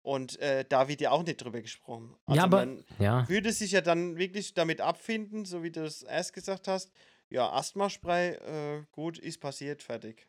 Und 0.03 0.39
äh, 0.39 0.64
da 0.68 0.87
wird 0.87 1.01
ja 1.01 1.11
auch 1.11 1.24
nicht 1.24 1.43
drüber 1.43 1.61
gesprochen. 1.61 2.14
Also 2.27 2.37
ja, 2.37 2.45
aber 2.45 2.59
man 2.59 2.85
ja. 3.01 3.29
würde 3.29 3.51
sich 3.51 3.72
ja 3.72 3.81
dann 3.81 4.16
wirklich 4.16 4.55
damit 4.55 4.81
abfinden, 4.81 5.45
so 5.45 5.64
wie 5.64 5.72
du 5.72 5.85
es 5.85 6.05
erst 6.05 6.33
gesagt 6.33 6.68
hast. 6.68 6.93
Ja, 7.29 7.53
Asthma-Spray, 7.53 8.35
äh, 8.35 8.83
gut, 8.93 9.18
ist 9.18 9.41
passiert, 9.41 9.83
fertig. 9.83 10.29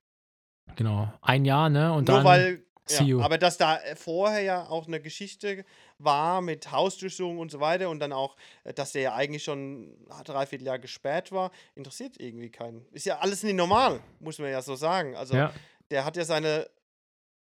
Genau, 0.75 1.13
ein 1.21 1.45
Jahr, 1.45 1.69
ne? 1.69 1.93
Und 1.93 2.07
Nur 2.07 2.17
dann 2.17 2.25
weil 2.25 2.63
ja, 2.89 3.19
aber 3.19 3.37
dass 3.37 3.57
da 3.57 3.77
äh, 3.77 3.95
vorher 3.95 4.41
ja 4.41 4.67
auch 4.69 4.87
eine 4.87 5.01
Geschichte 5.01 5.65
war 5.97 6.41
mit 6.41 6.71
Hausdurchsuchung 6.71 7.37
und 7.37 7.51
so 7.51 7.59
weiter 7.59 7.89
und 7.89 7.99
dann 7.99 8.13
auch, 8.13 8.35
äh, 8.63 8.73
dass 8.73 8.93
der 8.93 9.01
ja 9.01 9.15
eigentlich 9.15 9.43
schon 9.43 9.91
ein 10.09 10.23
Dreivierteljahr 10.23 10.79
gesperrt 10.79 11.31
war, 11.31 11.51
interessiert 11.75 12.19
irgendwie 12.19 12.49
keinen. 12.49 12.85
Ist 12.91 13.05
ja 13.05 13.19
alles 13.19 13.43
nicht 13.43 13.55
normal, 13.55 13.99
muss 14.19 14.39
man 14.39 14.49
ja 14.49 14.61
so 14.61 14.75
sagen. 14.75 15.15
Also 15.15 15.35
ja. 15.35 15.53
Der 15.91 16.05
hat 16.05 16.17
ja 16.17 16.25
seine 16.25 16.69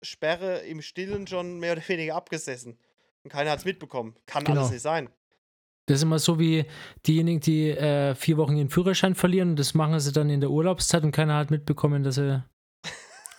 Sperre 0.03 0.59
im 0.59 0.83
Stillen 0.83 1.27
schon 1.27 1.59
mehr 1.59 1.73
oder 1.73 1.89
weniger 1.89 2.15
abgesessen. 2.15 2.79
Und 3.25 3.31
keiner 3.31 3.51
hat 3.51 3.61
es 3.61 3.65
mitbekommen. 3.65 4.17
Kann 4.27 4.45
genau. 4.45 4.61
alles 4.61 4.73
nicht 4.73 4.83
sein. 4.83 5.09
Das 5.87 5.99
ist 5.99 6.03
immer 6.03 6.19
so 6.19 6.39
wie 6.39 6.67
diejenigen, 7.07 7.41
die 7.41 7.71
äh, 7.71 8.15
vier 8.17 8.37
Wochen 8.39 8.57
ihren 8.57 8.71
Führerschein 8.71 9.15
verlieren 9.15 9.51
und 9.51 9.59
das 9.59 9.75
machen 9.75 9.99
sie 10.01 10.13
dann 10.13 10.31
in 10.31 10.41
der 10.41 10.51
Urlaubszeit 10.51 11.05
und 11.05 11.13
keiner 11.13 11.37
hat 11.37 11.51
mitbekommen, 11.51 12.03
dass 12.03 12.17
sie 12.17 12.43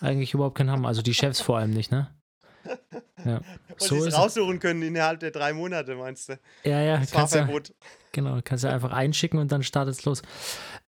eigentlich 0.00 0.32
überhaupt 0.32 0.56
keinen 0.56 0.70
haben. 0.70 0.86
Also 0.86 1.02
die 1.02 1.12
Chefs 1.12 1.40
vor 1.40 1.58
allem 1.58 1.72
nicht, 1.72 1.90
ne? 1.90 2.14
Ja. 3.24 3.36
Und 3.68 3.80
so 3.80 4.00
sie 4.00 4.08
es 4.08 4.16
raussuchen 4.16 4.58
können 4.58 4.82
innerhalb 4.82 5.20
der 5.20 5.30
drei 5.30 5.52
Monate, 5.52 5.94
meinst 5.94 6.28
du? 6.28 6.38
Ja, 6.64 6.80
ja. 6.80 6.98
Das 6.98 7.10
Fahrverbot. 7.10 7.72
genau, 8.12 8.40
kannst 8.42 8.64
du 8.64 8.68
einfach 8.68 8.92
einschicken 8.92 9.38
und 9.38 9.52
dann 9.52 9.62
startet 9.62 9.94
es 9.94 10.04
los. 10.04 10.22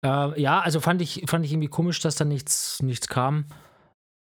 Äh, 0.04 0.42
ja, 0.42 0.60
also 0.60 0.80
fand 0.80 1.02
ich, 1.02 1.24
fand 1.28 1.46
ich 1.46 1.52
irgendwie 1.52 1.68
komisch, 1.68 2.00
dass 2.00 2.16
da 2.16 2.26
nichts, 2.26 2.82
nichts 2.82 3.08
kam. 3.08 3.46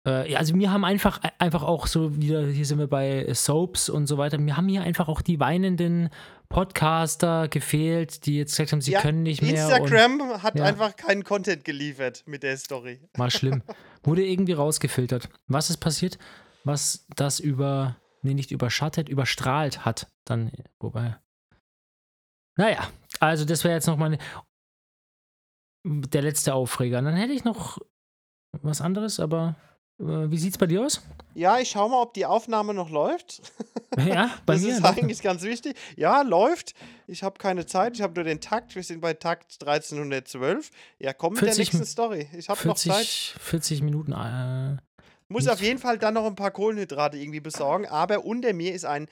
Äh, 0.06 0.32
ja, 0.32 0.40
also 0.40 0.56
mir 0.56 0.72
haben 0.72 0.86
einfach, 0.86 1.20
einfach 1.40 1.64
auch 1.64 1.88
so 1.88 2.16
wieder, 2.18 2.46
hier 2.46 2.66
sind 2.66 2.78
wir 2.78 2.88
bei 2.88 3.34
Soaps 3.34 3.90
und 3.90 4.08
so 4.08 4.18
weiter, 4.18 4.38
mir 4.38 4.56
haben 4.56 4.68
hier 4.68 4.84
einfach 4.84 5.08
auch 5.08 5.22
die 5.22 5.40
weinenden 5.40 6.10
Podcaster 6.48 7.48
gefehlt, 7.48 8.26
die 8.26 8.38
jetzt 8.38 8.52
gesagt 8.52 8.72
haben, 8.72 8.82
sie 8.82 8.92
ja, 8.92 9.02
können 9.02 9.24
nicht 9.24 9.42
mehr. 9.42 9.52
Instagram 9.52 10.22
und, 10.22 10.44
hat 10.44 10.56
ja. 10.58 10.66
einfach 10.66 10.96
keinen 10.96 11.24
Content 11.24 11.66
geliefert 11.66 12.24
mit 12.28 12.44
der 12.44 12.56
Story. 12.58 13.02
War 13.16 13.32
schlimm. 13.32 13.64
Wurde 14.04 14.24
irgendwie 14.24 14.54
rausgefiltert. 14.54 15.30
Was 15.48 15.72
ist 15.72 15.78
passiert? 15.78 16.20
Was 16.64 17.08
das 17.16 17.40
über, 17.40 17.98
nee, 18.22 18.36
nicht 18.36 18.52
überschattet, 18.52 19.10
überstrahlt 19.10 19.86
hat. 19.86 20.08
Dann, 20.24 20.52
wobei. 20.80 21.18
Naja, 22.58 22.88
also 23.20 23.44
das 23.44 23.64
wäre 23.64 23.74
jetzt 23.74 23.88
noch 23.88 23.98
mal 23.98 24.18
der 25.84 26.22
letzte 26.22 26.54
Aufreger. 26.54 27.02
dann 27.02 27.16
hätte 27.16 27.34
ich 27.34 27.44
noch 27.44 27.80
was 28.62 28.82
anderes, 28.82 29.20
aber 29.20 29.56
äh, 29.60 29.75
wie 29.98 30.38
sieht 30.38 30.52
es 30.52 30.58
bei 30.58 30.66
dir 30.66 30.84
aus? 30.84 31.02
Ja, 31.36 31.60
ich 31.60 31.70
schaue 31.70 31.90
mal, 31.90 32.02
ob 32.02 32.14
die 32.14 32.26
Aufnahme 32.26 32.74
noch 32.74 32.90
läuft. 32.90 33.42
Ja, 33.98 34.32
bei 34.46 34.54
das 34.54 34.62
mir. 34.64 34.70
Das 34.70 34.80
ist 34.80 34.86
eigentlich 34.86 35.22
ganz 35.22 35.44
wichtig. 35.44 35.78
Ja, 35.96 36.22
läuft. 36.22 36.74
Ich 37.08 37.24
habe 37.24 37.38
keine 37.38 37.66
Zeit. 37.66 37.96
Ich 37.96 38.02
habe 38.02 38.14
nur 38.14 38.24
den 38.24 38.42
Takt. 38.42 38.76
Wir 38.76 38.84
sind 38.84 39.00
bei 39.00 39.14
Takt 39.14 39.54
1312. 39.62 40.70
Ja, 41.00 41.14
komm 41.14 41.34
mit 41.34 41.40
40, 41.40 41.56
der 41.56 41.64
nächsten 41.64 41.86
Story. 41.86 42.30
Ich 42.38 42.50
habe 42.50 42.68
noch 42.68 42.76
Zeit. 42.76 43.06
40 43.06 43.82
Minuten. 43.82 44.12
Äh, 44.12 44.78
Muss 45.30 45.48
auf 45.48 45.62
jeden 45.62 45.80
Fall 45.80 45.98
dann 45.98 46.14
noch 46.14 46.26
ein 46.26 46.36
paar 46.36 46.52
Kohlenhydrate 46.52 47.18
irgendwie 47.18 47.42
besorgen. 47.42 47.86
Aber 47.86 48.26
unter 48.26 48.54
mir 48.54 48.74
ist 48.74 48.86
ein 48.86 49.08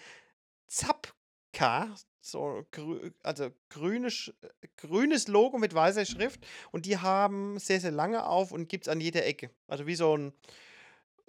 Zapka. 0.67 1.93
So, 2.19 2.65
grü 2.71 3.11
also 3.21 3.49
grünes, 3.69 4.33
grünes 4.77 5.27
Logo 5.27 5.57
mit 5.57 5.73
weißer 5.73 6.05
Schrift. 6.05 6.45
Und 6.71 6.85
die 6.85 6.97
haben 6.97 7.59
sehr, 7.59 7.81
sehr 7.81 7.91
lange 7.91 8.25
auf 8.25 8.51
und 8.51 8.69
gibt 8.69 8.87
es 8.87 8.91
an 8.91 9.01
jeder 9.01 9.25
Ecke. 9.25 9.49
Also 9.67 9.87
wie 9.87 9.95
so 9.95 10.15
ein 10.17 10.33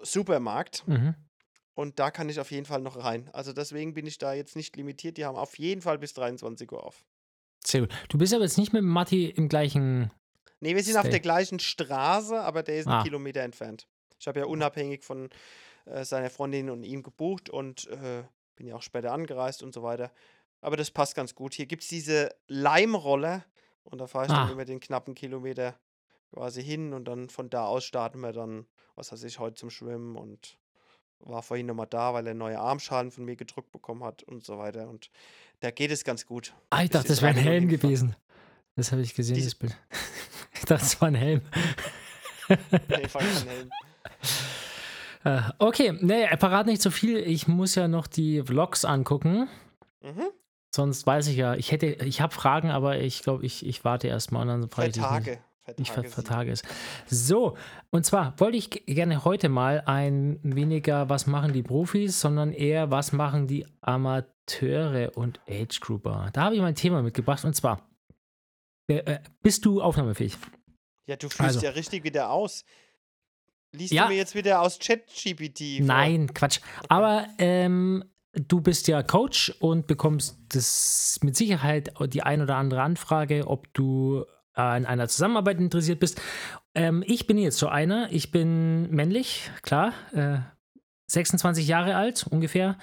Supermarkt. 0.04 0.86
Mhm. 0.86 1.14
Und 1.74 1.98
da 1.98 2.10
kann 2.10 2.28
ich 2.28 2.38
auf 2.38 2.50
jeden 2.52 2.66
Fall 2.66 2.80
noch 2.80 2.96
rein. 2.96 3.28
Also 3.32 3.52
deswegen 3.52 3.94
bin 3.94 4.06
ich 4.06 4.18
da 4.18 4.32
jetzt 4.32 4.54
nicht 4.54 4.76
limitiert. 4.76 5.16
Die 5.16 5.24
haben 5.24 5.36
auf 5.36 5.58
jeden 5.58 5.82
Fall 5.82 5.98
bis 5.98 6.14
23 6.14 6.70
Uhr 6.70 6.84
auf. 6.84 7.04
Sehr 7.64 7.80
gut. 7.80 7.92
Du 8.08 8.18
bist 8.18 8.32
aber 8.32 8.44
jetzt 8.44 8.58
nicht 8.58 8.72
mit 8.72 8.84
Matti 8.84 9.26
im 9.26 9.48
gleichen. 9.48 10.12
Nee, 10.60 10.76
wir 10.76 10.82
sind 10.82 10.92
Stay. 10.92 11.00
auf 11.00 11.08
der 11.08 11.20
gleichen 11.20 11.58
Straße, 11.58 12.40
aber 12.40 12.62
der 12.62 12.78
ist 12.78 12.86
ah. 12.86 12.96
einen 12.96 13.04
Kilometer 13.04 13.40
entfernt. 13.40 13.88
Ich 14.20 14.28
habe 14.28 14.40
ja 14.40 14.46
unabhängig 14.46 15.02
von 15.02 15.30
äh, 15.86 16.04
seiner 16.04 16.30
Freundin 16.30 16.70
und 16.70 16.84
ihm 16.84 17.02
gebucht 17.02 17.50
und 17.50 17.88
äh, 17.88 18.22
bin 18.56 18.68
ja 18.68 18.76
auch 18.76 18.82
später 18.82 19.12
angereist 19.12 19.62
und 19.62 19.74
so 19.74 19.82
weiter. 19.82 20.12
Aber 20.60 20.76
das 20.76 20.90
passt 20.90 21.14
ganz 21.14 21.34
gut. 21.34 21.54
Hier 21.54 21.66
gibt 21.66 21.82
es 21.82 21.88
diese 21.88 22.34
Leimrolle 22.46 23.44
und 23.82 24.00
da 24.00 24.06
fahre 24.06 24.26
ich 24.26 24.32
ah. 24.32 24.44
dann 24.44 24.52
immer 24.52 24.64
den 24.64 24.80
knappen 24.80 25.14
Kilometer 25.14 25.74
quasi 26.34 26.62
hin 26.62 26.92
und 26.92 27.06
dann 27.06 27.28
von 27.28 27.48
da 27.48 27.64
aus 27.64 27.84
starten 27.84 28.20
wir 28.20 28.32
dann, 28.32 28.66
was 28.96 29.12
weiß 29.12 29.22
ich, 29.24 29.38
heute 29.38 29.54
zum 29.54 29.70
Schwimmen 29.70 30.16
und 30.16 30.58
war 31.20 31.42
vorhin 31.42 31.66
nochmal 31.66 31.86
da, 31.88 32.12
weil 32.12 32.26
er 32.26 32.34
neue 32.34 32.58
Armschalen 32.58 33.10
von 33.10 33.24
mir 33.24 33.36
gedruckt 33.36 33.70
bekommen 33.70 34.02
hat 34.02 34.24
und 34.24 34.44
so 34.44 34.58
weiter. 34.58 34.88
Und 34.88 35.10
da 35.60 35.70
geht 35.70 35.90
es 35.90 36.04
ganz 36.04 36.26
gut. 36.26 36.52
Ah, 36.70 36.82
ich 36.82 36.90
dachte, 36.90 37.08
das 37.08 37.22
wäre 37.22 37.32
ein 37.32 37.38
Helm 37.38 37.68
gewesen. 37.68 38.16
Das 38.76 38.90
habe 38.90 39.02
ich 39.02 39.14
gesehen, 39.14 39.36
Dies 39.36 39.44
das 39.44 39.54
Bild. 39.54 39.76
Ich 40.56 40.66
dachte, 40.66 40.84
es 40.84 41.00
war 41.00 41.08
ein 41.08 41.14
Helm. 41.14 41.42
nee, 42.48 42.56
war 43.12 43.20
kein 43.20 43.48
Helm. 43.48 43.70
Äh, 45.24 45.42
okay, 45.58 45.92
nee, 46.00 46.26
verrat 46.38 46.66
nicht 46.66 46.80
so 46.80 46.90
viel. 46.90 47.18
Ich 47.18 47.48
muss 47.48 47.74
ja 47.74 47.86
noch 47.86 48.06
die 48.06 48.42
Vlogs 48.42 48.84
angucken. 48.86 49.48
Mhm. 50.00 50.30
Sonst 50.74 51.06
weiß 51.06 51.26
ich 51.26 51.36
ja, 51.36 51.54
ich 51.54 51.70
hätte, 51.70 51.86
ich 51.86 52.22
habe 52.22 52.34
Fragen, 52.34 52.70
aber 52.70 52.98
ich 52.98 53.22
glaube, 53.22 53.44
ich, 53.44 53.66
ich 53.66 53.84
warte 53.84 54.08
erstmal 54.08 54.42
und 54.42 54.48
dann 54.48 54.70
frage 54.70 54.88
ich 54.88 54.96
Tage. 54.96 55.38
Ich 55.78 55.90
ver 55.90 56.04
vertage 56.04 56.50
es. 56.52 56.62
So, 57.06 57.56
und 57.90 58.04
zwar 58.04 58.38
wollte 58.38 58.58
ich 58.58 58.70
gerne 58.86 59.24
heute 59.24 59.48
mal 59.48 59.82
ein 59.86 60.38
weniger, 60.42 61.08
was 61.08 61.26
machen 61.26 61.52
die 61.52 61.62
Profis, 61.62 62.20
sondern 62.20 62.52
eher, 62.52 62.90
was 62.90 63.12
machen 63.12 63.46
die 63.46 63.66
Amateure 63.80 65.16
und 65.16 65.40
Age 65.48 65.80
Grouper. 65.80 66.28
Da 66.32 66.42
habe 66.42 66.54
ich 66.54 66.60
mein 66.60 66.74
Thema 66.74 67.02
mitgebracht 67.02 67.44
und 67.44 67.54
zwar, 67.54 67.88
äh, 68.88 68.96
äh 68.96 69.20
bist 69.42 69.64
du 69.64 69.80
aufnahmefähig? 69.80 70.36
Ja, 71.06 71.16
du 71.16 71.28
fühlst 71.28 71.56
also. 71.56 71.60
ja 71.60 71.70
richtig 71.70 72.04
wieder 72.04 72.30
aus. 72.30 72.64
Liest 73.72 73.92
ja. 73.92 74.04
du 74.04 74.10
mir 74.10 74.16
jetzt 74.16 74.34
wieder 74.34 74.60
aus 74.60 74.78
ChatGPT? 74.78 75.80
Nein, 75.80 76.32
Quatsch. 76.32 76.60
Aber 76.88 77.26
ähm, 77.38 78.04
du 78.32 78.60
bist 78.60 78.86
ja 78.88 79.02
Coach 79.02 79.50
und 79.60 79.86
bekommst 79.86 80.38
das 80.48 81.18
mit 81.22 81.36
Sicherheit 81.36 81.92
die 82.08 82.22
ein 82.22 82.42
oder 82.42 82.56
andere 82.56 82.82
Anfrage, 82.82 83.46
ob 83.46 83.72
du 83.74 84.24
an 84.54 84.86
einer 84.86 85.08
Zusammenarbeit 85.08 85.58
interessiert 85.58 86.00
bist. 86.00 86.20
Ähm, 86.74 87.02
ich 87.06 87.26
bin 87.26 87.38
jetzt 87.38 87.58
so 87.58 87.68
einer. 87.68 88.08
Ich 88.10 88.30
bin 88.30 88.90
männlich, 88.90 89.50
klar. 89.62 89.92
Äh, 90.12 90.38
26 91.06 91.66
Jahre 91.66 91.96
alt 91.96 92.26
ungefähr 92.30 92.76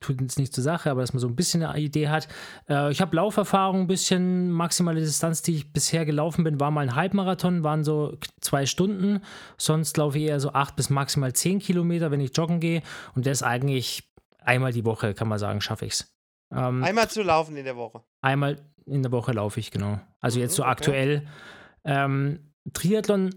tut 0.00 0.20
jetzt 0.20 0.38
nicht 0.38 0.54
zur 0.54 0.64
Sache, 0.64 0.90
aber 0.90 1.00
dass 1.00 1.12
man 1.12 1.20
so 1.20 1.28
ein 1.28 1.36
bisschen 1.36 1.62
eine 1.62 1.80
Idee 1.80 2.08
hat. 2.08 2.28
Äh, 2.68 2.90
ich 2.90 3.00
habe 3.00 3.16
Lauferfahrung, 3.16 3.82
ein 3.82 3.86
bisschen 3.86 4.50
maximale 4.50 5.00
Distanz, 5.00 5.42
die 5.42 5.56
ich 5.56 5.72
bisher 5.72 6.04
gelaufen 6.04 6.44
bin, 6.44 6.60
war 6.60 6.70
mal 6.70 6.82
ein 6.82 6.94
Halbmarathon, 6.94 7.64
waren 7.64 7.84
so 7.84 8.16
zwei 8.40 8.66
Stunden. 8.66 9.22
Sonst 9.58 9.96
laufe 9.96 10.18
ich 10.18 10.24
eher 10.24 10.40
so 10.40 10.52
acht 10.52 10.76
bis 10.76 10.90
maximal 10.90 11.32
zehn 11.32 11.58
Kilometer, 11.58 12.10
wenn 12.10 12.20
ich 12.20 12.36
joggen 12.36 12.60
gehe. 12.60 12.82
Und 13.14 13.26
das 13.26 13.42
eigentlich 13.42 14.10
einmal 14.38 14.72
die 14.72 14.84
Woche, 14.84 15.14
kann 15.14 15.28
man 15.28 15.38
sagen, 15.38 15.60
schaffe 15.60 15.86
ich 15.86 15.94
es. 15.94 16.14
Ähm, 16.52 16.84
einmal 16.84 17.08
zu 17.08 17.22
laufen 17.22 17.56
in 17.56 17.64
der 17.64 17.76
Woche. 17.76 18.02
Einmal 18.20 18.58
in 18.86 19.02
der 19.02 19.12
Woche 19.12 19.32
laufe 19.32 19.60
ich, 19.60 19.70
genau. 19.70 20.00
Also 20.20 20.40
jetzt 20.40 20.54
so 20.54 20.62
mhm, 20.62 20.68
okay. 20.68 20.72
aktuell. 20.72 21.26
Ähm, 21.84 22.52
Triathlon 22.72 23.30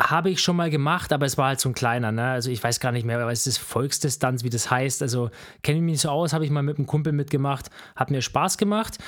habe 0.00 0.30
ich 0.30 0.40
schon 0.40 0.56
mal 0.56 0.68
gemacht, 0.68 1.12
aber 1.12 1.24
es 1.24 1.38
war 1.38 1.48
halt 1.48 1.60
so 1.60 1.70
ein 1.70 1.74
kleiner, 1.74 2.12
ne? 2.12 2.30
Also 2.30 2.50
ich 2.50 2.62
weiß 2.62 2.80
gar 2.80 2.92
nicht 2.92 3.04
mehr, 3.04 3.24
was 3.24 3.38
ist 3.38 3.46
das 3.46 3.58
Volksdistanz, 3.58 4.44
wie 4.44 4.50
das 4.50 4.70
heißt. 4.70 5.00
Also 5.02 5.30
kenne 5.62 5.78
ich 5.78 5.84
mich 5.84 5.92
nicht 5.92 6.00
so 6.02 6.10
aus, 6.10 6.32
habe 6.32 6.44
ich 6.44 6.50
mal 6.50 6.62
mit 6.62 6.76
einem 6.76 6.86
Kumpel 6.86 7.12
mitgemacht, 7.12 7.70
hat 7.94 8.10
mir 8.10 8.20
Spaß 8.20 8.58
gemacht. 8.58 8.98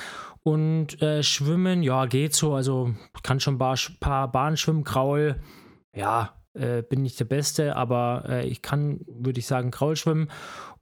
Und 0.42 1.02
äh, 1.02 1.22
Schwimmen, 1.22 1.82
ja, 1.82 2.06
geht 2.06 2.34
so. 2.34 2.54
Also 2.54 2.94
kann 3.22 3.40
schon 3.40 3.56
ein 3.56 3.58
paar, 3.58 3.76
paar 4.00 4.32
Bahnen 4.32 4.56
schwimmen, 4.56 4.84
Kraul, 4.84 5.36
ja, 5.94 6.34
äh, 6.54 6.82
bin 6.82 7.02
nicht 7.02 7.20
der 7.20 7.26
Beste, 7.26 7.76
aber 7.76 8.24
äh, 8.26 8.46
ich 8.46 8.62
kann, 8.62 9.00
würde 9.06 9.40
ich 9.40 9.46
sagen, 9.46 9.70
Kraul 9.70 9.96
schwimmen. 9.96 10.30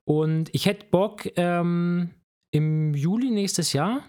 Und 0.04 0.54
ich 0.54 0.66
hätte 0.66 0.86
Bock, 0.86 1.26
ähm, 1.36 2.10
im 2.52 2.94
Juli 2.94 3.30
nächstes 3.30 3.72
Jahr 3.72 4.02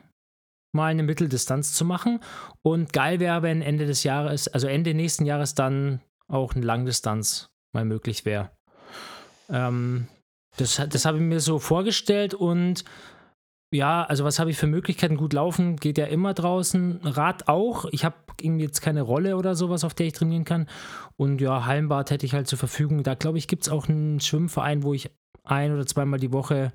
mal 0.78 0.92
eine 0.92 1.04
Mitteldistanz 1.04 1.74
zu 1.74 1.84
machen. 1.84 2.22
Und 2.62 2.94
geil 2.94 3.20
wäre, 3.20 3.42
wenn 3.42 3.62
Ende 3.62 3.86
des 3.86 4.04
Jahres, 4.04 4.48
also 4.48 4.68
Ende 4.68 4.94
nächsten 4.94 5.26
Jahres 5.26 5.56
dann 5.56 6.02
auch 6.30 6.56
eine 6.56 6.66
Langdistanz 6.66 7.50
mal 7.74 7.84
möglich 7.84 8.24
wäre. 8.24 8.52
Ähm, 9.50 10.08
das, 10.58 10.82
das 10.90 11.06
habe 11.06 11.18
ich 11.18 11.24
mir 11.24 11.40
so 11.40 11.60
vorgestellt 11.60 12.34
und 12.34 12.84
ja, 13.74 14.06
also 14.06 14.24
was 14.24 14.40
habe 14.40 14.50
ich 14.50 14.58
für 14.58 14.68
Möglichkeiten? 14.68 15.18
Gut 15.18 15.34
laufen 15.34 15.76
geht 15.76 15.98
ja 15.98 16.06
immer 16.06 16.34
draußen. 16.34 17.02
Rad 17.04 17.50
auch. 17.50 17.86
Ich 17.92 18.06
habe 18.06 18.16
irgendwie 18.40 18.64
jetzt 18.64 18.82
keine 18.82 19.02
Rolle 19.02 19.36
oder 19.36 19.56
sowas, 19.56 19.84
auf 19.84 19.94
der 19.94 20.08
ich 20.08 20.14
trainieren 20.14 20.46
kann. 20.46 20.68
Und 21.18 21.42
ja, 21.42 21.66
Hallenbad 21.66 22.12
hätte 22.12 22.26
ich 22.26 22.34
halt 22.34 22.48
zur 22.48 22.58
Verfügung. 22.58 23.04
Da 23.04 23.16
glaube 23.16 23.38
ich, 23.38 23.48
gibt 23.48 23.64
es 23.64 23.70
auch 23.70 23.90
einen 23.90 24.22
Schwimmverein, 24.22 24.84
wo 24.84 24.94
ich 24.94 25.12
ein- 25.44 25.74
oder 25.74 25.86
zweimal 25.86 26.20
die 26.20 26.32
Woche 26.32 26.72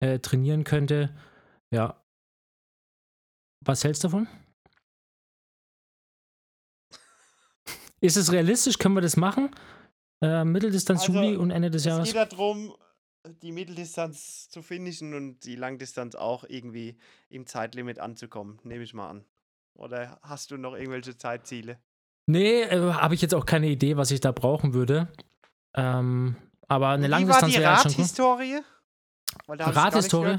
äh, 0.00 0.18
trainieren 0.18 0.64
könnte. 0.64 1.10
Ja, 1.72 2.02
was 3.66 3.84
hältst 3.84 4.04
du 4.04 4.08
davon? 4.08 4.28
Ist 8.00 8.16
es 8.16 8.30
realistisch? 8.30 8.78
Können 8.78 8.94
wir 8.94 9.00
das 9.00 9.16
machen? 9.16 9.50
Äh, 10.22 10.44
Mitteldistanz 10.44 11.02
also, 11.02 11.12
Juli 11.12 11.36
und 11.36 11.50
Ende 11.50 11.70
des 11.70 11.82
es 11.82 11.86
Jahres? 11.86 12.08
Es 12.08 12.14
geht 12.14 12.32
darum, 12.32 12.74
die 13.42 13.52
Mitteldistanz 13.52 14.48
zu 14.48 14.62
finishen 14.62 15.14
und 15.14 15.44
die 15.44 15.56
Langdistanz 15.56 16.14
auch 16.14 16.44
irgendwie 16.44 16.98
im 17.28 17.46
Zeitlimit 17.46 17.98
anzukommen, 17.98 18.60
nehme 18.62 18.84
ich 18.84 18.94
mal 18.94 19.10
an. 19.10 19.24
Oder 19.74 20.18
hast 20.22 20.50
du 20.50 20.56
noch 20.56 20.74
irgendwelche 20.74 21.16
Zeitziele? 21.16 21.78
Nee, 22.26 22.62
äh, 22.62 22.92
habe 22.92 23.14
ich 23.14 23.22
jetzt 23.22 23.34
auch 23.34 23.46
keine 23.46 23.68
Idee, 23.68 23.96
was 23.96 24.10
ich 24.10 24.20
da 24.20 24.32
brauchen 24.32 24.74
würde. 24.74 25.08
Ähm, 25.74 26.36
aber 26.68 26.88
eine 26.88 27.08
Langdistanz 27.08 27.56
wäre 27.56 27.76
schon 27.76 27.92
cool. 27.92 27.96
Radhistorie? 27.98 28.60
Radhistorie? 29.48 30.36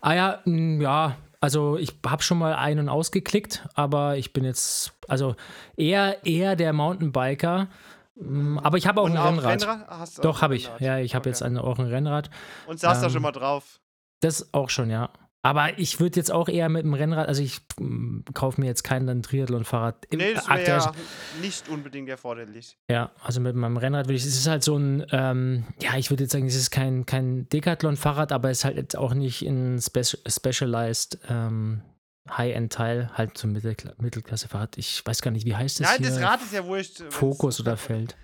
Ah 0.00 0.14
ja, 0.14 0.38
mh, 0.44 0.82
ja, 0.82 1.16
also 1.40 1.78
ich 1.78 1.94
habe 2.06 2.22
schon 2.22 2.38
mal 2.38 2.54
ein- 2.54 2.78
und 2.78 2.88
ausgeklickt, 2.88 3.66
aber 3.74 4.16
ich 4.16 4.32
bin 4.32 4.44
jetzt, 4.44 4.92
also 5.08 5.36
eher, 5.76 6.24
eher 6.26 6.54
der 6.54 6.72
Mountainbiker. 6.72 7.68
Mm, 8.16 8.58
aber 8.58 8.76
ich 8.76 8.86
habe 8.86 9.00
auch 9.00 9.06
und 9.06 9.16
ein 9.16 9.38
Rennrad. 9.38 9.62
Rennrad? 9.62 10.24
Doch, 10.24 10.42
habe 10.42 10.54
ich. 10.54 10.70
Ja, 10.80 10.98
ich 10.98 11.14
habe 11.14 11.22
okay. 11.22 11.30
jetzt 11.30 11.42
ein, 11.42 11.56
auch 11.56 11.78
ein 11.78 11.86
Rennrad. 11.86 12.28
Und 12.66 12.78
saß 12.78 12.98
ähm, 12.98 13.02
da 13.02 13.10
schon 13.10 13.22
mal 13.22 13.32
drauf? 13.32 13.80
Das 14.20 14.52
auch 14.52 14.68
schon, 14.68 14.90
ja. 14.90 15.08
Aber 15.42 15.78
ich 15.78 16.00
würde 16.00 16.16
jetzt 16.16 16.30
auch 16.30 16.48
eher 16.48 16.68
mit 16.68 16.84
dem 16.84 16.92
Rennrad, 16.92 17.26
also 17.26 17.42
ich 17.42 17.60
mm, 17.78 18.20
kaufe 18.34 18.60
mir 18.60 18.66
jetzt 18.66 18.84
kein 18.84 19.22
Triathlon-Fahrrad. 19.22 20.06
Nee, 20.12 20.34
das 20.34 20.48
wäre 20.48 20.66
ja 20.66 20.92
nicht 21.40 21.68
unbedingt 21.70 22.10
erforderlich. 22.10 22.76
Ja, 22.90 23.10
also 23.22 23.40
mit 23.40 23.56
meinem 23.56 23.78
Rennrad 23.78 24.06
würde 24.06 24.16
ich, 24.16 24.24
es 24.26 24.36
ist 24.36 24.46
halt 24.46 24.62
so 24.62 24.76
ein, 24.76 25.06
ähm, 25.12 25.64
ja, 25.80 25.96
ich 25.96 26.10
würde 26.10 26.24
jetzt 26.24 26.32
sagen, 26.32 26.46
es 26.46 26.56
ist 26.56 26.70
kein, 26.70 27.06
kein 27.06 27.48
Decathlon-Fahrrad, 27.48 28.32
aber 28.32 28.50
es 28.50 28.58
ist 28.58 28.64
halt 28.64 28.76
jetzt 28.76 28.96
auch 28.96 29.14
nicht 29.14 29.40
ein 29.42 29.80
Spe 29.80 30.02
Specialized 30.04 31.18
ähm, 31.28 31.82
High-End-Teil, 32.28 33.10
halt 33.14 33.38
so 33.38 33.48
ein 33.48 33.52
Mittelkla 33.52 33.94
Mittelklasse-Fahrrad. 33.96 34.76
Ich 34.76 35.04
weiß 35.06 35.22
gar 35.22 35.30
nicht, 35.30 35.46
wie 35.46 35.56
heißt 35.56 35.80
das 35.80 35.88
Nein, 35.88 35.98
hier? 36.00 36.10
das 36.10 36.20
Rad 36.20 36.42
ist 36.42 36.52
ja 36.52 36.66
wurscht. 36.66 37.02
Fokus 37.08 37.60
oder 37.60 37.76
Feld. 37.78 38.14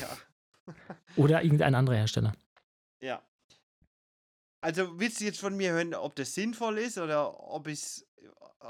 Ja. 0.00 0.74
oder 1.16 1.42
irgendein 1.42 1.74
anderer 1.74 1.96
Hersteller. 1.96 2.32
Ja. 3.00 3.20
Also 4.60 4.98
willst 4.98 5.20
du 5.20 5.24
jetzt 5.24 5.40
von 5.40 5.56
mir 5.56 5.72
hören, 5.72 5.94
ob 5.94 6.14
das 6.16 6.34
sinnvoll 6.34 6.78
ist 6.78 6.98
oder 6.98 7.40
ob 7.50 7.66
es 7.66 8.06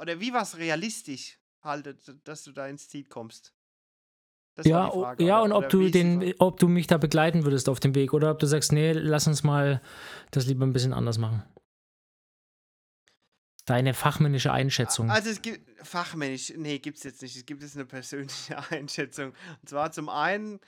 oder 0.00 0.20
wie 0.20 0.32
was 0.32 0.56
realistisch 0.56 1.38
haltet, 1.62 2.00
dass 2.24 2.44
du 2.44 2.52
da 2.52 2.66
ins 2.68 2.88
Ziel 2.88 3.04
kommst? 3.04 3.52
Das 4.54 4.66
ja, 4.66 4.90
Frage, 4.90 5.24
ja, 5.24 5.42
oder, 5.42 5.44
und 5.44 5.64
ob 5.64 5.70
du 5.70 5.88
den, 5.88 6.34
ob 6.38 6.58
du 6.58 6.68
mich 6.68 6.86
da 6.86 6.98
begleiten 6.98 7.44
würdest 7.44 7.68
auf 7.68 7.80
dem 7.80 7.94
Weg 7.94 8.12
oder 8.12 8.30
ob 8.30 8.38
du 8.38 8.46
sagst, 8.46 8.72
nee, 8.72 8.92
lass 8.92 9.26
uns 9.26 9.42
mal 9.42 9.80
das 10.30 10.46
lieber 10.46 10.66
ein 10.66 10.72
bisschen 10.72 10.92
anders 10.92 11.18
machen. 11.18 11.42
Deine 13.66 13.94
fachmännische 13.94 14.52
Einschätzung. 14.52 15.10
Also 15.10 15.30
es 15.30 15.42
gibt 15.42 15.70
fachmännisch, 15.86 16.52
nee, 16.56 16.78
gibt 16.78 16.98
es 16.98 17.04
jetzt 17.04 17.22
nicht. 17.22 17.36
Es 17.36 17.46
gibt 17.46 17.62
jetzt 17.62 17.76
eine 17.76 17.86
persönliche 17.86 18.58
Einschätzung. 18.70 19.32
Und 19.60 19.68
zwar 19.68 19.92
zum 19.92 20.08
einen 20.08 20.60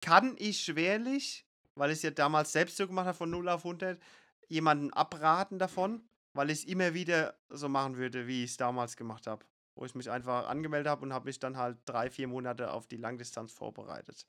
kann 0.00 0.36
ich 0.38 0.60
schwerlich 0.62 1.45
weil 1.76 1.90
ich 1.90 1.98
es 1.98 2.02
ja 2.02 2.10
damals 2.10 2.52
selbst 2.52 2.76
so 2.76 2.86
gemacht 2.86 3.06
habe 3.06 3.16
von 3.16 3.30
0 3.30 3.48
auf 3.48 3.64
100, 3.64 4.02
jemanden 4.48 4.92
abraten 4.92 5.58
davon, 5.58 6.08
weil 6.32 6.50
ich 6.50 6.60
es 6.60 6.64
immer 6.64 6.94
wieder 6.94 7.38
so 7.48 7.68
machen 7.68 7.96
würde, 7.96 8.26
wie 8.26 8.44
ich 8.44 8.50
es 8.50 8.56
damals 8.56 8.96
gemacht 8.96 9.26
habe. 9.26 9.44
Wo 9.74 9.84
ich 9.84 9.94
mich 9.94 10.10
einfach 10.10 10.48
angemeldet 10.48 10.88
habe 10.88 11.02
und 11.02 11.12
habe 11.12 11.26
mich 11.26 11.38
dann 11.38 11.58
halt 11.58 11.76
drei, 11.84 12.10
vier 12.10 12.28
Monate 12.28 12.72
auf 12.72 12.86
die 12.86 12.96
Langdistanz 12.96 13.52
vorbereitet. 13.52 14.26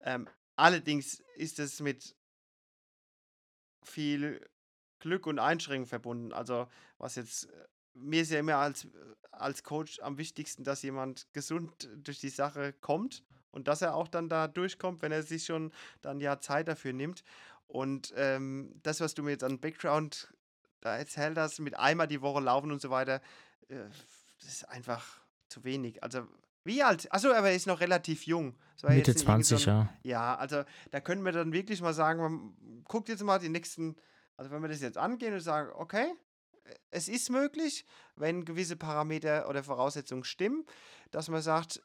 Ähm, 0.00 0.28
allerdings 0.54 1.22
ist 1.36 1.58
es 1.58 1.80
mit 1.80 2.14
viel 3.82 4.46
Glück 4.98 5.26
und 5.26 5.38
Einschränkung 5.38 5.86
verbunden. 5.86 6.34
Also, 6.34 6.68
was 6.98 7.14
jetzt, 7.14 7.44
äh, 7.46 7.68
mir 7.94 8.20
ist 8.20 8.32
ja 8.32 8.38
immer 8.38 8.56
als, 8.56 8.86
als 9.30 9.62
Coach 9.62 9.98
am 10.00 10.18
wichtigsten, 10.18 10.62
dass 10.62 10.82
jemand 10.82 11.26
gesund 11.32 11.88
durch 11.96 12.20
die 12.20 12.28
Sache 12.28 12.74
kommt 12.74 13.24
und 13.52 13.68
dass 13.68 13.82
er 13.82 13.94
auch 13.94 14.08
dann 14.08 14.28
da 14.28 14.48
durchkommt, 14.48 15.02
wenn 15.02 15.12
er 15.12 15.22
sich 15.22 15.44
schon 15.44 15.72
dann 16.00 16.20
ja 16.20 16.40
Zeit 16.40 16.68
dafür 16.68 16.92
nimmt. 16.92 17.22
Und 17.68 18.12
ähm, 18.16 18.74
das, 18.82 19.00
was 19.00 19.14
du 19.14 19.22
mir 19.22 19.30
jetzt 19.30 19.44
an 19.44 19.60
Background 19.60 20.32
da 20.80 20.96
erzählt 20.96 21.38
hast, 21.38 21.60
mit 21.60 21.78
einmal 21.78 22.08
die 22.08 22.20
Woche 22.20 22.40
laufen 22.40 22.72
und 22.72 22.82
so 22.82 22.90
weiter, 22.90 23.22
äh, 23.68 23.76
das 24.40 24.48
ist 24.48 24.68
einfach 24.68 25.20
zu 25.48 25.64
wenig. 25.64 26.02
Also 26.02 26.26
wie 26.64 26.82
alt? 26.82 27.10
Achso, 27.12 27.32
aber 27.32 27.50
er 27.50 27.56
ist 27.56 27.66
noch 27.66 27.80
relativ 27.80 28.26
jung. 28.26 28.54
Mitte 28.82 29.14
20, 29.14 29.62
so 29.62 29.70
ein, 29.70 29.76
ja. 29.76 29.88
Ja, 30.02 30.34
also 30.36 30.64
da 30.90 31.00
können 31.00 31.24
wir 31.24 31.32
dann 31.32 31.52
wirklich 31.52 31.80
mal 31.80 31.94
sagen, 31.94 32.20
man 32.20 32.82
guckt 32.84 33.08
jetzt 33.08 33.22
mal 33.22 33.38
die 33.38 33.48
nächsten, 33.48 33.96
also 34.36 34.50
wenn 34.50 34.60
wir 34.62 34.68
das 34.68 34.80
jetzt 34.80 34.98
angehen 34.98 35.34
und 35.34 35.40
sagen, 35.40 35.70
okay, 35.74 36.12
es 36.90 37.08
ist 37.08 37.30
möglich, 37.30 37.84
wenn 38.16 38.44
gewisse 38.44 38.76
Parameter 38.76 39.48
oder 39.48 39.62
Voraussetzungen 39.62 40.24
stimmen, 40.24 40.64
dass 41.10 41.28
man 41.28 41.42
sagt, 41.42 41.82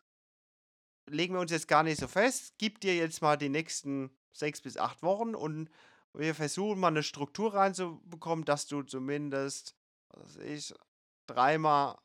legen 1.08 1.34
wir 1.34 1.41
uns 1.41 1.51
jetzt 1.51 1.68
gar 1.68 1.84
nicht 1.84 1.99
so 1.99 2.08
fest. 2.08 2.55
Gib 2.58 2.80
dir 2.82 2.95
jetzt 2.95 3.22
mal 3.22 3.38
die 3.38 3.49
nächsten 3.49 4.12
sechs 4.32 4.62
bis 4.62 4.78
acht 4.78 5.03
Wochen 5.03 5.36
und 5.36 5.70
wir 6.14 6.36
versuchen 6.36 6.80
mal 6.80 6.88
eine 6.88 7.03
Struktur 7.03 7.53
reinzubekommen, 7.53 8.45
dass 8.45 8.68
du 8.68 8.84
zumindest, 8.84 9.76
was 10.10 10.38
weiß 10.38 10.43
ich, 10.43 10.74
dreimal 11.28 11.97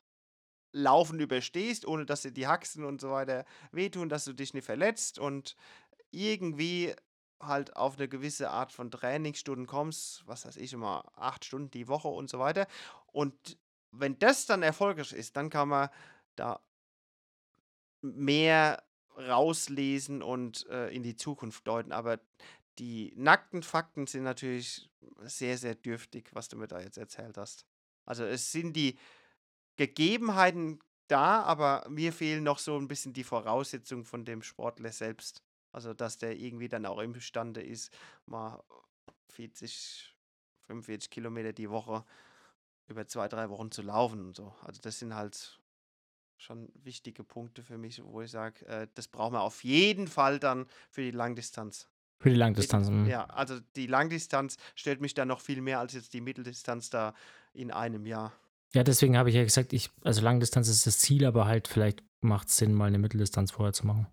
Laufen 0.71 1.19
überstehst, 1.19 1.85
ohne 1.85 2.05
dass 2.05 2.23
dir 2.23 2.31
die 2.31 2.47
Haxen 2.47 2.83
und 2.83 2.99
so 2.99 3.11
weiter 3.11 3.45
wehtun, 3.71 4.09
dass 4.09 4.25
du 4.25 4.33
dich 4.33 4.53
nicht 4.53 4.65
verletzt 4.65 5.19
und 5.19 5.55
irgendwie 6.09 6.95
halt 7.39 7.75
auf 7.75 7.97
eine 7.97 8.07
gewisse 8.07 8.49
Art 8.49 8.71
von 8.71 8.89
Trainingsstunden 8.89 9.67
kommst, 9.67 10.25
was 10.25 10.45
weiß 10.45 10.57
ich 10.57 10.73
immer, 10.73 11.05
acht 11.15 11.45
Stunden 11.45 11.71
die 11.71 11.87
Woche 11.87 12.07
und 12.07 12.29
so 12.29 12.39
weiter. 12.39 12.67
Und 13.11 13.57
wenn 13.91 14.17
das 14.17 14.45
dann 14.45 14.63
erfolgreich 14.63 15.13
ist, 15.13 15.35
dann 15.37 15.49
kann 15.49 15.69
man 15.69 15.89
da 16.35 16.59
mehr 18.01 18.83
rauslesen 19.17 20.21
und 20.21 20.67
äh, 20.69 20.89
in 20.89 21.03
die 21.03 21.15
Zukunft 21.15 21.67
deuten. 21.67 21.91
Aber 21.91 22.19
die 22.79 23.13
nackten 23.15 23.63
Fakten 23.63 24.07
sind 24.07 24.23
natürlich 24.23 24.89
sehr, 25.21 25.57
sehr 25.57 25.75
dürftig, 25.75 26.29
was 26.33 26.49
du 26.49 26.57
mir 26.57 26.67
da 26.67 26.79
jetzt 26.79 26.97
erzählt 26.97 27.37
hast. 27.37 27.65
Also 28.05 28.23
es 28.23 28.51
sind 28.51 28.75
die 28.75 28.97
Gegebenheiten 29.75 30.79
da, 31.07 31.41
aber 31.43 31.85
mir 31.89 32.13
fehlen 32.13 32.43
noch 32.43 32.59
so 32.59 32.77
ein 32.77 32.87
bisschen 32.87 33.13
die 33.13 33.23
Voraussetzungen 33.23 34.05
von 34.05 34.25
dem 34.25 34.41
Sportler 34.41 34.91
selbst. 34.91 35.43
Also, 35.71 35.93
dass 35.93 36.17
der 36.17 36.37
irgendwie 36.37 36.69
dann 36.69 36.85
auch 36.85 36.99
imstande 36.99 37.61
ist, 37.61 37.91
mal 38.25 38.63
40, 39.29 40.15
45 40.67 41.09
Kilometer 41.09 41.51
die 41.51 41.69
Woche 41.69 42.05
über 42.87 43.07
zwei, 43.07 43.27
drei 43.27 43.49
Wochen 43.49 43.71
zu 43.71 43.81
laufen 43.81 44.27
und 44.27 44.35
so. 44.35 44.53
Also, 44.61 44.81
das 44.81 44.99
sind 44.99 45.15
halt 45.15 45.59
schon 46.43 46.69
wichtige 46.75 47.23
Punkte 47.23 47.63
für 47.63 47.77
mich, 47.77 48.01
wo 48.03 48.21
ich 48.21 48.31
sage, 48.31 48.65
äh, 48.67 48.87
das 48.95 49.07
brauchen 49.07 49.33
wir 49.33 49.41
auf 49.41 49.63
jeden 49.63 50.07
Fall 50.07 50.39
dann 50.39 50.65
für 50.89 51.01
die 51.01 51.11
Langdistanz. 51.11 51.87
Für 52.19 52.29
die 52.29 52.35
Langdistanz. 52.35 52.89
Mhm. 52.89 53.05
Ja, 53.05 53.25
also 53.25 53.59
die 53.75 53.87
Langdistanz 53.87 54.57
stellt 54.75 55.01
mich 55.01 55.13
dann 55.13 55.27
noch 55.27 55.41
viel 55.41 55.61
mehr 55.61 55.79
als 55.79 55.93
jetzt 55.93 56.13
die 56.13 56.21
Mitteldistanz 56.21 56.89
da 56.89 57.13
in 57.53 57.71
einem 57.71 58.05
Jahr. 58.05 58.33
Ja, 58.73 58.83
deswegen 58.83 59.17
habe 59.17 59.29
ich 59.29 59.35
ja 59.35 59.43
gesagt, 59.43 59.73
ich, 59.73 59.89
also 60.03 60.21
Langdistanz 60.21 60.67
ist 60.67 60.87
das 60.87 60.99
Ziel, 60.99 61.25
aber 61.25 61.45
halt 61.45 61.67
vielleicht 61.67 62.03
macht 62.21 62.47
es 62.47 62.57
Sinn, 62.57 62.73
mal 62.73 62.87
eine 62.87 62.97
Mitteldistanz 62.97 63.51
vorher 63.51 63.73
zu 63.73 63.85
machen. 63.85 64.07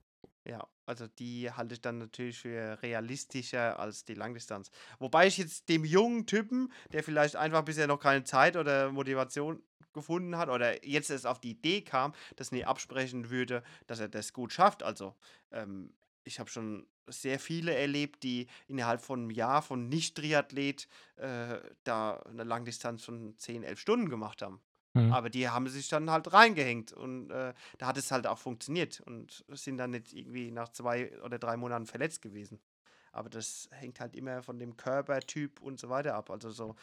Ja, 0.44 0.66
also 0.86 1.06
die 1.06 1.50
halte 1.50 1.74
ich 1.74 1.82
dann 1.82 1.98
natürlich 1.98 2.38
für 2.38 2.82
realistischer 2.82 3.78
als 3.78 4.04
die 4.04 4.14
Langdistanz. 4.14 4.70
Wobei 4.98 5.26
ich 5.26 5.36
jetzt 5.36 5.68
dem 5.68 5.84
jungen 5.84 6.26
Typen, 6.26 6.72
der 6.92 7.04
vielleicht 7.04 7.36
einfach 7.36 7.62
bisher 7.62 7.86
noch 7.86 8.00
keine 8.00 8.24
Zeit 8.24 8.56
oder 8.56 8.90
Motivation 8.90 9.62
gefunden 9.92 10.36
hat 10.36 10.48
oder 10.48 10.84
jetzt 10.86 11.10
erst 11.10 11.26
auf 11.26 11.40
die 11.40 11.50
Idee 11.50 11.82
kam, 11.82 12.14
das 12.36 12.52
nie 12.52 12.64
absprechen 12.64 13.30
würde, 13.30 13.62
dass 13.86 14.00
er 14.00 14.08
das 14.08 14.32
gut 14.32 14.52
schafft. 14.52 14.82
Also 14.82 15.14
ähm, 15.50 15.92
ich 16.24 16.38
habe 16.38 16.48
schon 16.48 16.86
sehr 17.06 17.38
viele 17.38 17.74
erlebt, 17.74 18.22
die 18.22 18.46
innerhalb 18.66 19.00
von 19.02 19.20
einem 19.20 19.30
Jahr 19.30 19.62
von 19.62 19.88
Nicht-Triathlet 19.88 20.88
äh, 21.16 21.58
da 21.84 22.20
eine 22.20 22.44
Langdistanz 22.44 23.04
von 23.04 23.36
10, 23.36 23.62
11 23.62 23.80
Stunden 23.80 24.08
gemacht 24.08 24.42
haben. 24.42 24.60
Mhm. 24.94 25.12
Aber 25.12 25.30
die 25.30 25.48
haben 25.48 25.68
sich 25.68 25.88
dann 25.88 26.10
halt 26.10 26.32
reingehängt 26.32 26.92
und 26.92 27.30
äh, 27.30 27.54
da 27.78 27.86
hat 27.86 27.96
es 27.96 28.10
halt 28.10 28.26
auch 28.26 28.38
funktioniert 28.38 29.00
und 29.00 29.44
sind 29.48 29.78
dann 29.78 29.90
nicht 29.90 30.12
irgendwie 30.12 30.50
nach 30.50 30.70
zwei 30.70 31.18
oder 31.22 31.38
drei 31.38 31.56
Monaten 31.56 31.86
verletzt 31.86 32.22
gewesen. 32.22 32.60
Aber 33.12 33.28
das 33.28 33.68
hängt 33.72 34.00
halt 34.00 34.16
immer 34.16 34.42
von 34.42 34.58
dem 34.58 34.76
Körpertyp 34.76 35.60
und 35.60 35.78
so 35.78 35.88
weiter 35.88 36.14
ab. 36.14 36.30
Also 36.30 36.50
so 36.50 36.76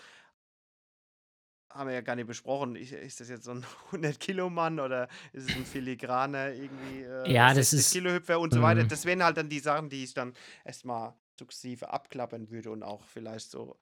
haben 1.69 1.87
wir 1.87 1.95
ja 1.95 2.01
gar 2.01 2.15
nicht 2.15 2.27
besprochen. 2.27 2.75
ist 2.75 3.19
das 3.19 3.29
jetzt 3.29 3.43
so 3.43 3.51
ein 3.51 3.65
100-Kilo-Mann 3.91 4.79
oder 4.79 5.07
ist 5.33 5.49
es 5.49 5.55
ein 5.55 5.65
Filigraner 5.65 6.53
irgendwie? 6.53 7.03
Äh, 7.03 7.31
ja, 7.31 7.53
das 7.53 7.73
ist. 7.73 7.91
Kilo-Hüpfer 7.91 8.39
und 8.39 8.53
so 8.53 8.61
weiter. 8.61 8.83
Mhm. 8.83 8.87
Das 8.87 9.05
wären 9.05 9.23
halt 9.23 9.37
dann 9.37 9.49
die 9.49 9.59
Sachen, 9.59 9.89
die 9.89 10.03
ich 10.03 10.13
dann 10.13 10.33
erstmal 10.63 11.13
sukzessive 11.37 11.91
abklappern 11.91 12.49
würde 12.49 12.71
und 12.71 12.83
auch 12.83 13.03
vielleicht 13.05 13.51
so 13.51 13.77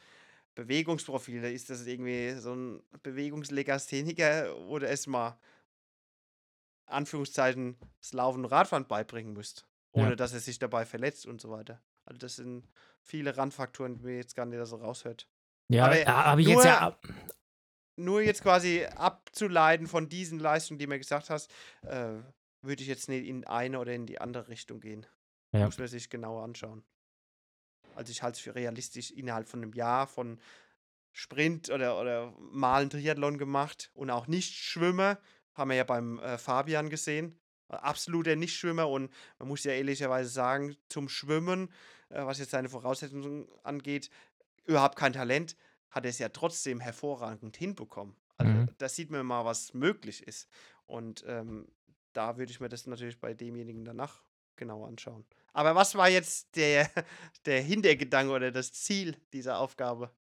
Bewegungsprofile. 0.55 1.51
Ist 1.51 1.69
das 1.69 1.85
irgendwie 1.85 2.33
so 2.39 2.53
ein 2.53 2.83
Bewegungslegastheniker 3.03 4.55
oder 4.67 4.89
erstmal 4.89 5.37
Anführungszeichen 6.87 7.77
das 7.99 8.13
Laufen 8.13 8.45
und 8.45 8.51
Radfahren 8.51 8.87
beibringen 8.87 9.33
müsst, 9.33 9.67
ohne 9.91 10.09
ja. 10.09 10.15
dass 10.15 10.33
er 10.33 10.39
sich 10.39 10.59
dabei 10.59 10.85
verletzt 10.85 11.25
und 11.25 11.41
so 11.41 11.49
weiter. 11.49 11.81
Also 12.05 12.19
das 12.19 12.35
sind 12.37 12.67
viele 13.01 13.35
Randfaktoren, 13.35 13.97
die 13.97 14.03
mir 14.03 14.17
jetzt 14.17 14.35
gar 14.35 14.45
nicht 14.45 14.63
so 14.65 14.75
raushört. 14.77 15.27
Ja, 15.67 15.87
habe 16.05 16.41
ich 16.41 16.47
jetzt 16.47 16.65
ja 16.65 16.97
nur 17.97 18.21
jetzt 18.21 18.41
quasi 18.41 18.85
abzuleiten 18.95 19.87
von 19.87 20.09
diesen 20.09 20.39
Leistungen, 20.39 20.79
die 20.79 20.85
du 20.85 20.89
mir 20.89 20.99
gesagt 20.99 21.29
hast, 21.29 21.51
äh, 21.83 22.13
würde 22.61 22.81
ich 22.81 22.87
jetzt 22.87 23.09
nicht 23.09 23.25
in 23.25 23.45
eine 23.45 23.79
oder 23.79 23.93
in 23.93 24.05
die 24.05 24.19
andere 24.19 24.47
Richtung 24.47 24.79
gehen. 24.79 25.05
Ja. 25.53 25.65
Muss 25.65 25.77
man 25.77 25.87
sich 25.87 26.09
genauer 26.09 26.43
anschauen. 26.43 26.83
Also 27.95 28.11
ich 28.11 28.21
halte 28.23 28.35
es 28.35 28.41
für 28.41 28.55
realistisch, 28.55 29.11
innerhalb 29.11 29.47
von 29.47 29.61
einem 29.61 29.73
Jahr 29.73 30.07
von 30.07 30.39
Sprint 31.11 31.69
oder, 31.69 31.99
oder 31.99 32.33
mal 32.39 32.81
einen 32.81 32.89
Triathlon 32.89 33.37
gemacht 33.37 33.89
und 33.93 34.09
auch 34.09 34.27
Nicht-Schwimmer, 34.27 35.17
haben 35.53 35.69
wir 35.69 35.77
ja 35.77 35.83
beim 35.83 36.19
äh, 36.19 36.37
Fabian 36.37 36.89
gesehen. 36.89 37.39
Absoluter 37.67 38.35
Nichtschwimmer 38.35 38.87
und 38.87 39.11
man 39.39 39.47
muss 39.47 39.63
ja 39.63 39.71
ehrlicherweise 39.71 40.29
sagen, 40.29 40.75
zum 40.87 41.09
Schwimmen, 41.09 41.71
äh, 42.09 42.23
was 42.23 42.39
jetzt 42.39 42.51
seine 42.51 42.69
Voraussetzungen 42.69 43.47
angeht, 43.63 44.09
überhaupt 44.65 44.97
kein 44.97 45.13
Talent 45.13 45.55
hat 45.89 46.03
er 46.03 46.09
es 46.09 46.19
ja 46.19 46.29
trotzdem 46.29 46.79
hervorragend 46.79 47.55
hinbekommen. 47.55 48.15
Also 48.37 48.51
mhm. 48.51 48.69
da 48.77 48.89
sieht 48.89 49.09
man 49.09 49.25
mal, 49.25 49.45
was 49.45 49.73
möglich 49.73 50.27
ist. 50.27 50.49
Und 50.85 51.23
ähm, 51.25 51.67
da 52.13 52.37
würde 52.37 52.51
ich 52.51 52.59
mir 52.59 52.69
das 52.69 52.85
natürlich 52.85 53.19
bei 53.19 53.33
demjenigen 53.33 53.85
danach 53.85 54.24
genau 54.55 54.85
anschauen. 54.85 55.25
Aber 55.53 55.75
was 55.75 55.95
war 55.95 56.09
jetzt 56.09 56.55
der, 56.55 56.89
der 57.45 57.61
Hintergedanke 57.61 58.33
oder 58.33 58.51
das 58.51 58.73
Ziel 58.73 59.15
dieser 59.33 59.59
Aufgabe? 59.59 60.11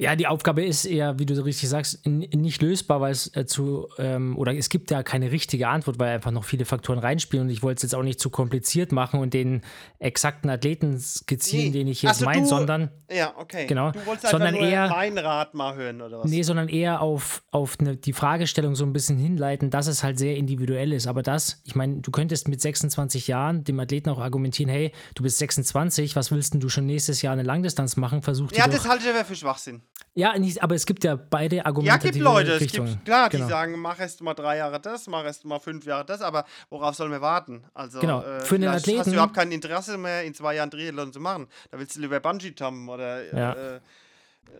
Ja, 0.00 0.14
die 0.14 0.28
Aufgabe 0.28 0.64
ist 0.64 0.84
eher, 0.84 1.18
wie 1.18 1.26
du 1.26 1.34
so 1.34 1.42
richtig 1.42 1.68
sagst, 1.68 2.06
nicht 2.06 2.62
lösbar, 2.62 3.00
weil 3.00 3.10
es 3.10 3.34
äh, 3.34 3.46
zu, 3.46 3.88
ähm, 3.98 4.38
oder 4.38 4.54
es 4.54 4.68
gibt 4.68 4.92
ja 4.92 5.02
keine 5.02 5.32
richtige 5.32 5.66
Antwort, 5.66 5.98
weil 5.98 6.14
einfach 6.14 6.30
noch 6.30 6.44
viele 6.44 6.64
Faktoren 6.64 7.00
reinspielen 7.00 7.46
und 7.46 7.52
ich 7.52 7.64
wollte 7.64 7.78
es 7.78 7.82
jetzt 7.82 7.96
auch 7.96 8.04
nicht 8.04 8.20
zu 8.20 8.30
kompliziert 8.30 8.92
machen 8.92 9.18
und 9.18 9.34
den 9.34 9.62
exakten 9.98 10.50
Athleten 10.50 11.00
skizzieren, 11.00 11.72
nee. 11.72 11.78
den 11.78 11.88
ich 11.88 12.02
jetzt 12.02 12.22
also 12.22 12.26
meine, 12.26 12.46
sondern. 12.46 12.90
Ja, 13.10 13.34
okay. 13.38 13.66
Genau. 13.66 13.90
Du 13.90 14.06
wolltest 14.06 14.28
sondern 14.28 14.54
nur 14.54 14.62
eher, 14.62 14.88
mein 14.88 15.18
Rat 15.18 15.54
mal 15.54 15.74
hören, 15.74 16.00
oder 16.00 16.20
was? 16.20 16.30
Nee, 16.30 16.42
sondern 16.42 16.68
eher 16.68 17.02
auf, 17.02 17.42
auf 17.50 17.78
eine, 17.80 17.96
die 17.96 18.12
Fragestellung 18.12 18.76
so 18.76 18.84
ein 18.84 18.92
bisschen 18.92 19.18
hinleiten, 19.18 19.70
dass 19.70 19.88
es 19.88 20.04
halt 20.04 20.16
sehr 20.20 20.36
individuell 20.36 20.92
ist. 20.92 21.08
Aber 21.08 21.22
das, 21.24 21.60
ich 21.64 21.74
meine, 21.74 22.02
du 22.02 22.12
könntest 22.12 22.46
mit 22.46 22.60
26 22.60 23.26
Jahren 23.26 23.64
dem 23.64 23.80
Athleten 23.80 24.10
auch 24.10 24.20
argumentieren, 24.20 24.70
hey, 24.70 24.92
du 25.16 25.24
bist 25.24 25.38
26, 25.38 26.14
was 26.14 26.30
willst 26.30 26.54
denn 26.54 26.60
du 26.60 26.68
schon 26.68 26.86
nächstes 26.86 27.20
Jahr 27.20 27.32
eine 27.32 27.42
Langdistanz 27.42 27.96
machen? 27.96 28.22
Versuch 28.22 28.52
Ja, 28.52 28.68
das 28.68 28.86
halte 28.86 29.02
ich 29.02 29.10
aber 29.10 29.24
für 29.24 29.34
Schwachsinn. 29.34 29.82
Ja, 30.14 30.34
aber 30.60 30.74
es 30.74 30.84
gibt 30.84 31.04
ja 31.04 31.14
beide 31.14 31.64
Argumente. 31.64 32.06
Ja, 32.06 32.10
gibt 32.10 32.16
Leute, 32.16 32.52
es 32.54 32.72
gibt, 32.72 33.04
klar, 33.04 33.28
genau. 33.28 33.44
die 33.44 33.50
sagen, 33.50 33.78
mach 33.78 34.00
erst 34.00 34.20
mal 34.20 34.34
drei 34.34 34.56
Jahre 34.56 34.80
das, 34.80 35.06
mach 35.06 35.24
erst 35.24 35.44
mal 35.44 35.60
fünf 35.60 35.86
Jahre 35.86 36.04
das, 36.04 36.22
aber 36.22 36.44
worauf 36.70 36.96
sollen 36.96 37.12
wir 37.12 37.20
warten? 37.20 37.62
Also, 37.72 38.00
genau. 38.00 38.22
Äh, 38.22 38.40
Für 38.40 38.58
den 38.58 38.68
Athleten. 38.68 38.98
hast 38.98 39.06
du 39.06 39.12
überhaupt 39.12 39.34
kein 39.34 39.52
Interesse 39.52 39.96
mehr, 39.96 40.24
in 40.24 40.34
zwei 40.34 40.56
Jahren 40.56 40.72
Triathlon 40.72 41.12
zu 41.12 41.20
machen. 41.20 41.46
Da 41.70 41.78
willst 41.78 41.94
du 41.94 42.00
lieber 42.00 42.18
Bungee 42.18 42.52
jumpen 42.58 42.88
oder 42.88 43.32
ja. 43.32 43.52
äh, 43.52 43.80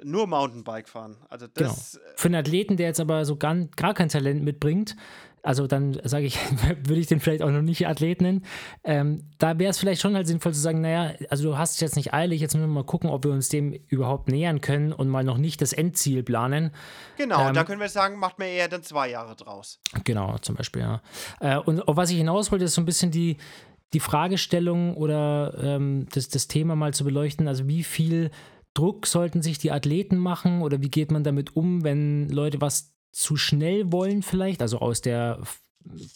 nur 0.04 0.28
Mountainbike 0.28 0.88
fahren. 0.88 1.16
Also 1.28 1.48
das, 1.48 1.92
genau. 1.94 2.12
Für 2.14 2.28
einen 2.28 2.34
Athleten, 2.36 2.76
der 2.76 2.86
jetzt 2.86 3.00
aber 3.00 3.24
so 3.24 3.34
gar, 3.34 3.56
gar 3.74 3.94
kein 3.94 4.08
Talent 4.08 4.44
mitbringt, 4.44 4.94
also 5.48 5.66
dann 5.66 5.98
sage 6.04 6.26
ich, 6.26 6.38
würde 6.84 7.00
ich 7.00 7.06
den 7.06 7.20
vielleicht 7.20 7.40
auch 7.40 7.50
noch 7.50 7.62
nicht 7.62 7.86
Athlet 7.86 8.20
nennen. 8.20 8.44
Ähm, 8.84 9.30
da 9.38 9.58
wäre 9.58 9.70
es 9.70 9.78
vielleicht 9.78 10.02
schon 10.02 10.14
halt 10.14 10.26
sinnvoll 10.26 10.52
zu 10.52 10.60
sagen, 10.60 10.82
naja, 10.82 11.14
also 11.30 11.48
du 11.48 11.56
hast 11.56 11.76
es 11.76 11.80
jetzt 11.80 11.96
nicht 11.96 12.12
eilig, 12.12 12.42
jetzt 12.42 12.52
müssen 12.52 12.68
wir 12.68 12.74
mal 12.74 12.84
gucken, 12.84 13.08
ob 13.08 13.24
wir 13.24 13.32
uns 13.32 13.48
dem 13.48 13.72
überhaupt 13.72 14.28
nähern 14.28 14.60
können 14.60 14.92
und 14.92 15.08
mal 15.08 15.24
noch 15.24 15.38
nicht 15.38 15.62
das 15.62 15.72
Endziel 15.72 16.22
planen. 16.22 16.70
Genau, 17.16 17.48
ähm, 17.48 17.54
da 17.54 17.64
können 17.64 17.80
wir 17.80 17.88
sagen, 17.88 18.18
macht 18.18 18.38
mir 18.38 18.48
eher 18.48 18.68
dann 18.68 18.82
zwei 18.82 19.08
Jahre 19.08 19.36
draus. 19.36 19.80
Genau, 20.04 20.36
zum 20.36 20.54
Beispiel, 20.54 20.82
ja. 20.82 21.00
Äh, 21.40 21.56
und 21.56 21.88
auf 21.88 21.96
was 21.96 22.10
ich 22.10 22.18
hinaus 22.18 22.52
wollte, 22.52 22.66
ist 22.66 22.74
so 22.74 22.82
ein 22.82 22.86
bisschen 22.86 23.10
die, 23.10 23.38
die 23.94 24.00
Fragestellung 24.00 24.98
oder 24.98 25.54
ähm, 25.62 26.08
das, 26.12 26.28
das 26.28 26.48
Thema 26.48 26.76
mal 26.76 26.92
zu 26.92 27.04
beleuchten, 27.04 27.48
also 27.48 27.66
wie 27.66 27.84
viel 27.84 28.30
Druck 28.74 29.06
sollten 29.06 29.40
sich 29.40 29.56
die 29.56 29.72
Athleten 29.72 30.18
machen 30.18 30.60
oder 30.60 30.82
wie 30.82 30.90
geht 30.90 31.10
man 31.10 31.24
damit 31.24 31.56
um, 31.56 31.84
wenn 31.84 32.28
Leute 32.28 32.60
was 32.60 32.97
zu 33.12 33.36
schnell 33.36 33.90
wollen 33.92 34.22
vielleicht, 34.22 34.62
also 34.62 34.78
aus 34.78 35.00
der 35.00 35.42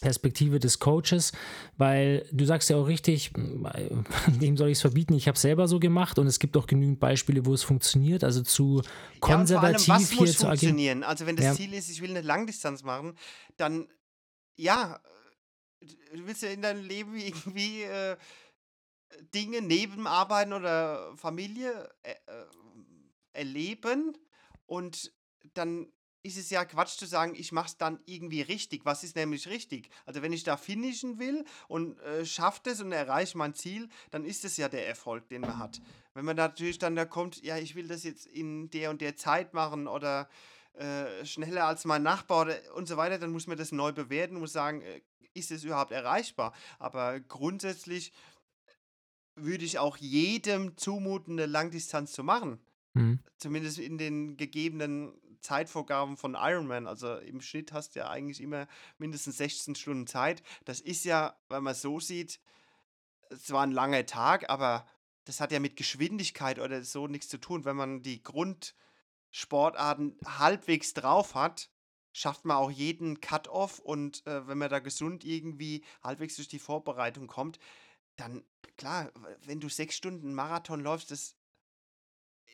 Perspektive 0.01 0.59
des 0.59 0.79
Coaches, 0.79 1.31
weil 1.77 2.27
du 2.31 2.45
sagst 2.45 2.69
ja 2.69 2.77
auch 2.77 2.87
richtig, 2.87 3.31
dem 4.27 4.57
soll 4.57 4.69
ich 4.69 4.77
es 4.77 4.81
verbieten, 4.81 5.13
ich 5.13 5.27
habe 5.27 5.35
es 5.35 5.41
selber 5.41 5.67
so 5.67 5.79
gemacht 5.79 6.19
und 6.19 6.27
es 6.27 6.39
gibt 6.39 6.55
auch 6.57 6.67
genügend 6.67 6.99
Beispiele, 6.99 7.45
wo 7.45 7.53
es 7.53 7.63
funktioniert, 7.63 8.23
also 8.23 8.41
zu 8.41 8.81
konservativ 9.19 9.87
ja, 9.87 9.93
allem, 9.95 10.03
was 10.03 10.11
hier 10.11 10.21
muss 10.21 10.37
zu 10.37 10.45
funktionieren? 10.45 11.03
Also 11.03 11.25
wenn 11.25 11.35
das 11.35 11.45
ja. 11.45 11.53
Ziel 11.53 11.73
ist, 11.73 11.89
ich 11.89 12.01
will 12.01 12.11
eine 12.11 12.21
Langdistanz 12.21 12.83
machen, 12.83 13.17
dann 13.57 13.87
ja, 14.55 14.99
du 15.81 16.27
willst 16.27 16.43
ja 16.43 16.49
in 16.49 16.61
deinem 16.61 16.83
Leben 16.83 17.15
irgendwie 17.15 17.83
äh, 17.83 18.15
Dinge 19.33 19.61
neben 19.61 20.07
Arbeiten 20.07 20.53
oder 20.53 21.15
Familie 21.17 21.89
äh, 22.03 22.11
äh 22.11 22.45
erleben 23.35 24.15
und 24.67 25.11
dann 25.55 25.87
ist 26.23 26.37
es 26.37 26.49
ja 26.49 26.63
Quatsch 26.63 26.97
zu 26.97 27.05
sagen, 27.05 27.35
ich 27.35 27.51
mache 27.51 27.67
es 27.67 27.77
dann 27.77 27.99
irgendwie 28.05 28.41
richtig. 28.41 28.85
Was 28.85 29.03
ist 29.03 29.15
nämlich 29.17 29.47
richtig? 29.47 29.89
Also 30.05 30.21
wenn 30.21 30.31
ich 30.31 30.43
da 30.43 30.55
finishen 30.55 31.19
will 31.19 31.43
und 31.67 31.99
äh, 31.99 32.25
schaffe 32.25 32.61
das 32.63 32.79
und 32.79 32.93
erreiche 32.93 33.37
mein 33.37 33.53
Ziel, 33.53 33.89
dann 34.09 34.23
ist 34.23 34.45
es 34.45 34.55
ja 34.55 34.69
der 34.69 34.87
Erfolg, 34.87 35.27
den 35.27 35.41
man 35.41 35.59
hat. 35.59 35.81
Wenn 36.13 36.23
man 36.23 36.37
natürlich 36.37 36.79
dann 36.79 36.95
da 36.95 37.05
kommt, 37.05 37.43
ja, 37.43 37.57
ich 37.57 37.75
will 37.75 37.87
das 37.87 38.03
jetzt 38.03 38.25
in 38.25 38.69
der 38.69 38.89
und 38.89 39.01
der 39.01 39.17
Zeit 39.17 39.53
machen 39.53 39.87
oder 39.87 40.29
äh, 40.73 41.25
schneller 41.25 41.65
als 41.65 41.83
mein 41.83 42.03
Nachbar 42.03 42.43
oder, 42.43 42.57
und 42.73 42.87
so 42.87 42.95
weiter, 42.95 43.19
dann 43.19 43.31
muss 43.31 43.47
man 43.47 43.57
das 43.57 43.71
neu 43.71 43.91
bewerten, 43.91 44.39
muss 44.39 44.53
sagen, 44.53 44.81
äh, 44.81 45.01
ist 45.33 45.51
es 45.51 45.63
überhaupt 45.63 45.91
erreichbar? 45.91 46.53
Aber 46.79 47.19
grundsätzlich 47.19 48.13
würde 49.35 49.65
ich 49.65 49.77
auch 49.77 49.97
jedem 49.97 50.77
zumuten, 50.77 51.33
eine 51.33 51.47
Langdistanz 51.47 52.13
zu 52.13 52.23
machen. 52.23 52.59
Mhm. 52.93 53.19
Zumindest 53.37 53.79
in 53.79 53.97
den 53.97 54.37
gegebenen 54.37 55.13
Zeitvorgaben 55.43 56.17
von 56.17 56.35
Ironman. 56.35 56.87
Also 56.87 57.17
im 57.17 57.41
Schnitt 57.41 57.71
hast 57.73 57.95
du 57.95 57.99
ja 57.99 58.09
eigentlich 58.09 58.41
immer 58.41 58.67
mindestens 58.97 59.37
16 59.37 59.75
Stunden 59.75 60.07
Zeit. 60.07 60.41
Das 60.65 60.79
ist 60.79 61.05
ja, 61.05 61.37
wenn 61.49 61.63
man 61.63 61.73
es 61.73 61.81
so 61.81 61.99
sieht, 61.99 62.39
zwar 63.39 63.63
ein 63.63 63.71
langer 63.71 64.05
Tag, 64.05 64.49
aber 64.49 64.87
das 65.25 65.39
hat 65.39 65.51
ja 65.51 65.59
mit 65.59 65.75
Geschwindigkeit 65.75 66.59
oder 66.59 66.83
so 66.83 67.07
nichts 67.07 67.29
zu 67.29 67.37
tun. 67.37 67.65
Wenn 67.65 67.75
man 67.75 68.01
die 68.01 68.23
Grundsportarten 68.23 70.17
halbwegs 70.25 70.93
drauf 70.93 71.35
hat, 71.35 71.69
schafft 72.11 72.45
man 72.45 72.57
auch 72.57 72.71
jeden 72.71 73.21
Cut-off 73.21 73.79
und 73.79 74.25
äh, 74.27 74.47
wenn 74.47 74.57
man 74.57 74.69
da 74.69 74.79
gesund 74.79 75.23
irgendwie 75.23 75.83
halbwegs 76.03 76.35
durch 76.35 76.47
die 76.47 76.59
Vorbereitung 76.59 77.27
kommt, 77.27 77.59
dann 78.15 78.43
klar, 78.77 79.11
wenn 79.45 79.59
du 79.59 79.69
sechs 79.69 79.95
Stunden 79.95 80.33
Marathon 80.33 80.79
läufst, 80.79 81.09
das 81.11 81.35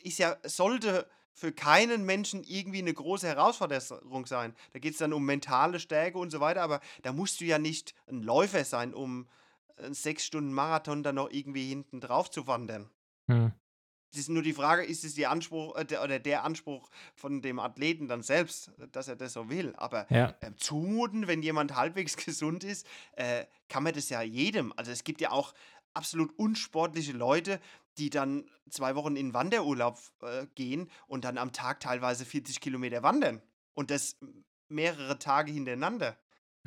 ist 0.02 0.20
ja, 0.20 0.38
sollte 0.44 1.10
für 1.34 1.52
keinen 1.52 2.06
Menschen 2.06 2.44
irgendwie 2.44 2.80
eine 2.80 2.94
große 2.94 3.28
Herausforderung 3.28 4.26
sein. 4.26 4.54
Da 4.74 4.80
geht 4.80 4.94
es 4.94 5.00
dann 5.00 5.14
um 5.14 5.26
mentale 5.26 5.80
Stärke 5.80 6.18
und 6.18 6.32
so 6.32 6.40
weiter, 6.40 6.62
aber 6.62 6.82
da 7.02 7.14
musst 7.14 7.40
du 7.40 7.46
ja 7.46 7.60
nicht 7.60 7.94
ein 8.08 8.22
Läufer 8.22 8.66
sein, 8.66 8.94
um 8.94 9.28
einen 9.78 9.94
sechs 9.94 10.26
Stunden 10.26 10.54
Marathon 10.54 11.04
dann 11.04 11.16
noch 11.16 11.30
irgendwie 11.32 11.70
hinten 11.70 12.02
drauf 12.02 12.30
zu 12.30 12.48
wandern. 12.48 12.90
Hm. 13.28 13.54
Es 14.12 14.18
ist 14.18 14.30
nur 14.30 14.42
die 14.42 14.54
Frage, 14.54 14.84
ist 14.84 15.04
es 15.04 15.24
Anspruch 15.24 15.76
äh, 15.76 15.86
der, 15.86 16.04
oder 16.04 16.20
der 16.20 16.44
Anspruch 16.44 16.90
von 17.16 17.42
dem 17.42 17.60
Athleten 17.60 18.08
dann 18.08 18.24
selbst, 18.24 18.72
dass 18.92 19.08
er 19.08 19.16
das 19.16 19.34
so 19.34 19.50
will. 19.50 19.74
Aber 19.78 20.12
ja. 20.12 20.36
äh, 20.42 20.52
zumuten, 20.58 21.28
wenn 21.28 21.44
jemand 21.44 21.76
halbwegs 21.76 22.18
gesund 22.26 22.64
ist, 22.64 22.88
äh, 23.14 23.46
kann 23.68 23.84
man 23.84 23.94
das 23.94 24.10
ja 24.10 24.22
jedem. 24.22 24.74
Also 24.76 24.92
es 24.92 25.04
gibt 25.04 25.22
ja 25.22 25.32
auch 25.32 25.54
absolut 25.94 26.38
unsportliche 26.38 27.12
Leute, 27.12 27.60
die 28.00 28.10
dann 28.10 28.50
zwei 28.70 28.96
Wochen 28.96 29.16
in 29.16 29.34
Wanderurlaub 29.34 30.00
äh, 30.22 30.46
gehen 30.56 30.90
und 31.08 31.26
dann 31.26 31.38
am 31.38 31.52
Tag 31.52 31.80
teilweise 31.80 32.26
40 32.26 32.62
Kilometer 32.62 33.04
wandern. 33.04 33.42
Und 33.74 33.92
das 33.92 34.18
mehrere 34.70 35.20
Tage 35.20 35.52
hintereinander. 35.52 36.18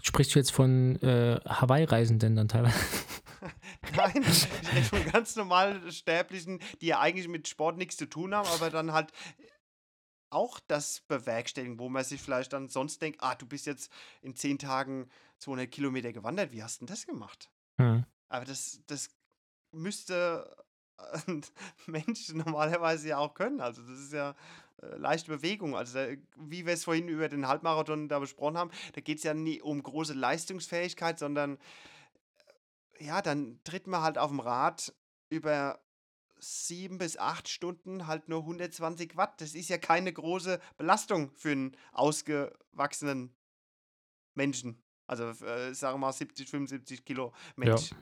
Sprichst 0.03 0.35
du 0.35 0.39
jetzt 0.39 0.53
von 0.53 0.97
äh, 1.03 1.41
Hawaii-Reisenden 1.47 2.37
dann 2.37 2.49
teilweise? 2.49 2.79
Nein, 3.97 4.25
von 4.91 5.05
ganz 5.11 5.37
normalen 5.37 5.91
Sterblichen, 5.91 6.61
die 6.81 6.87
ja 6.87 7.01
eigentlich 7.01 7.29
mit 7.29 7.49
Sport 7.49 7.77
nichts 7.77 7.97
zu 7.97 8.07
tun 8.07 8.35
haben, 8.35 8.49
aber 8.49 8.71
dann 8.71 8.93
halt 8.93 9.13
auch 10.31 10.61
das 10.67 11.01
bewerkstelligen, 11.09 11.79
wo 11.79 11.89
man 11.89 12.05
sich 12.05 12.21
vielleicht 12.21 12.53
dann 12.53 12.69
sonst 12.69 13.03
denkt, 13.03 13.23
ah, 13.23 13.35
du 13.35 13.47
bist 13.47 13.67
jetzt 13.67 13.93
in 14.23 14.35
zehn 14.35 14.59
Tagen 14.59 15.09
200 15.39 15.71
Kilometer 15.71 16.13
gewandert, 16.13 16.53
wie 16.53 16.63
hast 16.63 16.81
du 16.81 16.87
denn 16.87 16.95
das 16.95 17.07
gemacht? 17.07 17.51
Mhm. 17.77 18.07
Aber 18.29 18.45
das, 18.45 18.81
das 18.87 19.11
müsste 19.73 20.57
ein 21.27 21.43
Mensch 21.87 22.33
normalerweise 22.33 23.09
ja 23.09 23.19
auch 23.19 23.35
können. 23.35 23.61
Also 23.61 23.83
das 23.83 23.99
ist 23.99 24.13
ja 24.13 24.35
äh, 24.83 24.97
leichte 24.97 25.31
Bewegung. 25.31 25.77
Also 25.77 25.99
da, 25.99 26.09
wie 26.37 26.67
wir 26.67 26.73
es 26.73 26.85
vorhin 26.85 27.09
über 27.09 27.29
den 27.29 27.49
Halbmarathon 27.49 28.09
da 28.09 28.19
besprochen 28.19 28.59
haben, 28.59 28.71
da 28.95 29.01
geht 29.01 29.19
es 29.19 29.25
ja 29.25 29.35
nie 29.35 29.61
um 29.61 29.83
große 29.83 30.15
Leistungsfähigkeit, 30.15 31.19
sondern 31.19 31.59
äh, 32.99 33.07
ja, 33.07 33.23
dann 33.23 33.61
tritt 33.65 33.87
man 33.87 34.03
halt 34.03 34.19
auf 34.19 34.31
dem 34.31 34.41
Rad 34.41 34.95
über 35.29 35.81
sieben 36.39 36.99
bis 36.99 37.17
acht 37.17 37.49
Stunden 37.49 38.07
halt 38.07 38.29
nur 38.29 38.41
120 38.41 39.17
Watt. 39.17 39.41
Das 39.41 39.55
ist 39.55 39.69
ja 39.69 39.79
keine 39.79 40.13
große 40.13 40.61
Belastung 40.77 41.31
für 41.37 41.53
einen 41.53 41.77
ausgewachsenen 41.93 43.35
Menschen. 44.35 44.83
Also 45.07 45.25
äh, 45.45 45.75
sagen 45.75 45.95
wir 45.95 46.07
mal 46.07 46.13
70, 46.13 46.49
75 46.49 47.05
Kilo 47.05 47.33
Mensch. 47.57 47.91
Ja. 47.91 47.97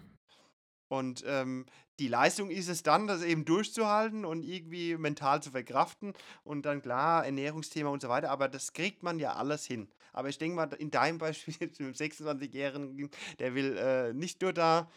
Und 0.91 1.23
ähm, 1.25 1.67
die 2.01 2.09
Leistung 2.09 2.51
ist 2.51 2.69
es 2.69 2.83
dann, 2.83 3.07
das 3.07 3.23
eben 3.23 3.45
durchzuhalten 3.45 4.25
und 4.25 4.43
irgendwie 4.43 4.97
mental 4.97 5.41
zu 5.41 5.53
verkraften. 5.53 6.15
Und 6.43 6.67
dann 6.67 6.83
klar, 6.83 7.25
Ernährungsthema 7.25 7.91
und 7.91 8.03
so 8.03 8.09
weiter, 8.09 8.31
aber 8.31 8.49
das 8.49 8.73
kriegt 8.73 9.05
man 9.05 9.21
ja 9.21 9.35
alles 9.35 9.65
hin. 9.65 9.89
Aber 10.13 10.29
ich 10.29 10.39
denke 10.39 10.57
mal, 10.57 10.69
in 10.79 10.91
deinem 10.91 11.19
Beispiel 11.19 11.55
mit 11.61 11.79
dem 11.79 11.93
26-Jährigen, 11.93 13.09
der 13.39 13.55
will 13.55 13.77
äh, 13.77 14.13
nicht 14.13 14.43
nur 14.43 14.53
da 14.53 14.91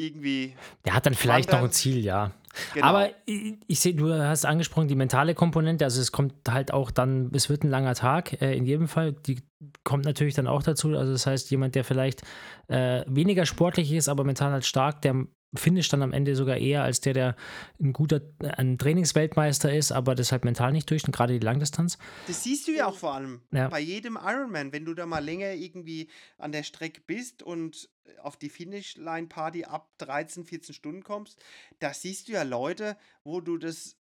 irgendwie. 0.00 0.54
Der 0.84 0.94
hat 0.94 1.06
dann 1.06 1.14
vielleicht 1.14 1.48
wandern. 1.48 1.64
noch 1.64 1.70
ein 1.70 1.72
Ziel, 1.72 2.04
ja. 2.04 2.32
Genau. 2.74 2.86
Aber 2.86 3.10
ich, 3.26 3.54
ich 3.66 3.80
sehe, 3.80 3.94
du 3.94 4.12
hast 4.12 4.44
angesprochen, 4.44 4.88
die 4.88 4.96
mentale 4.96 5.34
Komponente, 5.34 5.84
also 5.84 6.00
es 6.00 6.10
kommt 6.10 6.34
halt 6.48 6.72
auch 6.72 6.90
dann, 6.90 7.30
es 7.32 7.48
wird 7.48 7.62
ein 7.62 7.70
langer 7.70 7.94
Tag, 7.94 8.40
äh, 8.42 8.56
in 8.56 8.66
jedem 8.66 8.88
Fall, 8.88 9.12
die 9.12 9.42
kommt 9.84 10.04
natürlich 10.04 10.34
dann 10.34 10.46
auch 10.46 10.62
dazu. 10.62 10.88
Also 10.96 11.12
das 11.12 11.26
heißt, 11.26 11.50
jemand, 11.50 11.74
der 11.74 11.84
vielleicht 11.84 12.22
äh, 12.68 13.04
weniger 13.06 13.46
sportlich 13.46 13.92
ist, 13.92 14.08
aber 14.08 14.24
mental 14.24 14.52
halt 14.52 14.66
stark, 14.66 15.02
der 15.02 15.26
Finish 15.54 15.88
dann 15.88 16.02
am 16.02 16.12
Ende 16.12 16.36
sogar 16.36 16.56
eher 16.56 16.84
als 16.84 17.00
der, 17.00 17.12
der 17.12 17.36
ein 17.80 17.92
guter 17.92 18.20
ein 18.40 18.78
Trainingsweltmeister 18.78 19.74
ist, 19.74 19.90
aber 19.90 20.14
das 20.14 20.30
halt 20.30 20.44
mental 20.44 20.72
nicht 20.72 20.88
durch, 20.90 21.04
und 21.04 21.12
gerade 21.12 21.38
die 21.38 21.44
Langdistanz. 21.44 21.98
Das 22.28 22.44
siehst 22.44 22.68
du 22.68 22.72
ja 22.72 22.86
auch 22.86 22.96
vor 22.96 23.14
allem 23.14 23.40
ja. 23.50 23.68
bei 23.68 23.80
jedem 23.80 24.16
Ironman, 24.16 24.72
wenn 24.72 24.84
du 24.84 24.94
da 24.94 25.06
mal 25.06 25.24
länger 25.24 25.52
irgendwie 25.52 26.08
an 26.38 26.52
der 26.52 26.62
Strecke 26.62 27.00
bist 27.04 27.42
und 27.42 27.88
auf 28.18 28.36
die 28.36 28.48
Finishline-Party 28.48 29.64
ab 29.64 29.90
13, 29.98 30.44
14 30.44 30.74
Stunden 30.74 31.02
kommst, 31.04 31.42
da 31.78 31.94
siehst 31.94 32.28
du 32.28 32.32
ja 32.32 32.42
Leute, 32.42 32.96
wo 33.24 33.40
du 33.40 33.58
das 33.58 33.96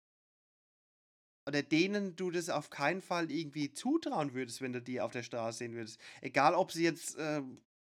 oder 1.47 1.63
denen 1.63 2.15
du 2.15 2.31
das 2.31 2.51
auf 2.51 2.69
keinen 2.69 3.01
Fall 3.01 3.31
irgendwie 3.31 3.73
zutrauen 3.73 4.35
würdest, 4.35 4.61
wenn 4.61 4.75
du 4.75 4.83
die 4.83 5.01
auf 5.01 5.13
der 5.13 5.23
Straße 5.23 5.59
sehen 5.59 5.75
würdest. 5.75 5.99
Egal, 6.21 6.55
ob 6.55 6.73
sie 6.73 6.85
jetzt 6.85 7.17
äh, 7.17 7.41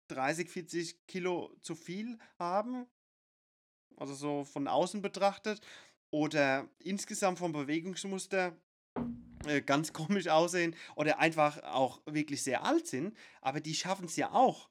30, 0.07 0.49
40 0.49 1.05
Kilo 1.05 1.55
zu 1.61 1.75
viel 1.75 2.17
haben 2.39 2.87
also 3.97 4.15
so 4.15 4.43
von 4.43 4.67
außen 4.67 5.01
betrachtet, 5.01 5.61
oder 6.11 6.69
insgesamt 6.77 7.39
vom 7.39 7.53
Bewegungsmuster 7.53 8.55
äh, 9.47 9.61
ganz 9.61 9.93
komisch 9.93 10.27
aussehen 10.27 10.75
oder 10.95 11.19
einfach 11.19 11.63
auch 11.63 12.01
wirklich 12.05 12.43
sehr 12.43 12.63
alt 12.63 12.85
sind, 12.85 13.17
aber 13.41 13.59
die 13.59 13.73
schaffen 13.73 14.05
es 14.05 14.15
ja 14.15 14.31
auch. 14.31 14.69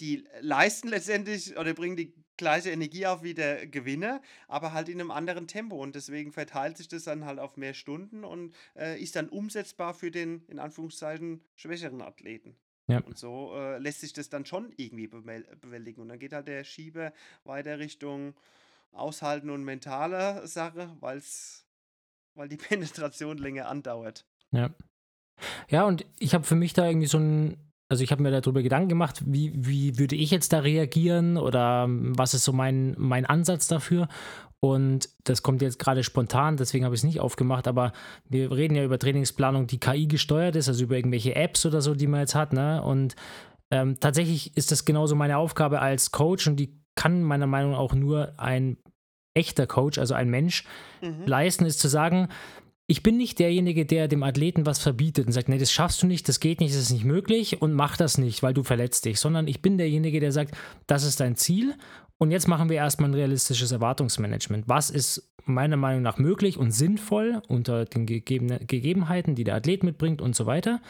Die 0.00 0.24
leisten 0.40 0.88
letztendlich 0.88 1.56
oder 1.56 1.74
bringen 1.74 1.96
die 1.96 2.14
gleiche 2.36 2.70
Energie 2.70 3.06
auf 3.06 3.22
wie 3.22 3.34
der 3.34 3.66
Gewinner, 3.66 4.22
aber 4.48 4.72
halt 4.72 4.88
in 4.88 4.98
einem 4.98 5.10
anderen 5.10 5.46
Tempo 5.46 5.76
und 5.80 5.94
deswegen 5.94 6.32
verteilt 6.32 6.78
sich 6.78 6.88
das 6.88 7.04
dann 7.04 7.26
halt 7.26 7.38
auf 7.38 7.58
mehr 7.58 7.74
Stunden 7.74 8.24
und 8.24 8.54
äh, 8.74 9.00
ist 9.00 9.14
dann 9.14 9.28
umsetzbar 9.28 9.92
für 9.92 10.10
den 10.10 10.42
in 10.48 10.58
Anführungszeichen 10.58 11.42
schwächeren 11.54 12.00
Athleten. 12.00 12.56
Ja. 12.90 13.00
Und 13.00 13.18
so 13.18 13.52
äh, 13.54 13.78
lässt 13.78 14.00
sich 14.00 14.12
das 14.12 14.30
dann 14.30 14.46
schon 14.46 14.72
irgendwie 14.76 15.06
bewältigen. 15.06 16.00
Und 16.00 16.08
dann 16.08 16.18
geht 16.18 16.32
halt 16.32 16.48
der 16.48 16.64
Schieber 16.64 17.12
weiter 17.44 17.78
Richtung 17.78 18.34
Aushalten 18.90 19.50
und 19.50 19.62
mentale 19.62 20.44
Sache, 20.48 20.96
weil's, 20.98 21.66
weil 22.34 22.48
die 22.48 22.56
Penetration 22.68 23.38
länger 23.38 23.68
andauert. 23.68 24.24
Ja. 24.50 24.70
Ja, 25.68 25.84
und 25.84 26.04
ich 26.18 26.34
habe 26.34 26.44
für 26.44 26.56
mich 26.56 26.72
da 26.72 26.86
irgendwie 26.86 27.06
so 27.06 27.18
ein, 27.18 27.69
also 27.90 28.04
ich 28.04 28.12
habe 28.12 28.22
mir 28.22 28.30
darüber 28.30 28.62
Gedanken 28.62 28.88
gemacht, 28.88 29.20
wie, 29.26 29.52
wie 29.54 29.98
würde 29.98 30.14
ich 30.14 30.30
jetzt 30.30 30.52
da 30.52 30.60
reagieren 30.60 31.36
oder 31.36 31.86
was 31.88 32.34
ist 32.34 32.44
so 32.44 32.52
mein, 32.52 32.94
mein 32.96 33.26
Ansatz 33.26 33.66
dafür. 33.66 34.06
Und 34.60 35.08
das 35.24 35.42
kommt 35.42 35.60
jetzt 35.60 35.78
gerade 35.78 36.04
spontan, 36.04 36.56
deswegen 36.56 36.84
habe 36.84 36.94
ich 36.94 37.00
es 37.00 37.04
nicht 37.04 37.18
aufgemacht, 37.18 37.66
aber 37.66 37.92
wir 38.28 38.52
reden 38.52 38.76
ja 38.76 38.84
über 38.84 38.98
Trainingsplanung, 38.98 39.66
die 39.66 39.80
KI 39.80 40.06
gesteuert 40.06 40.54
ist, 40.54 40.68
also 40.68 40.84
über 40.84 40.96
irgendwelche 40.96 41.34
Apps 41.34 41.66
oder 41.66 41.80
so, 41.80 41.94
die 41.94 42.06
man 42.06 42.20
jetzt 42.20 42.34
hat. 42.34 42.52
Ne? 42.52 42.80
Und 42.82 43.16
ähm, 43.72 43.98
tatsächlich 43.98 44.56
ist 44.56 44.70
das 44.70 44.84
genauso 44.84 45.16
meine 45.16 45.38
Aufgabe 45.38 45.80
als 45.80 46.12
Coach 46.12 46.46
und 46.46 46.56
die 46.56 46.78
kann 46.94 47.22
meiner 47.22 47.46
Meinung 47.46 47.72
nach 47.72 47.78
auch 47.78 47.94
nur 47.94 48.34
ein 48.38 48.76
echter 49.34 49.66
Coach, 49.66 49.98
also 49.98 50.14
ein 50.14 50.28
Mensch, 50.28 50.64
mhm. 51.00 51.24
leisten, 51.26 51.64
ist 51.64 51.80
zu 51.80 51.88
sagen, 51.88 52.28
ich 52.90 53.04
bin 53.04 53.16
nicht 53.16 53.38
derjenige, 53.38 53.86
der 53.86 54.08
dem 54.08 54.24
Athleten 54.24 54.66
was 54.66 54.80
verbietet 54.80 55.24
und 55.24 55.32
sagt, 55.32 55.48
nee, 55.48 55.58
das 55.58 55.70
schaffst 55.70 56.02
du 56.02 56.08
nicht, 56.08 56.28
das 56.28 56.40
geht 56.40 56.58
nicht, 56.58 56.74
das 56.74 56.82
ist 56.82 56.90
nicht 56.90 57.04
möglich 57.04 57.62
und 57.62 57.72
mach 57.72 57.96
das 57.96 58.18
nicht, 58.18 58.42
weil 58.42 58.52
du 58.52 58.64
verletzt 58.64 59.04
dich, 59.04 59.20
sondern 59.20 59.46
ich 59.46 59.62
bin 59.62 59.78
derjenige, 59.78 60.18
der 60.18 60.32
sagt, 60.32 60.56
das 60.88 61.04
ist 61.04 61.20
dein 61.20 61.36
Ziel 61.36 61.76
und 62.18 62.32
jetzt 62.32 62.48
machen 62.48 62.68
wir 62.68 62.78
erstmal 62.78 63.08
ein 63.08 63.14
realistisches 63.14 63.70
Erwartungsmanagement. 63.70 64.64
Was 64.66 64.90
ist 64.90 65.32
meiner 65.44 65.76
Meinung 65.76 66.02
nach 66.02 66.18
möglich 66.18 66.58
und 66.58 66.72
sinnvoll 66.72 67.40
unter 67.46 67.84
den 67.84 68.06
Gegebenheiten, 68.06 69.36
die 69.36 69.44
der 69.44 69.54
Athlet 69.54 69.84
mitbringt 69.84 70.20
und 70.20 70.34
so 70.34 70.46
weiter? 70.46 70.80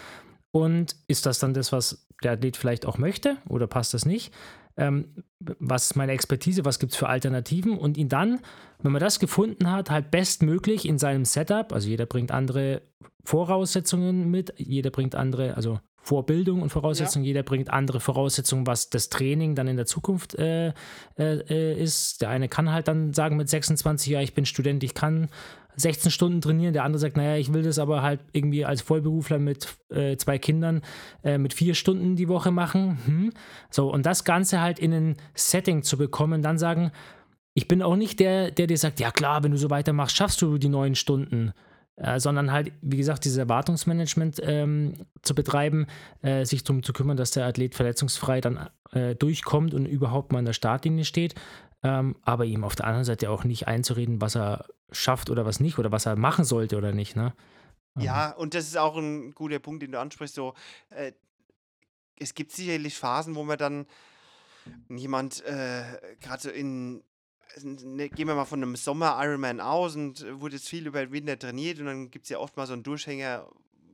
Und 0.53 0.96
ist 1.07 1.26
das 1.26 1.38
dann 1.38 1.53
das, 1.53 1.70
was 1.70 2.09
der 2.24 2.32
Athlet 2.32 2.57
vielleicht 2.57 2.86
auch 2.86 2.96
möchte 2.96 3.36
oder 3.46 3.66
passt 3.66 3.92
das 3.92 4.07
nicht? 4.07 4.32
Ähm, 4.81 5.05
was 5.39 5.91
ist 5.91 5.97
meine 5.97 6.12
Expertise, 6.12 6.64
was 6.64 6.78
gibt 6.78 6.93
es 6.93 6.99
für 6.99 7.09
Alternativen 7.09 7.78
und 7.78 7.97
ihn 7.97 8.09
dann, 8.09 8.41
wenn 8.83 8.93
man 8.93 9.01
das 9.01 9.20
gefunden 9.20 9.70
hat, 9.70 9.91
halt 9.91 10.11
bestmöglich 10.11 10.87
in 10.87 10.99
seinem 10.99 11.24
Setup, 11.24 11.72
also 11.72 11.89
jeder 11.89 12.07
bringt 12.07 12.33
andere 12.33 12.83
Voraussetzungen 13.24 14.31
mit, 14.31 14.55
jeder 14.57 14.91
bringt 14.91 15.14
andere, 15.14 15.55
also 15.57 15.78
Vorbildung 16.03 16.62
und 16.62 16.70
Voraussetzungen, 16.70 17.24
ja. 17.24 17.28
jeder 17.28 17.43
bringt 17.43 17.70
andere 17.70 18.01
Voraussetzungen, 18.01 18.66
was 18.66 18.89
das 18.89 19.11
Training 19.11 19.55
dann 19.55 19.68
in 19.68 19.76
der 19.76 19.85
Zukunft 19.85 20.35
äh, 20.35 20.68
äh, 20.68 20.72
äh 21.18 21.81
ist. 21.81 22.22
Der 22.22 22.31
eine 22.31 22.49
kann 22.49 22.72
halt 22.72 22.89
dann 22.89 23.12
sagen 23.12 23.37
mit 23.37 23.51
26, 23.51 24.11
ja, 24.11 24.20
ich 24.22 24.35
bin 24.35 24.47
Student, 24.47 24.83
ich 24.83 24.95
kann 24.95 25.28
16 25.77 26.11
Stunden 26.11 26.41
trainieren. 26.41 26.73
Der 26.73 26.85
andere 26.85 26.99
sagt, 26.99 27.16
naja, 27.16 27.37
ich 27.37 27.53
will 27.53 27.62
das 27.62 27.79
aber 27.79 28.03
halt 28.03 28.21
irgendwie 28.33 28.64
als 28.64 28.83
Vollberufler 28.83 29.39
mit 29.39 29.68
äh, 29.91 30.16
zwei 30.16 30.39
Kindern 30.39 30.83
äh, 31.23 31.39
mit 31.39 31.55
vier 31.55 31.75
Stunden 31.75 32.16
die 32.16 32.29
Woche 32.29 32.51
machen. 32.51 32.99
Hm. 33.05 33.33
So, 33.71 33.93
und 33.93 34.07
das 34.07 34.25
Ganze 34.25 34.61
halt 34.61 34.79
in 34.79 34.93
ein 34.93 35.16
Setting 35.35 35.83
zu 35.83 35.97
bekommen, 35.97 36.43
dann 36.43 36.59
sagen, 36.59 36.91
ich 37.55 37.68
bin 37.68 37.83
auch 37.83 37.97
nicht 37.97 38.21
der, 38.21 38.51
der 38.51 38.66
dir 38.66 38.79
sagt, 38.79 39.01
ja 39.01 39.11
klar, 39.11 39.43
wenn 39.43 39.51
du 39.51 39.59
so 39.59 39.71
weitermachst, 39.71 40.16
schaffst 40.16 40.41
du 40.43 40.59
die 40.59 40.68
neun 40.68 40.95
Stunden. 40.95 41.53
Äh, 41.97 42.18
sondern 42.18 42.51
halt, 42.51 42.73
wie 42.81 42.97
gesagt, 42.97 43.27
dieses 43.27 43.37
Erwartungsmanagement 43.37 44.41
ähm, 44.43 44.95
zu 45.21 45.35
betreiben, 45.35 45.87
äh, 46.23 46.47
sich 46.47 46.64
darum 46.64 46.83
zu 46.83 46.95
kümmern, 46.95 47.18
dass 47.18 47.33
der 47.33 47.45
Athlet 47.45 47.75
verletzungsfrei 47.75 48.41
dann 48.41 48.71
äh, 48.93 49.14
durchkommt 49.14 49.74
und 49.74 49.86
überhaupt 49.86 50.32
mal 50.32 50.41
in 50.41 50.45
der 50.45 50.53
Startlinie 50.53 51.05
steht 51.05 51.34
ähm, 51.82 52.16
aber 52.22 52.45
ihm 52.45 52.64
auf 52.64 52.76
der 52.76 52.86
anderen 52.86 53.05
Seite 53.05 53.30
auch 53.30 53.45
nicht 53.45 53.66
einzureden, 53.66 54.20
was 54.20 54.36
er 54.36 54.66
schafft 54.93 55.30
oder 55.30 55.47
was 55.47 55.61
nicht 55.61 55.78
oder 55.78 55.93
was 55.93 56.07
er 56.07 56.16
machen 56.16 56.45
sollte 56.45 56.76
oder 56.76 56.93
nicht. 56.93 57.16
Ne? 57.16 57.32
Ja, 57.99 58.30
und 58.32 58.55
das 58.55 58.66
ist 58.66 58.76
auch 58.76 58.97
ein 58.97 59.32
guter 59.32 59.59
Punkt, 59.59 59.82
den 59.82 59.93
du 59.93 60.01
ansprichst. 60.01 60.34
So, 60.34 60.55
äh, 60.91 61.12
es 62.16 62.34
gibt 62.34 62.53
sicherlich 62.53 62.97
Phasen, 62.97 63.34
wo 63.34 63.45
man 63.45 63.59
dann 63.59 63.86
jemand 64.88 65.45
äh, 65.47 65.82
gerade 66.20 66.43
so 66.43 66.51
in 66.51 67.03
ne, 67.62 68.11
gehen 68.11 68.28
wir 68.28 68.34
mal 68.34 68.45
von 68.45 68.62
einem 68.62 68.76
Sommer-Ironman 68.76 69.61
aus 69.61 69.97
und 69.97 70.24
wurde 70.41 70.57
jetzt 70.57 70.68
viel 70.68 70.86
über 70.86 71.01
den 71.01 71.12
Winter 71.12 71.38
trainiert 71.38 71.80
und 71.80 71.86
dann 71.86 72.11
gibt 72.11 72.24
es 72.24 72.28
ja 72.28 72.38
oft 72.38 72.57
mal 72.57 72.66
so 72.66 72.74
einen 72.74 72.82
Durchhänger, 72.82 73.49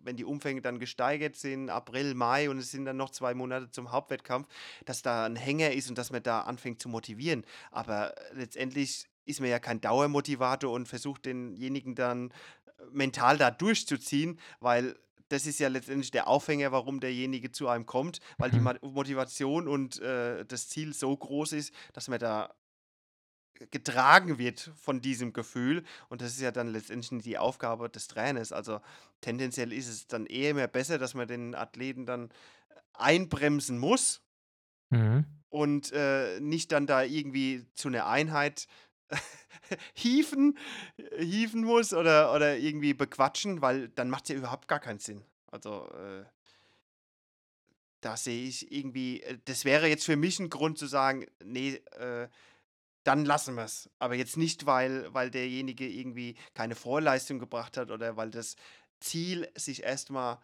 wenn 0.07 0.16
die 0.16 0.24
Umfänge 0.24 0.62
dann 0.62 0.78
gesteigert 0.78 1.36
sind, 1.36 1.68
April, 1.68 2.14
Mai 2.14 2.48
und 2.48 2.59
es 2.59 2.70
sind 2.70 2.84
dann 2.84 2.96
noch 2.96 3.11
zwei 3.11 3.34
Monate 3.34 3.70
zum 3.70 3.92
Hauptwettkampf, 3.92 4.48
dass 4.84 5.02
da 5.02 5.26
ein 5.26 5.36
Hänger 5.36 5.72
ist 5.72 5.88
und 5.88 5.98
dass 5.98 6.11
man 6.11 6.22
da 6.22 6.40
anfängt 6.40 6.80
zu 6.80 6.88
motivieren. 6.88 7.44
Aber 7.70 8.14
letztendlich 8.32 9.07
ist 9.26 9.40
man 9.40 9.50
ja 9.50 9.59
kein 9.59 9.80
Dauermotivator 9.80 10.72
und 10.72 10.88
versucht 10.88 11.26
denjenigen 11.26 11.94
dann 11.94 12.30
äh, 12.30 12.32
mental 12.92 13.36
da 13.36 13.50
durchzuziehen, 13.50 14.38
weil 14.61 14.96
das 15.28 15.46
ist 15.46 15.59
ja 15.59 15.68
letztendlich 15.68 16.12
der 16.12 16.28
Aufhänger, 16.28 16.70
warum 16.70 17.00
derjenige 17.00 17.50
zu 17.50 17.68
einem 17.68 17.84
kommt, 17.84 18.20
weil 18.38 18.50
die 18.50 18.61
mhm. 18.61 18.78
Motivation 18.82 19.66
und 19.66 20.00
äh, 20.00 20.44
das 20.44 20.68
Ziel 20.68 20.94
so 20.94 21.16
groß 21.16 21.52
ist, 21.52 21.74
dass 21.92 22.07
man 22.07 22.20
da 22.20 22.54
getragen 23.70 24.38
wird 24.38 24.72
von 24.76 25.00
diesem 25.00 25.32
Gefühl. 25.32 25.84
Und 26.09 26.22
das 26.22 26.32
ist 26.32 26.40
ja 26.40 26.50
dann 26.50 26.68
letztendlich 26.68 27.22
die 27.22 27.38
Aufgabe 27.38 27.88
des 27.88 28.09
Trainers. 28.09 28.52
Also 28.52 28.80
tendenziell 29.20 29.72
ist 29.72 29.88
es 29.88 30.07
dann 30.07 30.26
eher 30.26 30.54
mehr 30.54 30.68
besser, 30.68 30.98
dass 30.98 31.14
man 31.14 31.28
den 31.28 31.54
Athleten 31.54 32.07
dann 32.07 32.30
einbremsen 32.94 33.78
muss 33.78 34.22
mhm. 34.90 35.24
und 35.48 35.92
äh, 35.92 36.40
nicht 36.40 36.72
dann 36.72 36.86
da 36.86 37.02
irgendwie 37.02 37.66
zu 37.74 37.88
einer 37.88 38.07
Einheit 38.07 38.66
hieven, 39.94 40.59
hieven 41.18 41.62
muss 41.62 41.92
oder, 41.92 42.34
oder 42.34 42.57
irgendwie 42.57 42.94
bequatschen, 42.94 43.62
weil 43.62 43.88
dann 43.88 44.11
macht 44.11 44.24
es 44.24 44.30
ja 44.30 44.36
überhaupt 44.36 44.68
gar 44.68 44.80
keinen 44.80 44.98
Sinn. 44.98 45.24
Also 45.50 45.88
äh, 45.92 46.24
da 48.00 48.16
sehe 48.16 48.48
ich 48.48 48.70
irgendwie, 48.72 49.22
äh, 49.22 49.38
das 49.44 49.64
wäre 49.64 49.88
jetzt 49.88 50.04
für 50.04 50.16
mich 50.16 50.38
ein 50.38 50.50
Grund 50.50 50.78
zu 50.78 50.86
sagen, 50.86 51.26
nee, 51.44 51.74
äh, 51.98 52.28
dann 53.07 53.24
lassen 53.24 53.54
wir 53.54 53.64
es. 53.64 53.88
Aber 53.98 54.14
jetzt 54.14 54.36
nicht, 54.36 54.66
weil, 54.66 55.12
weil 55.14 55.30
derjenige 55.30 55.86
irgendwie 55.86 56.36
keine 56.54 56.74
Vorleistung 56.74 57.38
gebracht 57.38 57.76
hat 57.76 57.90
oder 57.90 58.16
weil 58.16 58.30
das 58.30 58.57
Ziel 59.00 59.48
sich 59.57 59.82
erstmal 59.82 60.38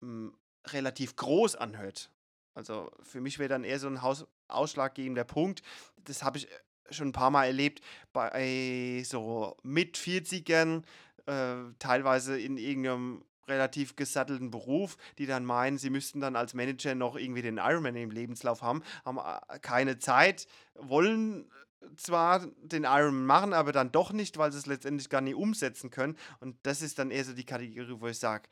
hm, 0.00 0.34
relativ 0.68 1.16
groß 1.16 1.56
anhört. 1.56 2.10
Also 2.54 2.90
für 3.02 3.20
mich 3.20 3.38
wäre 3.38 3.48
dann 3.48 3.64
eher 3.64 3.78
so 3.78 3.86
ein 3.88 4.02
Haus 4.02 4.26
ausschlaggebender 4.48 5.24
Punkt. 5.24 5.62
Das 6.04 6.22
habe 6.22 6.38
ich 6.38 6.50
äh, 6.50 6.54
schon 6.90 7.08
ein 7.08 7.12
paar 7.12 7.30
Mal 7.30 7.46
erlebt 7.46 7.80
bei 8.12 9.02
so 9.06 9.56
mit 9.62 9.96
40ern, 9.96 10.82
äh, 11.26 11.72
teilweise 11.78 12.38
in 12.38 12.58
irgendeinem 12.58 13.24
relativ 13.48 13.96
gesattelten 13.96 14.50
Beruf, 14.50 14.96
die 15.18 15.26
dann 15.26 15.44
meinen, 15.44 15.78
sie 15.78 15.90
müssten 15.90 16.20
dann 16.20 16.36
als 16.36 16.54
Manager 16.54 16.94
noch 16.94 17.16
irgendwie 17.16 17.42
den 17.42 17.56
Ironman 17.58 17.96
im 17.96 18.10
Lebenslauf 18.10 18.62
haben, 18.62 18.82
haben 19.04 19.18
äh, 19.18 19.58
keine 19.60 19.98
Zeit, 19.98 20.46
wollen 20.74 21.50
zwar 21.96 22.46
den 22.62 22.84
Iron 22.84 23.26
machen, 23.26 23.52
aber 23.52 23.72
dann 23.72 23.92
doch 23.92 24.12
nicht, 24.12 24.38
weil 24.38 24.52
sie 24.52 24.58
es 24.58 24.66
letztendlich 24.66 25.08
gar 25.08 25.20
nicht 25.20 25.34
umsetzen 25.34 25.90
können. 25.90 26.16
Und 26.40 26.56
das 26.62 26.82
ist 26.82 26.98
dann 26.98 27.10
eher 27.10 27.24
so 27.24 27.32
die 27.32 27.46
Kategorie, 27.46 28.00
wo 28.00 28.06
ich 28.06 28.18
sage, 28.18 28.48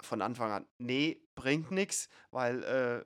von 0.00 0.22
Anfang 0.22 0.52
an, 0.52 0.66
nee, 0.78 1.20
bringt 1.34 1.70
nichts, 1.70 2.08
weil 2.30 2.62
äh, 2.64 3.04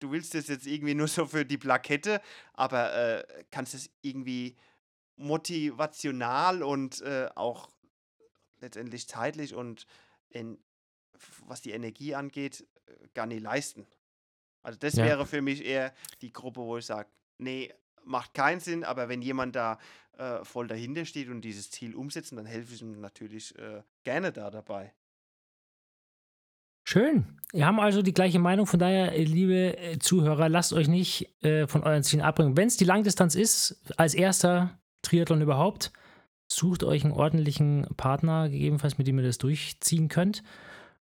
du 0.00 0.10
willst 0.10 0.34
das 0.34 0.48
jetzt 0.48 0.66
irgendwie 0.66 0.94
nur 0.94 1.08
so 1.08 1.26
für 1.26 1.44
die 1.44 1.58
Plakette, 1.58 2.20
aber 2.52 2.94
äh, 2.94 3.44
kannst 3.50 3.74
es 3.74 3.90
irgendwie 4.02 4.56
motivational 5.16 6.62
und 6.62 7.02
äh, 7.02 7.28
auch 7.34 7.70
letztendlich 8.60 9.08
zeitlich 9.08 9.54
und 9.54 9.86
in, 10.30 10.58
was 11.46 11.60
die 11.60 11.72
Energie 11.72 12.14
angeht, 12.14 12.66
äh, 12.86 13.08
gar 13.14 13.26
nicht 13.26 13.42
leisten. 13.42 13.86
Also 14.62 14.78
das 14.78 14.94
ja. 14.94 15.04
wäre 15.04 15.26
für 15.26 15.42
mich 15.42 15.64
eher 15.64 15.94
die 16.20 16.32
Gruppe, 16.32 16.60
wo 16.60 16.78
ich 16.78 16.86
sage, 16.86 17.08
nee, 17.38 17.72
macht 18.04 18.34
keinen 18.34 18.60
Sinn, 18.60 18.84
aber 18.84 19.08
wenn 19.08 19.22
jemand 19.22 19.56
da 19.56 19.78
äh, 20.18 20.44
voll 20.44 20.66
dahinter 20.66 21.04
steht 21.04 21.28
und 21.28 21.40
dieses 21.42 21.70
Ziel 21.70 21.94
umsetzen, 21.94 22.36
dann 22.36 22.46
helfe 22.46 22.74
ich 22.74 22.82
ihm 22.82 23.00
natürlich 23.00 23.58
äh, 23.58 23.82
gerne 24.04 24.32
da 24.32 24.50
dabei. 24.50 24.92
Schön. 26.84 27.38
Wir 27.52 27.66
haben 27.66 27.78
also 27.78 28.02
die 28.02 28.12
gleiche 28.12 28.38
Meinung. 28.38 28.66
Von 28.66 28.80
daher, 28.80 29.12
äh, 29.12 29.22
liebe 29.22 29.78
äh, 29.78 29.98
Zuhörer, 29.98 30.48
lasst 30.48 30.72
euch 30.72 30.88
nicht 30.88 31.28
äh, 31.44 31.66
von 31.66 31.84
euren 31.84 32.02
Zielen 32.02 32.22
abbringen. 32.22 32.56
Wenn 32.56 32.68
es 32.68 32.76
die 32.76 32.84
Langdistanz 32.84 33.34
ist, 33.34 33.80
als 33.96 34.14
erster 34.14 34.78
Triathlon 35.02 35.40
überhaupt, 35.40 35.92
sucht 36.48 36.82
euch 36.82 37.04
einen 37.04 37.12
ordentlichen 37.12 37.86
Partner, 37.96 38.48
gegebenenfalls 38.48 38.98
mit 38.98 39.06
dem 39.06 39.18
ihr 39.18 39.24
das 39.24 39.38
durchziehen 39.38 40.08
könnt. 40.08 40.42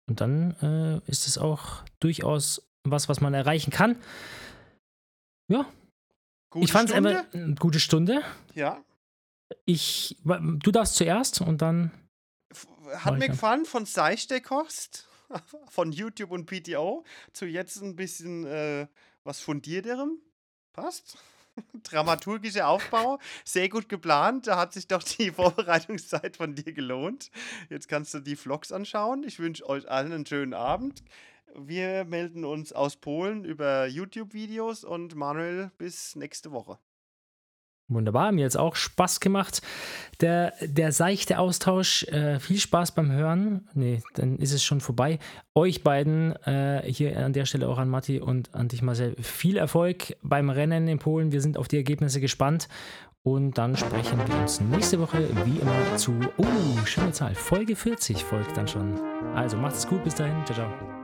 Und 0.08 0.22
dann 0.22 0.52
äh, 0.62 1.10
ist 1.10 1.28
es 1.28 1.38
auch 1.38 1.84
durchaus 2.00 2.70
was, 2.84 3.10
was 3.10 3.22
man 3.22 3.34
erreichen 3.34 3.72
kann. 3.72 3.96
Ja, 5.48 5.66
Gute 6.52 6.66
ich 6.66 6.72
fand 6.74 6.90
es 6.90 6.96
eine 6.96 7.26
gute 7.58 7.80
Stunde. 7.80 8.22
Ja. 8.54 8.84
Ich, 9.66 10.18
du 10.24 10.72
darfst 10.72 10.96
zuerst 10.96 11.42
und 11.42 11.62
dann. 11.62 11.92
Hat 12.94 13.18
mir 13.18 13.30
gefallen 13.30 13.64
von 13.64 13.86
Seichte-Kost, 13.86 15.08
von 15.70 15.94
YouTube 15.94 16.32
und 16.32 16.46
PTO, 16.46 17.06
zu 17.32 17.46
jetzt 17.46 17.82
ein 17.82 17.96
bisschen 17.96 18.46
äh, 18.46 18.88
was 19.24 19.40
fundierterem. 19.40 20.20
Passt. 20.74 21.18
Dramaturgischer 21.84 22.68
Aufbau, 22.68 23.20
sehr 23.46 23.70
gut 23.70 23.88
geplant. 23.88 24.48
Da 24.48 24.58
hat 24.58 24.74
sich 24.74 24.88
doch 24.88 25.04
die 25.04 25.32
Vorbereitungszeit 25.32 26.36
von 26.36 26.54
dir 26.54 26.74
gelohnt. 26.74 27.32
Jetzt 27.70 27.88
kannst 27.88 28.14
du 28.14 28.20
die 28.20 28.36
Vlogs 28.36 28.74
anschauen. 28.74 29.24
Ich 29.24 29.40
wünsche 29.40 29.68
euch 29.70 29.90
allen 29.90 30.12
einen 30.12 30.26
schönen 30.26 30.54
Abend. 30.54 31.02
Wir 31.56 32.06
melden 32.06 32.46
uns 32.46 32.74
aus 32.74 32.96
Polen 32.96 33.46
über 33.46 33.88
YouTube-Videos 33.88 34.84
und 34.84 35.16
Manuel 35.16 35.72
bis 35.78 36.16
nächste 36.16 36.52
Woche. 36.52 36.78
Wunderbar, 37.92 38.32
mir 38.32 38.46
hat 38.46 38.52
es 38.52 38.56
auch 38.56 38.76
Spaß 38.76 39.20
gemacht. 39.20 39.62
Der, 40.22 40.54
der 40.62 40.94
seichte 40.94 41.40
Austausch, 41.40 42.04
äh, 42.04 42.40
viel 42.40 42.58
Spaß 42.58 42.94
beim 42.94 43.12
Hören. 43.12 43.68
Nee, 43.74 44.02
dann 44.14 44.38
ist 44.38 44.54
es 44.54 44.64
schon 44.64 44.80
vorbei. 44.80 45.20
Euch 45.56 45.84
beiden, 45.84 46.34
äh, 46.46 46.84
hier 46.86 47.18
an 47.18 47.34
der 47.34 47.46
Stelle 47.46 47.68
auch 47.68 47.78
an 47.78 47.90
Matti 47.90 48.22
und 48.22 48.56
an 48.56 48.70
dich 48.70 48.82
Marcel, 48.82 49.16
viel 49.22 49.58
Erfolg 49.58 50.16
beim 50.22 50.50
Rennen 50.50 50.88
in 50.88 51.00
Polen. 51.00 51.34
Wir 51.34 51.42
sind 51.42 51.58
auf 51.58 51.68
die 51.68 51.78
Ergebnisse 51.78 52.22
gespannt. 52.22 52.70
Und 53.24 53.58
dann 53.58 53.78
sprechen 53.78 54.20
wir 54.26 54.36
uns 54.40 54.62
nächste 54.62 55.00
Woche 55.00 55.30
wie 55.46 55.60
immer 55.60 55.96
zu, 55.96 56.18
oh, 56.38 56.86
schöne 56.86 57.12
Zahl, 57.12 57.36
Folge 57.36 57.76
40 57.76 58.24
folgt 58.24 58.58
dann 58.58 58.68
schon. 58.68 59.00
Also 59.36 59.58
macht 59.58 59.76
es 59.76 59.88
gut, 59.88 60.04
bis 60.04 60.16
dahin, 60.16 60.44
ciao, 60.46 60.56
ciao. 60.56 61.01